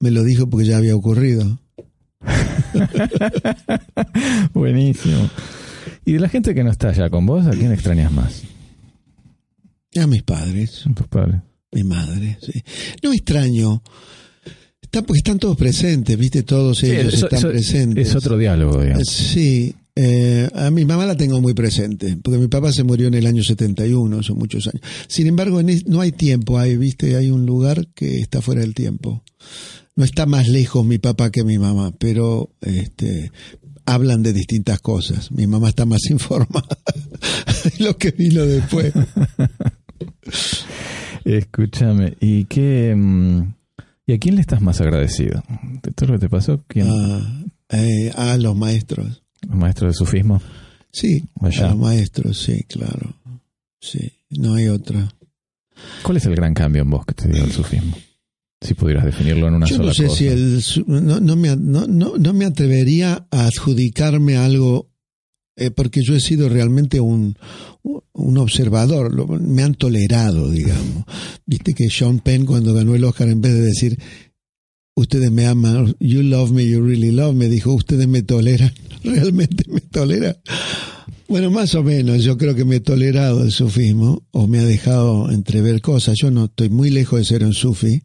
me 0.00 0.10
lo 0.10 0.24
dijo 0.24 0.48
porque 0.50 0.66
ya 0.66 0.78
había 0.78 0.96
ocurrido. 0.96 1.60
Buenísimo. 4.54 5.28
¿Y 6.04 6.12
de 6.12 6.20
la 6.20 6.28
gente 6.28 6.54
que 6.54 6.64
no 6.64 6.70
está 6.70 6.92
ya 6.92 7.10
con 7.10 7.26
vos, 7.26 7.46
a 7.46 7.50
quién 7.50 7.72
extrañas 7.72 8.12
más? 8.12 8.42
A 9.96 10.06
mis 10.06 10.22
padres, 10.22 10.84
A 10.88 10.94
tus 10.94 11.06
padres. 11.08 11.40
mi 11.72 11.84
madre. 11.84 12.38
sí. 12.40 12.62
No 13.02 13.12
extraño. 13.12 13.82
Está, 14.80 15.02
porque 15.02 15.18
están 15.18 15.38
todos 15.38 15.56
presentes, 15.56 16.16
¿viste? 16.16 16.42
Todos 16.44 16.82
ellos 16.84 17.12
eso- 17.14 17.26
están 17.26 17.38
eso 17.40 17.48
presentes. 17.50 18.08
Es 18.08 18.14
otro 18.16 18.38
diálogo, 18.38 18.80
digamos. 18.82 19.06
Sí, 19.06 19.74
eh, 19.94 20.48
a 20.54 20.70
mi 20.70 20.84
mamá 20.86 21.04
la 21.04 21.16
tengo 21.16 21.40
muy 21.42 21.52
presente, 21.52 22.16
porque 22.22 22.38
mi 22.38 22.48
papá 22.48 22.72
se 22.72 22.84
murió 22.84 23.08
en 23.08 23.14
el 23.14 23.26
año 23.26 23.42
71, 23.42 24.22
son 24.22 24.38
muchos 24.38 24.66
años. 24.68 24.80
Sin 25.08 25.26
embargo, 25.26 25.60
no 25.86 26.00
hay 26.00 26.12
tiempo, 26.12 26.58
hay, 26.58 26.76
viste, 26.76 27.16
hay 27.16 27.30
un 27.30 27.44
lugar 27.44 27.88
que 27.94 28.18
está 28.18 28.40
fuera 28.40 28.60
del 28.62 28.74
tiempo. 28.74 29.22
No 29.98 30.04
está 30.04 30.26
más 30.26 30.46
lejos 30.46 30.86
mi 30.86 30.98
papá 30.98 31.32
que 31.32 31.42
mi 31.42 31.58
mamá, 31.58 31.90
pero 31.98 32.52
este 32.60 33.32
hablan 33.84 34.22
de 34.22 34.32
distintas 34.32 34.78
cosas. 34.78 35.32
Mi 35.32 35.48
mamá 35.48 35.70
está 35.70 35.86
más 35.86 36.02
informada 36.10 36.78
de 37.64 37.84
lo 37.84 37.98
que 37.98 38.12
vino 38.12 38.46
después. 38.46 38.92
Escúchame, 41.24 42.16
¿y 42.20 42.44
qué... 42.44 42.94
mm, 42.96 43.54
¿Y 44.06 44.12
a 44.12 44.18
quién 44.20 44.36
le 44.36 44.40
estás 44.40 44.60
más 44.62 44.80
agradecido? 44.80 45.42
¿De 45.82 45.90
todo 45.90 46.10
lo 46.10 46.14
que 46.14 46.26
te 46.26 46.28
pasó? 46.30 46.62
¿Quién? 46.68 46.86
Ah, 46.88 47.42
eh, 47.70 48.12
a 48.14 48.36
los 48.36 48.54
maestros. 48.54 49.24
¿Los 49.48 49.56
maestros 49.56 49.94
de 49.94 49.98
sufismo? 49.98 50.40
Sí, 50.92 51.24
Allá. 51.40 51.66
a 51.66 51.70
los 51.70 51.78
maestros, 51.78 52.38
sí, 52.38 52.62
claro. 52.68 53.16
Sí, 53.80 54.12
no 54.30 54.54
hay 54.54 54.68
otra. 54.68 55.12
¿Cuál 56.04 56.18
es 56.18 56.24
el 56.26 56.36
gran 56.36 56.54
cambio 56.54 56.82
en 56.82 56.90
vos 56.90 57.04
que 57.04 57.14
te 57.14 57.26
dio 57.28 57.42
el 57.42 57.50
sufismo? 57.50 57.96
Si 58.60 58.74
pudieras 58.74 59.04
definirlo 59.04 59.46
en 59.48 59.54
una 59.54 59.66
Yo 59.66 59.76
sola 59.76 59.88
no 59.88 59.94
sé 59.94 60.04
cosa. 60.06 60.16
si 60.16 60.26
el, 60.26 60.62
no, 60.86 61.20
no 61.20 61.36
me, 61.36 61.54
no, 61.56 61.86
no, 61.86 62.16
no 62.18 62.32
me 62.32 62.44
atrevería 62.44 63.26
a 63.30 63.46
adjudicarme 63.46 64.36
algo 64.36 64.90
eh, 65.56 65.70
porque 65.70 66.02
yo 66.02 66.14
he 66.16 66.20
sido 66.20 66.48
realmente 66.48 67.00
un, 67.00 67.36
un 68.12 68.38
observador, 68.38 69.14
lo- 69.14 69.26
me 69.26 69.62
han 69.62 69.74
tolerado, 69.74 70.50
digamos. 70.50 71.04
Viste 71.46 71.74
que 71.74 71.88
Sean 71.90 72.18
Penn 72.20 72.46
cuando 72.46 72.74
ganó 72.74 72.94
el 72.94 73.04
Oscar, 73.04 73.28
en 73.28 73.40
vez 73.40 73.54
de 73.54 73.62
decir, 73.62 73.98
ustedes 74.94 75.30
me 75.30 75.46
aman, 75.46 75.94
you 76.00 76.22
love 76.22 76.50
me, 76.52 76.64
you 76.68 76.80
really 76.80 77.10
love 77.12 77.34
me, 77.34 77.48
dijo, 77.48 77.72
ustedes 77.74 78.06
me 78.08 78.22
toleran, 78.22 78.72
realmente 79.04 79.64
me 79.70 79.80
toleran. 79.80 80.36
Bueno, 81.28 81.50
más 81.50 81.74
o 81.74 81.82
menos, 81.82 82.24
yo 82.24 82.38
creo 82.38 82.54
que 82.54 82.64
me 82.64 82.76
he 82.76 82.80
tolerado 82.80 83.42
el 83.42 83.52
sufismo, 83.52 84.26
o 84.32 84.46
me 84.46 84.58
ha 84.60 84.64
dejado 84.64 85.30
entrever 85.30 85.80
cosas. 85.80 86.16
Yo 86.20 86.30
no 86.30 86.46
estoy 86.46 86.70
muy 86.70 86.90
lejos 86.90 87.18
de 87.18 87.24
ser 87.26 87.44
un 87.44 87.52
sufi, 87.52 88.02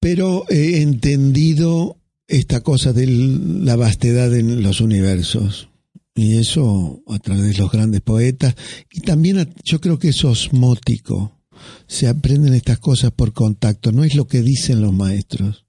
pero 0.00 0.44
he 0.50 0.82
entendido 0.82 1.96
esta 2.28 2.60
cosa 2.60 2.92
de 2.92 3.06
la 3.06 3.76
vastedad 3.76 4.34
en 4.34 4.62
los 4.62 4.80
universos. 4.80 5.68
Y 6.14 6.36
eso 6.36 7.02
a 7.08 7.18
través 7.18 7.56
de 7.56 7.58
los 7.62 7.70
grandes 7.70 8.00
poetas. 8.00 8.54
Y 8.92 9.00
también 9.00 9.52
yo 9.64 9.80
creo 9.80 9.98
que 9.98 10.08
es 10.08 10.24
osmótico. 10.24 11.40
Se 11.86 12.06
aprenden 12.06 12.54
estas 12.54 12.78
cosas 12.78 13.12
por 13.12 13.32
contacto. 13.32 13.92
No 13.92 14.04
es 14.04 14.14
lo 14.14 14.26
que 14.26 14.42
dicen 14.42 14.80
los 14.80 14.92
maestros. 14.92 15.64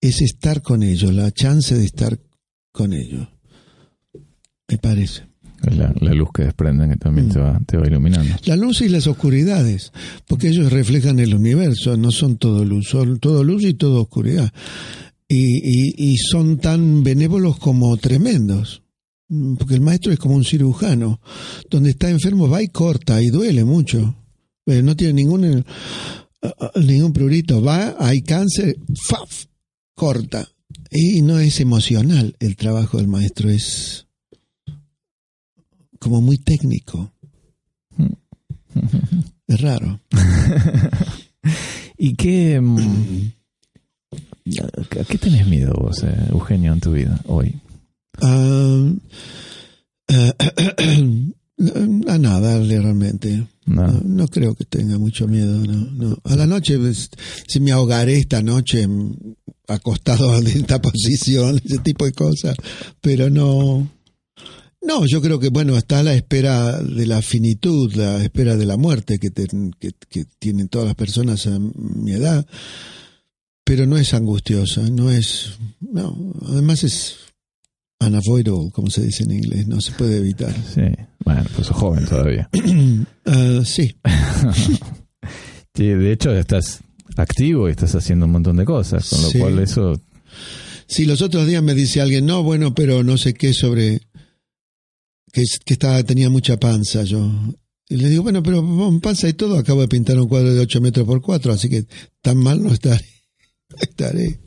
Es 0.00 0.20
estar 0.20 0.62
con 0.62 0.82
ellos, 0.82 1.14
la 1.14 1.30
chance 1.30 1.74
de 1.76 1.84
estar 1.84 2.18
con 2.72 2.92
ellos. 2.92 3.28
Me 4.68 4.78
parece. 4.78 5.31
La, 5.70 5.92
la 6.00 6.12
luz 6.14 6.28
que 6.34 6.44
desprenden 6.44 6.90
que 6.90 6.96
también 6.96 7.28
Mm. 7.28 7.30
te, 7.32 7.38
va, 7.38 7.60
te 7.66 7.76
va 7.76 7.86
iluminando. 7.86 8.34
La 8.46 8.56
luz 8.56 8.80
y 8.80 8.88
las 8.88 9.06
oscuridades, 9.06 9.92
porque 10.26 10.48
ellos 10.48 10.72
reflejan 10.72 11.18
el 11.20 11.34
universo, 11.34 11.96
no 11.96 12.10
son 12.10 12.36
todo 12.36 12.64
luz, 12.64 12.88
son 12.88 13.18
todo 13.20 13.44
luz 13.44 13.62
y 13.64 13.74
todo 13.74 14.02
oscuridad. 14.02 14.52
Y, 15.28 15.36
y, 15.62 15.94
y 16.12 16.16
son 16.18 16.58
tan 16.58 17.02
benévolos 17.02 17.58
como 17.58 17.96
tremendos, 17.96 18.82
porque 19.58 19.74
el 19.74 19.80
maestro 19.80 20.12
es 20.12 20.18
como 20.18 20.34
un 20.34 20.44
cirujano, 20.44 21.20
donde 21.70 21.90
está 21.90 22.10
enfermo 22.10 22.48
va 22.48 22.62
y 22.62 22.68
corta 22.68 23.22
y 23.22 23.28
duele 23.28 23.64
mucho, 23.64 24.14
pero 24.64 24.82
no 24.82 24.94
tiene 24.94 25.14
ningún, 25.14 25.44
eh, 25.44 25.64
ningún 26.84 27.12
prurito, 27.12 27.62
va, 27.62 27.96
hay 27.98 28.22
cáncer, 28.22 28.76
¡faf! 29.08 29.46
corta. 29.94 30.48
Y 30.90 31.22
no 31.22 31.38
es 31.38 31.60
emocional 31.60 32.34
el 32.40 32.56
trabajo 32.56 32.98
del 32.98 33.08
maestro, 33.08 33.48
es 33.48 34.06
como 36.02 36.20
muy 36.20 36.38
técnico. 36.38 37.12
Es 39.46 39.60
raro. 39.60 40.00
¿Y 41.96 42.14
qué... 42.14 42.60
mm, 42.60 43.32
¿A 45.00 45.04
qué 45.04 45.18
tenés 45.18 45.46
miedo 45.46 45.72
vos, 45.74 46.02
eh, 46.02 46.26
Eugenio, 46.30 46.72
en 46.72 46.80
tu 46.80 46.92
vida 46.92 47.20
hoy? 47.26 47.54
Ah, 48.20 48.92
eh, 50.08 50.32
a 52.08 52.18
nada, 52.18 52.58
realmente. 52.58 53.46
No. 53.66 53.86
No, 53.86 54.00
no 54.04 54.26
creo 54.26 54.56
que 54.56 54.64
tenga 54.64 54.98
mucho 54.98 55.28
miedo. 55.28 55.56
No, 55.64 55.88
no. 55.92 56.18
A 56.24 56.34
la 56.34 56.48
noche, 56.48 56.78
pues, 56.78 57.10
si 57.46 57.60
me 57.60 57.70
ahogaré 57.70 58.18
esta 58.18 58.42
noche 58.42 58.88
mm, 58.88 59.14
acostado 59.68 60.36
en 60.38 60.48
esta 60.48 60.82
posición, 60.82 61.60
ese 61.64 61.78
tipo 61.78 62.04
de 62.06 62.12
cosas. 62.12 62.56
Pero 63.00 63.30
no. 63.30 63.88
No, 64.84 65.06
yo 65.06 65.22
creo 65.22 65.38
que, 65.38 65.48
bueno, 65.50 65.76
está 65.76 66.00
a 66.00 66.02
la 66.02 66.14
espera 66.14 66.80
de 66.82 67.06
la 67.06 67.22
finitud, 67.22 67.92
la 67.94 68.22
espera 68.22 68.56
de 68.56 68.66
la 68.66 68.76
muerte 68.76 69.18
que, 69.18 69.30
te- 69.30 69.46
que, 69.78 69.92
que 70.08 70.24
tienen 70.38 70.68
todas 70.68 70.86
las 70.88 70.96
personas 70.96 71.46
a 71.46 71.58
mi 71.58 72.12
edad. 72.12 72.44
Pero 73.64 73.86
no 73.86 73.96
es 73.96 74.12
angustiosa, 74.12 74.82
no 74.90 75.10
es. 75.10 75.52
No, 75.80 76.16
además 76.48 76.82
es 76.82 77.16
unavoidable, 78.00 78.70
como 78.72 78.90
se 78.90 79.02
dice 79.04 79.22
en 79.22 79.30
inglés, 79.30 79.68
no 79.68 79.80
se 79.80 79.92
puede 79.92 80.16
evitar. 80.18 80.52
Sí. 80.74 80.82
Bueno, 81.24 81.44
pues 81.54 81.68
sos 81.68 81.76
joven 81.76 82.04
todavía. 82.06 82.50
Ah, 83.24 83.60
sí, 83.64 83.94
Sí, 85.74 85.84
de 85.86 86.12
hecho, 86.12 86.32
estás 86.34 86.80
activo 87.16 87.68
y 87.68 87.70
estás 87.70 87.94
haciendo 87.94 88.26
un 88.26 88.32
montón 88.32 88.56
de 88.56 88.64
cosas, 88.64 89.08
con 89.08 89.22
lo 89.22 89.28
Sí. 89.30 89.38
cual 89.38 89.58
eso... 89.60 90.00
Si 90.88 91.04
los 91.06 91.22
otros 91.22 91.46
días 91.46 91.62
me 91.62 91.74
dice 91.74 92.00
alguien, 92.02 92.26
no, 92.26 92.42
bueno, 92.42 92.74
pero 92.74 93.02
no 93.04 93.16
sé 93.16 93.32
qué 93.32 93.54
sobre 93.54 94.02
que, 95.32 95.42
es- 95.42 95.58
que 95.64 95.74
estaba, 95.74 96.02
tenía 96.04 96.30
mucha 96.30 96.56
panza 96.58 97.02
yo. 97.04 97.28
Y 97.88 97.96
le 97.96 98.08
digo, 98.08 98.22
bueno, 98.22 98.42
pero 98.42 98.62
con 98.64 99.00
panza 99.00 99.28
y 99.28 99.32
todo, 99.32 99.58
acabo 99.58 99.80
de 99.80 99.88
pintar 99.88 100.18
un 100.18 100.28
cuadro 100.28 100.54
de 100.54 100.60
8 100.60 100.80
metros 100.80 101.06
por 101.06 101.20
4, 101.20 101.52
así 101.52 101.68
que 101.68 101.84
tan 102.20 102.38
mal 102.38 102.62
no 102.62 102.72
estaré. 102.72 103.04
estaré. 103.80 104.38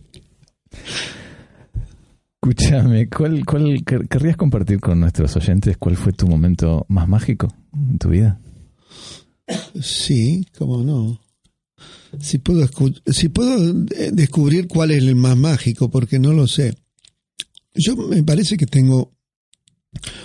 Escúchame, 2.42 3.10
¿cuál, 3.10 3.44
cuál 3.46 3.64
quer- 3.84 4.08
querrías 4.08 4.38
compartir 4.38 4.80
con 4.80 5.00
nuestros 5.00 5.36
oyentes 5.36 5.78
cuál 5.78 5.96
fue 5.96 6.14
tu 6.14 6.28
momento 6.28 6.86
más 6.90 7.08
mágico 7.08 7.48
en 7.74 7.98
tu 7.98 8.10
vida? 8.10 8.40
Sí, 9.82 10.46
cómo 10.58 10.84
no. 10.84 11.20
Si 12.20 12.38
puedo, 12.38 12.68
si 13.08 13.30
puedo 13.30 13.58
eh, 13.98 14.12
descubrir 14.14 14.68
cuál 14.68 14.92
es 14.92 15.00
el 15.04 15.16
más 15.16 15.36
mágico, 15.36 15.90
porque 15.90 16.20
no 16.20 16.34
lo 16.34 16.48
sé. 16.48 16.76
Yo 17.74 17.96
me 17.96 18.22
parece 18.24 18.58
que 18.58 18.68
tengo 18.68 19.15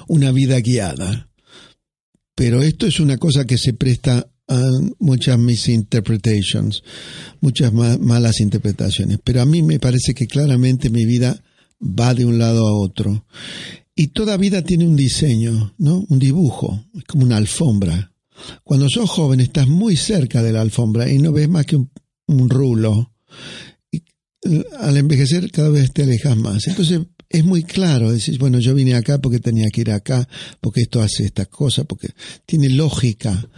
una 0.08 0.32
vida 0.32 0.60
guiada, 0.60 1.28
pero 2.34 2.62
esto 2.62 2.86
es 2.86 3.00
una 3.00 3.18
cosa 3.18 3.44
que 3.44 3.58
se 3.58 3.72
presta 3.74 4.30
a 4.48 4.62
muchas 4.98 5.38
misinterpretations, 5.38 6.82
muchas 7.40 7.72
ma- 7.72 7.98
malas 7.98 8.40
interpretaciones. 8.40 9.18
Pero 9.22 9.42
a 9.42 9.46
mí 9.46 9.62
me 9.62 9.78
parece 9.78 10.14
que 10.14 10.26
claramente 10.26 10.90
mi 10.90 11.04
vida 11.04 11.42
va 11.80 12.14
de 12.14 12.24
un 12.24 12.38
lado 12.38 12.66
a 12.66 12.72
otro. 12.72 13.26
Y 13.94 14.08
toda 14.08 14.36
vida 14.36 14.62
tiene 14.62 14.86
un 14.86 14.96
diseño, 14.96 15.74
¿no? 15.78 16.04
Un 16.08 16.18
dibujo, 16.18 16.84
es 16.94 17.04
como 17.04 17.24
una 17.24 17.36
alfombra. 17.36 18.12
Cuando 18.64 18.88
sos 18.88 19.10
joven 19.10 19.40
estás 19.40 19.68
muy 19.68 19.96
cerca 19.96 20.42
de 20.42 20.52
la 20.52 20.62
alfombra 20.62 21.12
y 21.12 21.18
no 21.18 21.32
ves 21.32 21.48
más 21.48 21.66
que 21.66 21.76
un, 21.76 21.90
un 22.26 22.48
rulo. 22.48 23.12
Y 23.92 23.98
eh, 24.42 24.64
al 24.80 24.96
envejecer 24.96 25.50
cada 25.50 25.68
vez 25.68 25.92
te 25.92 26.02
alejas 26.04 26.36
más. 26.36 26.66
Entonces 26.66 27.00
es 27.30 27.44
muy 27.44 27.62
claro, 27.62 28.12
decís, 28.12 28.38
bueno, 28.38 28.58
yo 28.58 28.74
vine 28.74 28.94
acá 28.94 29.20
porque 29.20 29.38
tenía 29.38 29.68
que 29.72 29.82
ir 29.82 29.92
acá, 29.92 30.28
porque 30.60 30.82
esto 30.82 31.00
hace 31.00 31.24
esta 31.24 31.46
cosa, 31.46 31.84
porque 31.84 32.08
tiene 32.44 32.68
lógica. 32.68 33.48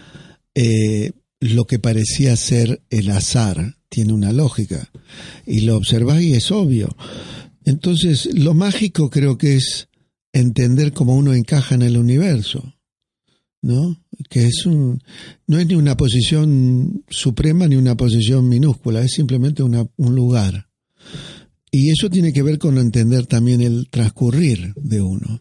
Eh, 0.55 1.13
lo 1.41 1.65
que 1.65 1.79
parecía 1.79 2.37
ser 2.37 2.83
el 2.91 3.11
azar 3.11 3.79
tiene 3.89 4.13
una 4.13 4.31
lógica. 4.31 4.91
Y 5.47 5.63
lo 5.63 5.77
observás 5.77 6.23
y 6.23 6.35
es 6.35 6.51
obvio. 6.51 6.95
Entonces, 7.65 8.29
lo 8.35 8.53
mágico 8.53 9.09
creo 9.09 9.39
que 9.39 9.57
es 9.57 9.89
entender 10.33 10.93
cómo 10.93 11.17
uno 11.17 11.33
encaja 11.33 11.75
en 11.75 11.83
el 11.83 11.97
universo. 11.97 12.75
¿no? 13.63 13.97
Que 14.29 14.47
es 14.47 14.67
un, 14.67 15.03
no 15.47 15.59
es 15.59 15.67
ni 15.67 15.75
una 15.75 15.97
posición 15.97 17.05
suprema 17.09 17.67
ni 17.69 17.77
una 17.77 17.97
posición 17.97 18.49
minúscula, 18.49 19.01
es 19.03 19.13
simplemente 19.13 19.63
una, 19.63 19.87
un 19.97 20.15
lugar. 20.15 20.69
Y 21.75 21.91
eso 21.91 22.11
tiene 22.11 22.35
que 22.35 22.43
ver 22.43 22.59
con 22.59 22.77
entender 22.77 23.27
también 23.27 23.63
el 23.63 23.89
transcurrir 23.89 24.75
de 24.77 25.01
uno. 25.01 25.41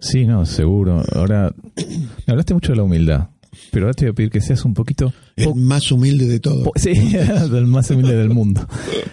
Sí, 0.00 0.26
no, 0.26 0.44
seguro. 0.44 1.02
Ahora, 1.14 1.54
me 1.76 2.30
hablaste 2.32 2.52
mucho 2.54 2.72
de 2.72 2.76
la 2.76 2.82
humildad. 2.84 3.30
pero 3.72 3.86
ahora 3.86 3.94
te 3.94 4.04
voy 4.04 4.10
a 4.10 4.14
pedir 4.14 4.30
que 4.30 4.40
seas 4.40 4.64
un 4.64 4.74
poquito... 4.74 5.12
El 5.34 5.54
más 5.54 5.90
humilde 5.90 6.26
de 6.26 6.40
todos. 6.40 6.68
sí, 6.76 6.90
el 6.92 7.66
más 7.66 7.90
humilde 7.90 8.14
del 8.14 8.28
mundo. 8.28 8.66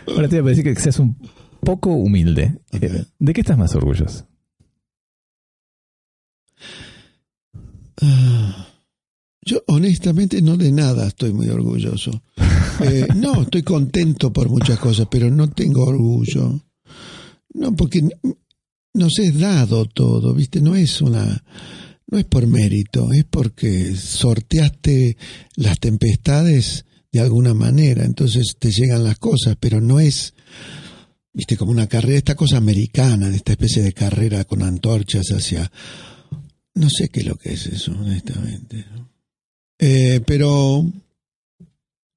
Ahora 0.08 0.28
te 0.28 0.42
voy 0.42 0.52
a 0.52 0.56
pedir 0.56 0.76
que 0.76 0.82
seas 0.82 1.00
un 1.00 1.16
poco 1.62 1.92
humilde. 1.94 2.60
Eh, 2.74 3.06
¿De 3.18 3.34
qué 3.34 3.42
estás 3.42 3.58
más 3.58 3.74
orgulloso? 3.74 4.28
Ah, 8.02 8.68
Yo 9.44 9.64
honestamente 9.68 10.42
no 10.42 10.58
de 10.58 10.72
nada 10.72 11.08
estoy 11.08 11.34
muy 11.34 11.50
orgulloso. 11.50 12.22
Eh, 12.84 13.08
no, 13.16 13.44
estoy 13.44 13.64
contento 13.64 14.32
por 14.34 14.50
muchas 14.50 14.80
cosas, 14.80 15.08
pero 15.10 15.30
no 15.30 15.50
tengo 15.50 15.84
orgullo. 15.84 16.62
No, 17.54 17.76
porque 17.76 18.08
nos 18.94 19.20
es 19.20 19.40
dado 19.40 19.86
todo, 19.86 20.34
¿viste? 20.34 20.62
No 20.62 20.76
es 20.76 21.02
una... 21.02 21.44
No 22.08 22.18
es 22.18 22.26
por 22.26 22.46
mérito, 22.46 23.14
es 23.14 23.24
porque 23.24 23.96
sorteaste 23.96 25.16
las 25.56 25.80
tempestades 25.80 26.84
de 27.10 27.22
alguna 27.22 27.54
manera, 27.54 28.04
entonces 28.04 28.56
te 28.60 28.70
llegan 28.70 29.06
las 29.06 29.18
cosas, 29.18 29.56
pero 29.58 29.80
no 29.80 30.02
es, 30.02 30.34
viste, 31.32 31.56
como 31.56 31.72
una 31.72 31.88
carrera, 31.88 32.18
esta 32.18 32.36
cosa 32.36 32.58
americana, 32.58 33.30
de 33.30 33.38
esta 33.38 33.54
especie 33.54 33.82
de 33.82 33.94
carrera 33.94 34.44
con 34.44 34.62
antorchas 34.62 35.28
hacia... 35.32 35.72
No 36.74 36.90
sé 36.90 37.10
qué 37.10 37.22
es 37.22 37.26
lo 37.26 37.36
que 37.36 37.54
es 37.54 37.66
eso, 37.68 37.92
honestamente. 37.92 38.86
Eh, 39.78 40.22
pero 40.26 40.86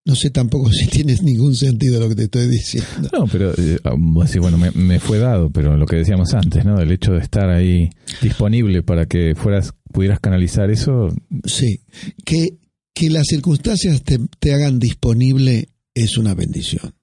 no 0.05 0.14
sé 0.14 0.30
tampoco 0.30 0.70
si 0.72 0.86
tienes 0.86 1.22
ningún 1.22 1.55
sentido 1.55 2.00
lo 2.00 2.09
que 2.09 2.14
te 2.14 2.24
estoy 2.24 2.46
diciendo. 2.46 3.09
No, 3.12 3.26
pero 3.26 3.52
eh, 3.52 3.78
decís, 4.24 4.38
bueno, 4.38 4.59
me, 4.59 4.70
me 4.72 5.00
fue 5.00 5.18
dado, 5.18 5.50
pero 5.50 5.76
lo 5.76 5.86
que 5.86 5.96
decíamos 5.96 6.34
antes, 6.34 6.64
¿no? 6.64 6.80
El 6.80 6.92
hecho 6.92 7.12
de 7.12 7.20
estar 7.20 7.48
ahí 7.50 7.90
disponible 8.20 8.82
para 8.82 9.07
que 9.07 9.34
fueras 9.34 9.72
pudieras 9.92 10.18
canalizar 10.18 10.70
eso, 10.70 11.09
Sí, 11.44 11.80
que, 12.24 12.59
que 12.92 13.11
las 13.11 13.26
circunstancias 13.28 14.02
te, 14.02 14.18
te 14.40 14.52
hagan 14.52 14.80
disponible 14.80 15.68
es 15.94 16.18
una 16.18 16.34
bendición. 16.34 16.94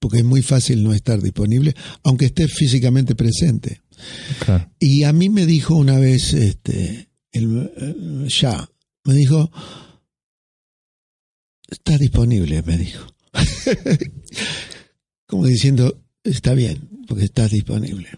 Porque 0.00 0.18
es 0.18 0.24
muy 0.24 0.42
fácil 0.42 0.82
no 0.82 0.92
estar 0.92 1.22
disponible, 1.22 1.74
aunque 2.02 2.24
estés 2.26 2.52
físicamente 2.52 3.14
presente. 3.14 3.82
claro. 4.44 4.68
Y 4.80 5.04
a 5.04 5.12
mí 5.12 5.28
me 5.28 5.46
dijo 5.46 5.76
una 5.76 6.00
vez, 6.00 6.34
este, 6.34 7.10
el, 7.30 7.70
el 7.76 8.26
Shah, 8.26 8.68
me 9.04 9.14
dijo, 9.14 9.52
está 11.72 11.98
disponible, 11.98 12.62
me 12.62 12.78
dijo. 12.78 13.06
Como 15.26 15.46
diciendo, 15.46 16.02
está 16.22 16.54
bien, 16.54 16.88
porque 17.08 17.24
estás 17.24 17.50
disponible. 17.50 18.08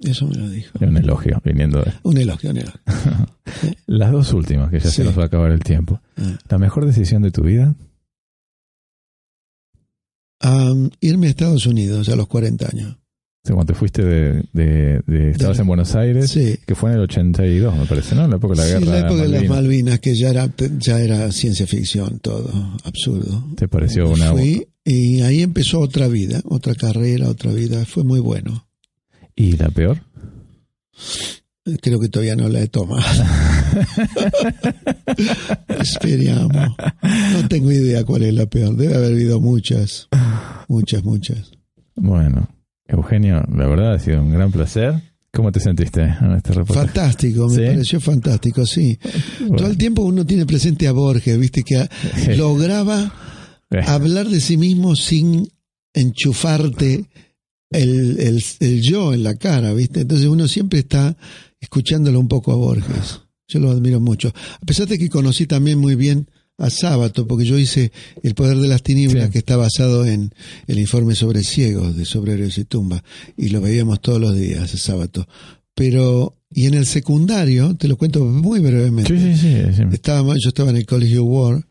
Eso 0.00 0.26
me 0.28 0.36
lo 0.36 0.48
dijo. 0.48 0.78
Un 0.80 0.96
elogio 0.96 1.40
viniendo 1.44 1.82
de... 1.82 1.92
Un 2.04 2.18
elogio, 2.18 2.50
un 2.50 2.58
elogio. 2.58 2.80
Las 3.86 4.12
dos 4.12 4.32
últimas, 4.32 4.70
que 4.70 4.78
ya 4.78 4.90
se 4.90 5.02
nos 5.02 5.18
va 5.18 5.24
a 5.24 5.26
acabar 5.26 5.50
el 5.50 5.64
tiempo. 5.64 6.00
Ah. 6.16 6.38
¿La 6.48 6.58
mejor 6.58 6.86
decisión 6.86 7.22
de 7.22 7.30
tu 7.30 7.42
vida? 7.42 7.74
Irme 11.00 11.26
a 11.26 11.30
Estados 11.30 11.66
Unidos 11.66 12.08
a 12.08 12.16
los 12.16 12.28
40 12.28 12.66
años. 12.66 12.96
Cuando 13.54 13.72
te 13.72 13.78
fuiste 13.78 14.04
de... 14.04 14.44
de, 14.52 15.00
de- 15.06 15.30
estabas 15.30 15.56
De- 15.56 15.62
en 15.62 15.66
Buenos 15.66 15.94
Aires, 15.94 16.30
Sí. 16.30 16.56
que 16.66 16.74
fue 16.74 16.90
en 16.90 16.96
el 16.96 17.02
82, 17.04 17.76
me 17.76 17.84
parece, 17.86 18.14
¿no? 18.14 18.24
En 18.24 18.30
la 18.30 18.36
época 18.36 18.54
de 18.54 18.60
la 18.60 18.64
Sí, 18.64 18.84
guerra. 18.84 18.92
la 19.00 19.06
época 19.06 19.22
de 19.22 19.28
las 19.28 19.30
Malvinas. 19.42 19.56
Malvinas, 19.56 19.98
que 20.00 20.14
ya 20.14 20.30
era, 20.30 20.48
ya 20.78 21.00
era 21.00 21.32
ciencia 21.32 21.66
ficción, 21.66 22.18
todo 22.20 22.50
absurdo. 22.84 23.44
¿Te 23.56 23.68
pareció 23.68 24.08
una... 24.10 24.32
Fui 24.32 24.66
y 24.84 25.20
ahí 25.22 25.42
empezó 25.42 25.80
otra 25.80 26.08
vida, 26.08 26.40
otra 26.44 26.74
carrera, 26.74 27.28
otra 27.28 27.52
vida. 27.52 27.84
Fue 27.84 28.04
muy 28.04 28.20
bueno. 28.20 28.66
¿Y 29.36 29.56
la 29.56 29.68
peor? 29.70 29.98
Creo 31.82 32.00
que 32.00 32.08
todavía 32.08 32.34
no 32.34 32.48
la 32.48 32.60
he 32.62 32.68
tomado. 32.68 33.02
Esperamos. 35.80 36.74
No 37.32 37.48
tengo 37.48 37.70
idea 37.72 38.04
cuál 38.04 38.22
es 38.22 38.34
la 38.34 38.46
peor. 38.46 38.76
Debe 38.76 38.94
haber 38.94 39.12
habido 39.12 39.40
muchas, 39.40 40.08
muchas, 40.68 41.04
muchas. 41.04 41.52
Bueno, 41.94 42.48
Eugenio, 42.88 43.42
la 43.54 43.66
verdad 43.68 43.94
ha 43.94 43.98
sido 43.98 44.22
un 44.22 44.32
gran 44.32 44.50
placer. 44.50 44.94
¿Cómo 45.30 45.52
te 45.52 45.60
sentiste 45.60 46.00
en 46.02 46.32
este 46.32 46.52
reportaje? 46.54 46.86
Fantástico, 46.86 47.48
me 47.48 47.54
¿Sí? 47.54 47.60
pareció 47.66 48.00
fantástico, 48.00 48.64
sí. 48.66 48.98
Bueno, 49.40 49.56
Todo 49.56 49.66
el 49.68 49.76
tiempo 49.76 50.02
uno 50.02 50.24
tiene 50.24 50.46
presente 50.46 50.88
a 50.88 50.92
Borges, 50.92 51.38
viste, 51.38 51.62
que 51.62 51.86
lograba 52.36 53.12
eh, 53.70 53.80
hablar 53.86 54.26
de 54.28 54.40
sí 54.40 54.56
mismo 54.56 54.96
sin 54.96 55.46
enchufarte 55.92 57.04
el, 57.70 58.18
el, 58.20 58.42
el 58.60 58.80
yo 58.82 59.12
en 59.12 59.22
la 59.22 59.34
cara, 59.36 59.74
¿viste? 59.74 60.00
Entonces 60.00 60.26
uno 60.26 60.48
siempre 60.48 60.78
está 60.80 61.16
escuchándolo 61.60 62.18
un 62.18 62.28
poco 62.28 62.52
a 62.52 62.56
Borges. 62.56 63.20
Yo 63.48 63.60
lo 63.60 63.70
admiro 63.70 64.00
mucho. 64.00 64.28
A 64.28 64.64
pesar 64.66 64.88
de 64.88 64.98
que 64.98 65.08
conocí 65.10 65.46
también 65.46 65.78
muy 65.78 65.94
bien 65.94 66.30
a 66.58 66.70
Sábato, 66.70 67.26
porque 67.26 67.44
yo 67.46 67.56
hice 67.58 67.92
El 68.22 68.34
Poder 68.34 68.58
de 68.58 68.68
las 68.68 68.82
Tinieblas, 68.82 69.26
Sí. 69.26 69.30
que 69.32 69.38
está 69.38 69.56
basado 69.56 70.04
en 70.04 70.32
el 70.66 70.78
informe 70.78 71.14
sobre 71.14 71.42
ciegos 71.44 71.96
de 71.96 72.04
Sobrerios 72.04 72.58
y 72.58 72.64
Tumba, 72.64 73.02
y 73.36 73.48
lo 73.48 73.60
veíamos 73.60 74.00
todos 74.00 74.20
los 74.20 74.36
días, 74.36 74.72
el 74.72 74.78
Sábato. 74.80 75.26
Pero, 75.74 76.34
y 76.52 76.66
en 76.66 76.74
el 76.74 76.86
secundario, 76.86 77.74
te 77.76 77.86
lo 77.88 77.96
cuento 77.96 78.24
muy 78.24 78.58
brevemente, 78.60 79.16
sí, 79.36 79.36
sí, 79.72 79.82
estaba, 79.92 80.34
yo 80.34 80.48
estaba 80.48 80.70
en 80.70 80.76
el 80.76 80.86
Colegio 80.86 81.24
War, 81.24 81.64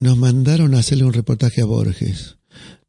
nos 0.00 0.16
mandaron 0.16 0.74
a 0.74 0.78
hacerle 0.78 1.04
un 1.04 1.12
reportaje 1.12 1.60
a 1.60 1.66
Borges. 1.66 2.36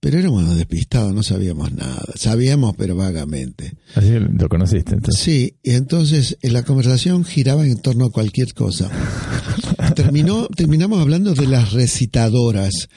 Pero 0.02 0.18
éramos 0.18 0.56
despistados, 0.56 1.14
no 1.14 1.24
sabíamos 1.24 1.74
nada. 1.74 2.02
Sabíamos, 2.16 2.74
pero 2.78 2.96
vagamente. 2.96 3.74
Así 3.96 4.12
lo 4.12 4.48
conociste. 4.48 4.94
Entonces. 4.94 5.22
Sí, 5.22 5.58
y 5.62 5.72
entonces 5.72 6.38
eh, 6.42 6.50
la 6.52 6.64
conversación 6.64 7.26
giraba 7.26 7.68
en 7.68 7.78
torno 7.80 8.06
a 8.06 8.10
cualquier 8.10 8.54
cosa. 8.54 8.90
Terminó, 10.00 10.48
terminamos 10.48 11.02
hablando 11.02 11.34
de 11.34 11.46
las 11.46 11.74
recitadoras, 11.74 12.88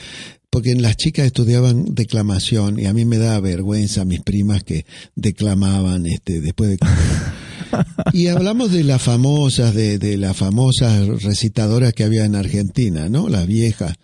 porque 0.51 0.73
las 0.77 0.97
chicas 0.97 1.27
estudiaban 1.27 1.97
declamación 1.97 2.79
y 2.79 2.87
a 2.87 2.93
mí 2.93 3.05
me 3.05 3.19
da 3.19 3.41
vergüenza 3.41 4.05
mis 4.05 4.21
primas 4.21 4.63
que 4.63 4.87
declamaban 5.17 6.07
este, 6.07 6.41
después 6.41 6.71
de 6.71 6.79
y 8.13 8.29
hablamos 8.29 8.71
de 8.71 8.85
las 8.85 9.03
famosas, 9.03 9.75
de, 9.75 9.99
de 9.99 10.17
las 10.17 10.37
famosas 10.37 11.25
recitadoras 11.25 11.93
que 11.93 12.05
había 12.05 12.25
en 12.25 12.37
Argentina, 12.37 13.09
¿no? 13.09 13.29
Las 13.29 13.49
viejas. 13.49 13.97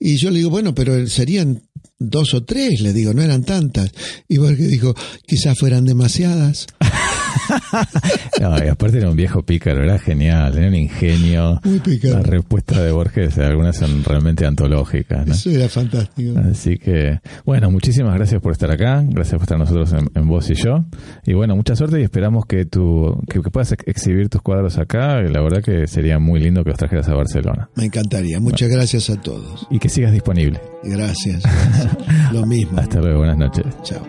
Y 0.00 0.16
yo 0.16 0.32
le 0.32 0.38
digo, 0.38 0.50
bueno, 0.50 0.74
pero 0.74 1.06
serían 1.06 1.62
dos 2.00 2.34
o 2.34 2.42
tres, 2.42 2.80
le 2.80 2.92
digo, 2.92 3.14
no 3.14 3.22
eran 3.22 3.44
tantas. 3.44 3.92
Y 4.26 4.38
Borges 4.38 4.68
dijo, 4.68 4.92
quizás 5.24 5.56
fueran 5.56 5.84
demasiadas. 5.84 6.66
No, 8.40 8.56
y 8.64 8.68
aparte 8.68 8.98
era 8.98 9.08
un 9.08 9.16
viejo 9.16 9.42
pícaro, 9.42 9.82
era 9.82 9.98
genial, 9.98 10.56
era 10.58 10.68
un 10.68 10.74
ingenio. 10.74 11.60
Muy 11.64 11.78
picante. 11.80 12.16
Las 12.16 12.26
respuestas 12.26 12.78
de 12.78 12.90
Borges, 12.92 13.38
algunas 13.38 13.76
son 13.76 14.02
realmente 14.04 14.44
antológicas. 14.46 15.26
¿no? 15.26 15.32
Eso 15.34 15.50
era 15.50 15.68
fantástico. 15.68 16.38
Así 16.50 16.76
que, 16.78 17.20
bueno, 17.44 17.70
muchísimas 17.70 18.14
gracias 18.14 18.40
por 18.40 18.52
estar 18.52 18.70
acá, 18.70 19.02
gracias 19.06 19.34
por 19.34 19.42
estar 19.42 19.58
nosotros 19.58 19.92
en, 19.92 20.10
en 20.14 20.28
Vos 20.28 20.50
y 20.50 20.54
yo. 20.54 20.84
Y 21.26 21.32
bueno, 21.34 21.56
mucha 21.56 21.76
suerte 21.76 22.00
y 22.00 22.02
esperamos 22.04 22.44
que, 22.46 22.64
tu, 22.66 23.18
que, 23.30 23.40
que 23.40 23.50
puedas 23.50 23.72
ex- 23.72 23.86
exhibir 23.86 24.28
tus 24.28 24.42
cuadros 24.42 24.78
acá. 24.78 25.20
Y 25.26 25.32
la 25.32 25.40
verdad 25.40 25.62
que 25.62 25.86
sería 25.86 26.18
muy 26.18 26.40
lindo 26.40 26.64
que 26.64 26.70
los 26.70 26.78
trajeras 26.78 27.08
a 27.08 27.14
Barcelona. 27.14 27.68
Me 27.76 27.84
encantaría. 27.86 28.40
Muchas 28.40 28.68
gracias 28.68 29.10
a 29.10 29.20
todos. 29.20 29.66
Y 29.70 29.78
que 29.78 29.88
sigas 29.88 30.12
disponible. 30.12 30.60
Gracias. 30.82 31.42
gracias. 31.42 32.32
Lo 32.32 32.44
mismo. 32.46 32.78
Hasta 32.84 33.00
luego, 33.00 33.18
buenas 33.18 33.38
noches. 33.38 33.64
Chao. 33.82 34.06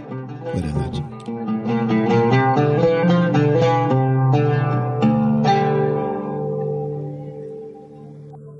Buenas 0.53 0.73
noches. 0.73 1.14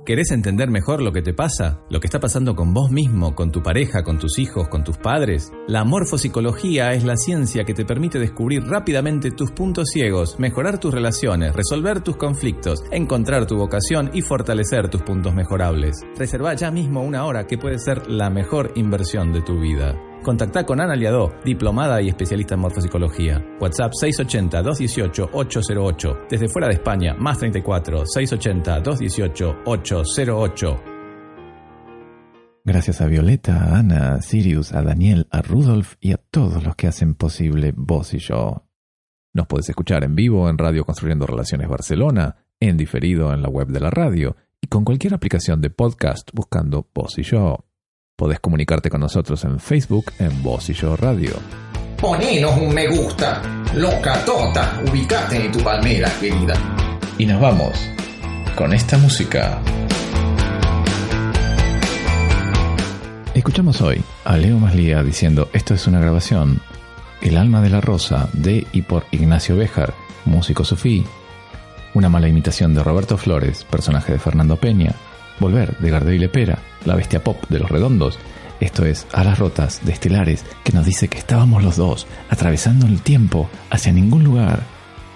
¿Querés 0.06 0.30
entender 0.30 0.70
mejor 0.70 1.02
lo 1.02 1.10
que 1.10 1.20
te 1.20 1.34
pasa? 1.34 1.80
¿Lo 1.90 1.98
que 1.98 2.06
está 2.06 2.20
pasando 2.20 2.54
con 2.54 2.72
vos 2.72 2.92
mismo, 2.92 3.34
con 3.34 3.50
tu 3.50 3.60
pareja, 3.60 4.04
con 4.04 4.20
tus 4.20 4.38
hijos, 4.38 4.68
con 4.68 4.84
tus 4.84 4.98
padres? 4.98 5.50
La 5.66 5.82
morfopsicología 5.82 6.92
es 6.92 7.02
la 7.02 7.16
ciencia 7.16 7.64
que 7.64 7.74
te 7.74 7.84
permite 7.84 8.20
descubrir 8.20 8.62
rápidamente 8.62 9.32
tus 9.32 9.50
puntos 9.50 9.88
ciegos, 9.92 10.38
mejorar 10.38 10.78
tus 10.78 10.94
relaciones, 10.94 11.56
resolver 11.56 12.02
tus 12.02 12.18
conflictos, 12.18 12.84
encontrar 12.92 13.48
tu 13.48 13.56
vocación 13.56 14.12
y 14.14 14.22
fortalecer 14.22 14.88
tus 14.90 15.02
puntos 15.02 15.34
mejorables. 15.34 15.96
Reserva 16.16 16.54
ya 16.54 16.70
mismo 16.70 17.02
una 17.02 17.24
hora 17.26 17.48
que 17.48 17.58
puede 17.58 17.80
ser 17.80 18.08
la 18.08 18.30
mejor 18.30 18.70
inversión 18.76 19.32
de 19.32 19.42
tu 19.42 19.58
vida. 19.58 20.00
Contacta 20.26 20.66
con 20.66 20.80
Ana 20.80 20.96
Liadó, 20.96 21.32
diplomada 21.44 22.02
y 22.02 22.08
especialista 22.08 22.56
en 22.56 22.62
morfopsicología. 22.62 23.40
WhatsApp 23.60 23.92
680-218-808. 23.92 26.26
Desde 26.28 26.48
fuera 26.48 26.66
de 26.66 26.74
España, 26.74 27.14
más 27.14 27.38
34 27.38 28.02
680-218-808. 28.02 30.82
Gracias 32.64 33.00
a 33.00 33.06
Violeta, 33.06 33.56
a 33.56 33.78
Ana, 33.78 34.14
a 34.14 34.20
Sirius, 34.20 34.72
a 34.72 34.82
Daniel, 34.82 35.28
a 35.30 35.42
Rudolf 35.42 35.94
y 36.00 36.10
a 36.10 36.16
todos 36.16 36.64
los 36.64 36.74
que 36.74 36.88
hacen 36.88 37.14
posible 37.14 37.72
Vos 37.76 38.12
y 38.12 38.18
yo. 38.18 38.66
Nos 39.32 39.46
podés 39.46 39.68
escuchar 39.68 40.02
en 40.02 40.16
vivo 40.16 40.50
en 40.50 40.58
Radio 40.58 40.84
Construyendo 40.84 41.28
Relaciones 41.28 41.68
Barcelona, 41.68 42.34
en 42.58 42.76
diferido 42.76 43.32
en 43.32 43.42
la 43.42 43.48
web 43.48 43.68
de 43.68 43.78
la 43.78 43.90
radio 43.90 44.34
y 44.60 44.66
con 44.66 44.84
cualquier 44.84 45.14
aplicación 45.14 45.60
de 45.60 45.70
podcast 45.70 46.30
buscando 46.32 46.90
Vos 46.92 47.16
y 47.16 47.22
yo. 47.22 47.65
Podés 48.18 48.40
comunicarte 48.40 48.88
con 48.88 49.02
nosotros 49.02 49.44
en 49.44 49.60
Facebook 49.60 50.06
en 50.18 50.42
Voz 50.42 50.70
y 50.70 50.72
Yo 50.72 50.96
Radio. 50.96 51.32
Ponenos 52.00 52.56
un 52.56 52.72
me 52.72 52.88
gusta, 52.88 53.42
loca 53.74 54.24
tota, 54.24 54.80
ubicate 54.90 55.44
en 55.44 55.52
tu 55.52 55.58
palmera 55.58 56.10
querida. 56.18 56.54
Y 57.18 57.26
nos 57.26 57.38
vamos 57.38 57.72
con 58.56 58.72
esta 58.72 58.96
música. 58.96 59.60
Escuchamos 63.34 63.82
hoy 63.82 64.02
a 64.24 64.38
Leo 64.38 64.58
Maslía 64.58 65.02
diciendo 65.02 65.50
esto 65.52 65.74
es 65.74 65.86
una 65.86 66.00
grabación, 66.00 66.62
El 67.20 67.36
alma 67.36 67.60
de 67.60 67.68
la 67.68 67.82
rosa 67.82 68.30
de 68.32 68.66
y 68.72 68.80
por 68.80 69.04
Ignacio 69.10 69.56
Béjar, 69.56 69.92
músico 70.24 70.64
sufí, 70.64 71.04
una 71.92 72.08
mala 72.08 72.28
imitación 72.28 72.74
de 72.74 72.82
Roberto 72.82 73.18
Flores, 73.18 73.64
personaje 73.64 74.12
de 74.12 74.18
Fernando 74.18 74.56
Peña, 74.56 74.94
Volver 75.38 75.76
de 75.78 75.90
Gardel 75.90 76.14
y 76.14 76.18
Lepera, 76.18 76.58
la 76.84 76.94
bestia 76.94 77.22
pop 77.22 77.42
de 77.48 77.58
los 77.58 77.70
redondos, 77.70 78.18
esto 78.60 78.86
es 78.86 79.06
A 79.12 79.22
las 79.22 79.38
Rotas 79.38 79.84
de 79.84 79.92
Estelares, 79.92 80.44
que 80.64 80.72
nos 80.72 80.86
dice 80.86 81.08
que 81.08 81.18
estábamos 81.18 81.62
los 81.62 81.76
dos 81.76 82.06
atravesando 82.30 82.86
el 82.86 83.02
tiempo 83.02 83.50
hacia 83.70 83.92
ningún 83.92 84.24
lugar. 84.24 84.62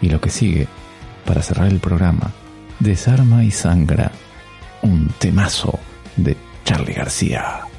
Y 0.02 0.10
lo 0.10 0.20
que 0.20 0.30
sigue, 0.30 0.68
para 1.24 1.42
cerrar 1.42 1.68
el 1.68 1.80
programa, 1.80 2.32
Desarma 2.80 3.44
y 3.44 3.50
Sangra, 3.50 4.12
un 4.82 5.08
temazo 5.18 5.78
de 6.16 6.36
Charlie 6.64 6.94
García. 6.94 7.69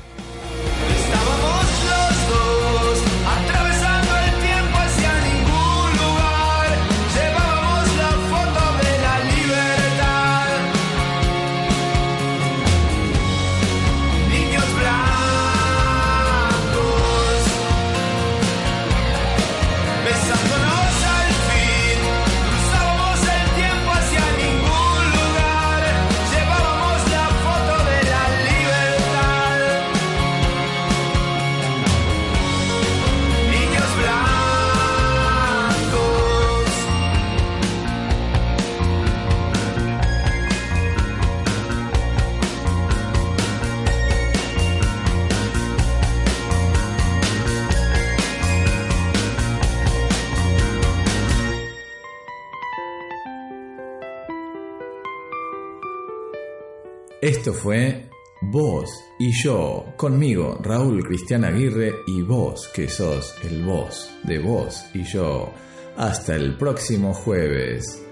Esto 57.41 57.53
fue 57.53 58.07
Vos 58.39 58.87
y 59.17 59.31
yo, 59.31 59.83
conmigo, 59.97 60.59
Raúl 60.61 61.03
Cristian 61.03 61.43
Aguirre, 61.43 61.91
y 62.05 62.21
vos, 62.21 62.67
que 62.67 62.87
sos 62.87 63.33
el 63.43 63.65
vos 63.65 64.15
de 64.21 64.37
vos 64.37 64.85
y 64.93 65.01
yo. 65.01 65.51
Hasta 65.97 66.35
el 66.35 66.55
próximo 66.55 67.15
jueves, 67.15 68.05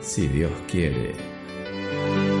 si 0.00 0.26
Dios 0.26 0.50
quiere. 0.68 2.39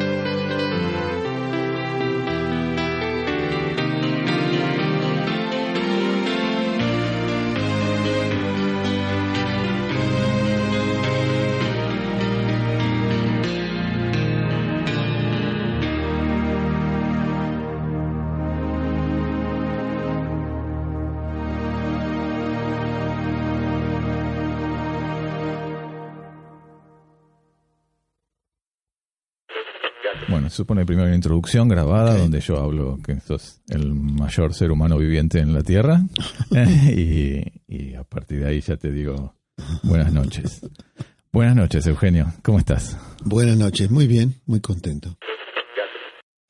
Se 30.50 30.56
supone 30.56 30.84
primero 30.84 31.06
una 31.06 31.14
introducción 31.16 31.68
grabada 31.68 32.16
donde 32.16 32.40
yo 32.40 32.58
hablo 32.58 32.98
que 33.02 33.20
sos 33.20 33.60
el 33.68 33.94
mayor 33.94 34.52
ser 34.52 34.72
humano 34.72 34.98
viviente 34.98 35.38
en 35.38 35.54
la 35.54 35.62
Tierra 35.62 36.02
y, 36.90 37.42
y 37.66 37.94
a 37.94 38.04
partir 38.04 38.40
de 38.40 38.48
ahí 38.48 38.60
ya 38.60 38.76
te 38.76 38.90
digo 38.90 39.34
buenas 39.82 40.12
noches. 40.12 40.60
Buenas 41.32 41.54
noches, 41.54 41.86
Eugenio. 41.86 42.32
¿Cómo 42.42 42.58
estás? 42.58 42.98
Buenas 43.24 43.56
noches, 43.56 43.88
muy 43.88 44.08
bien, 44.08 44.40
muy 44.46 44.60
contento. 44.60 45.16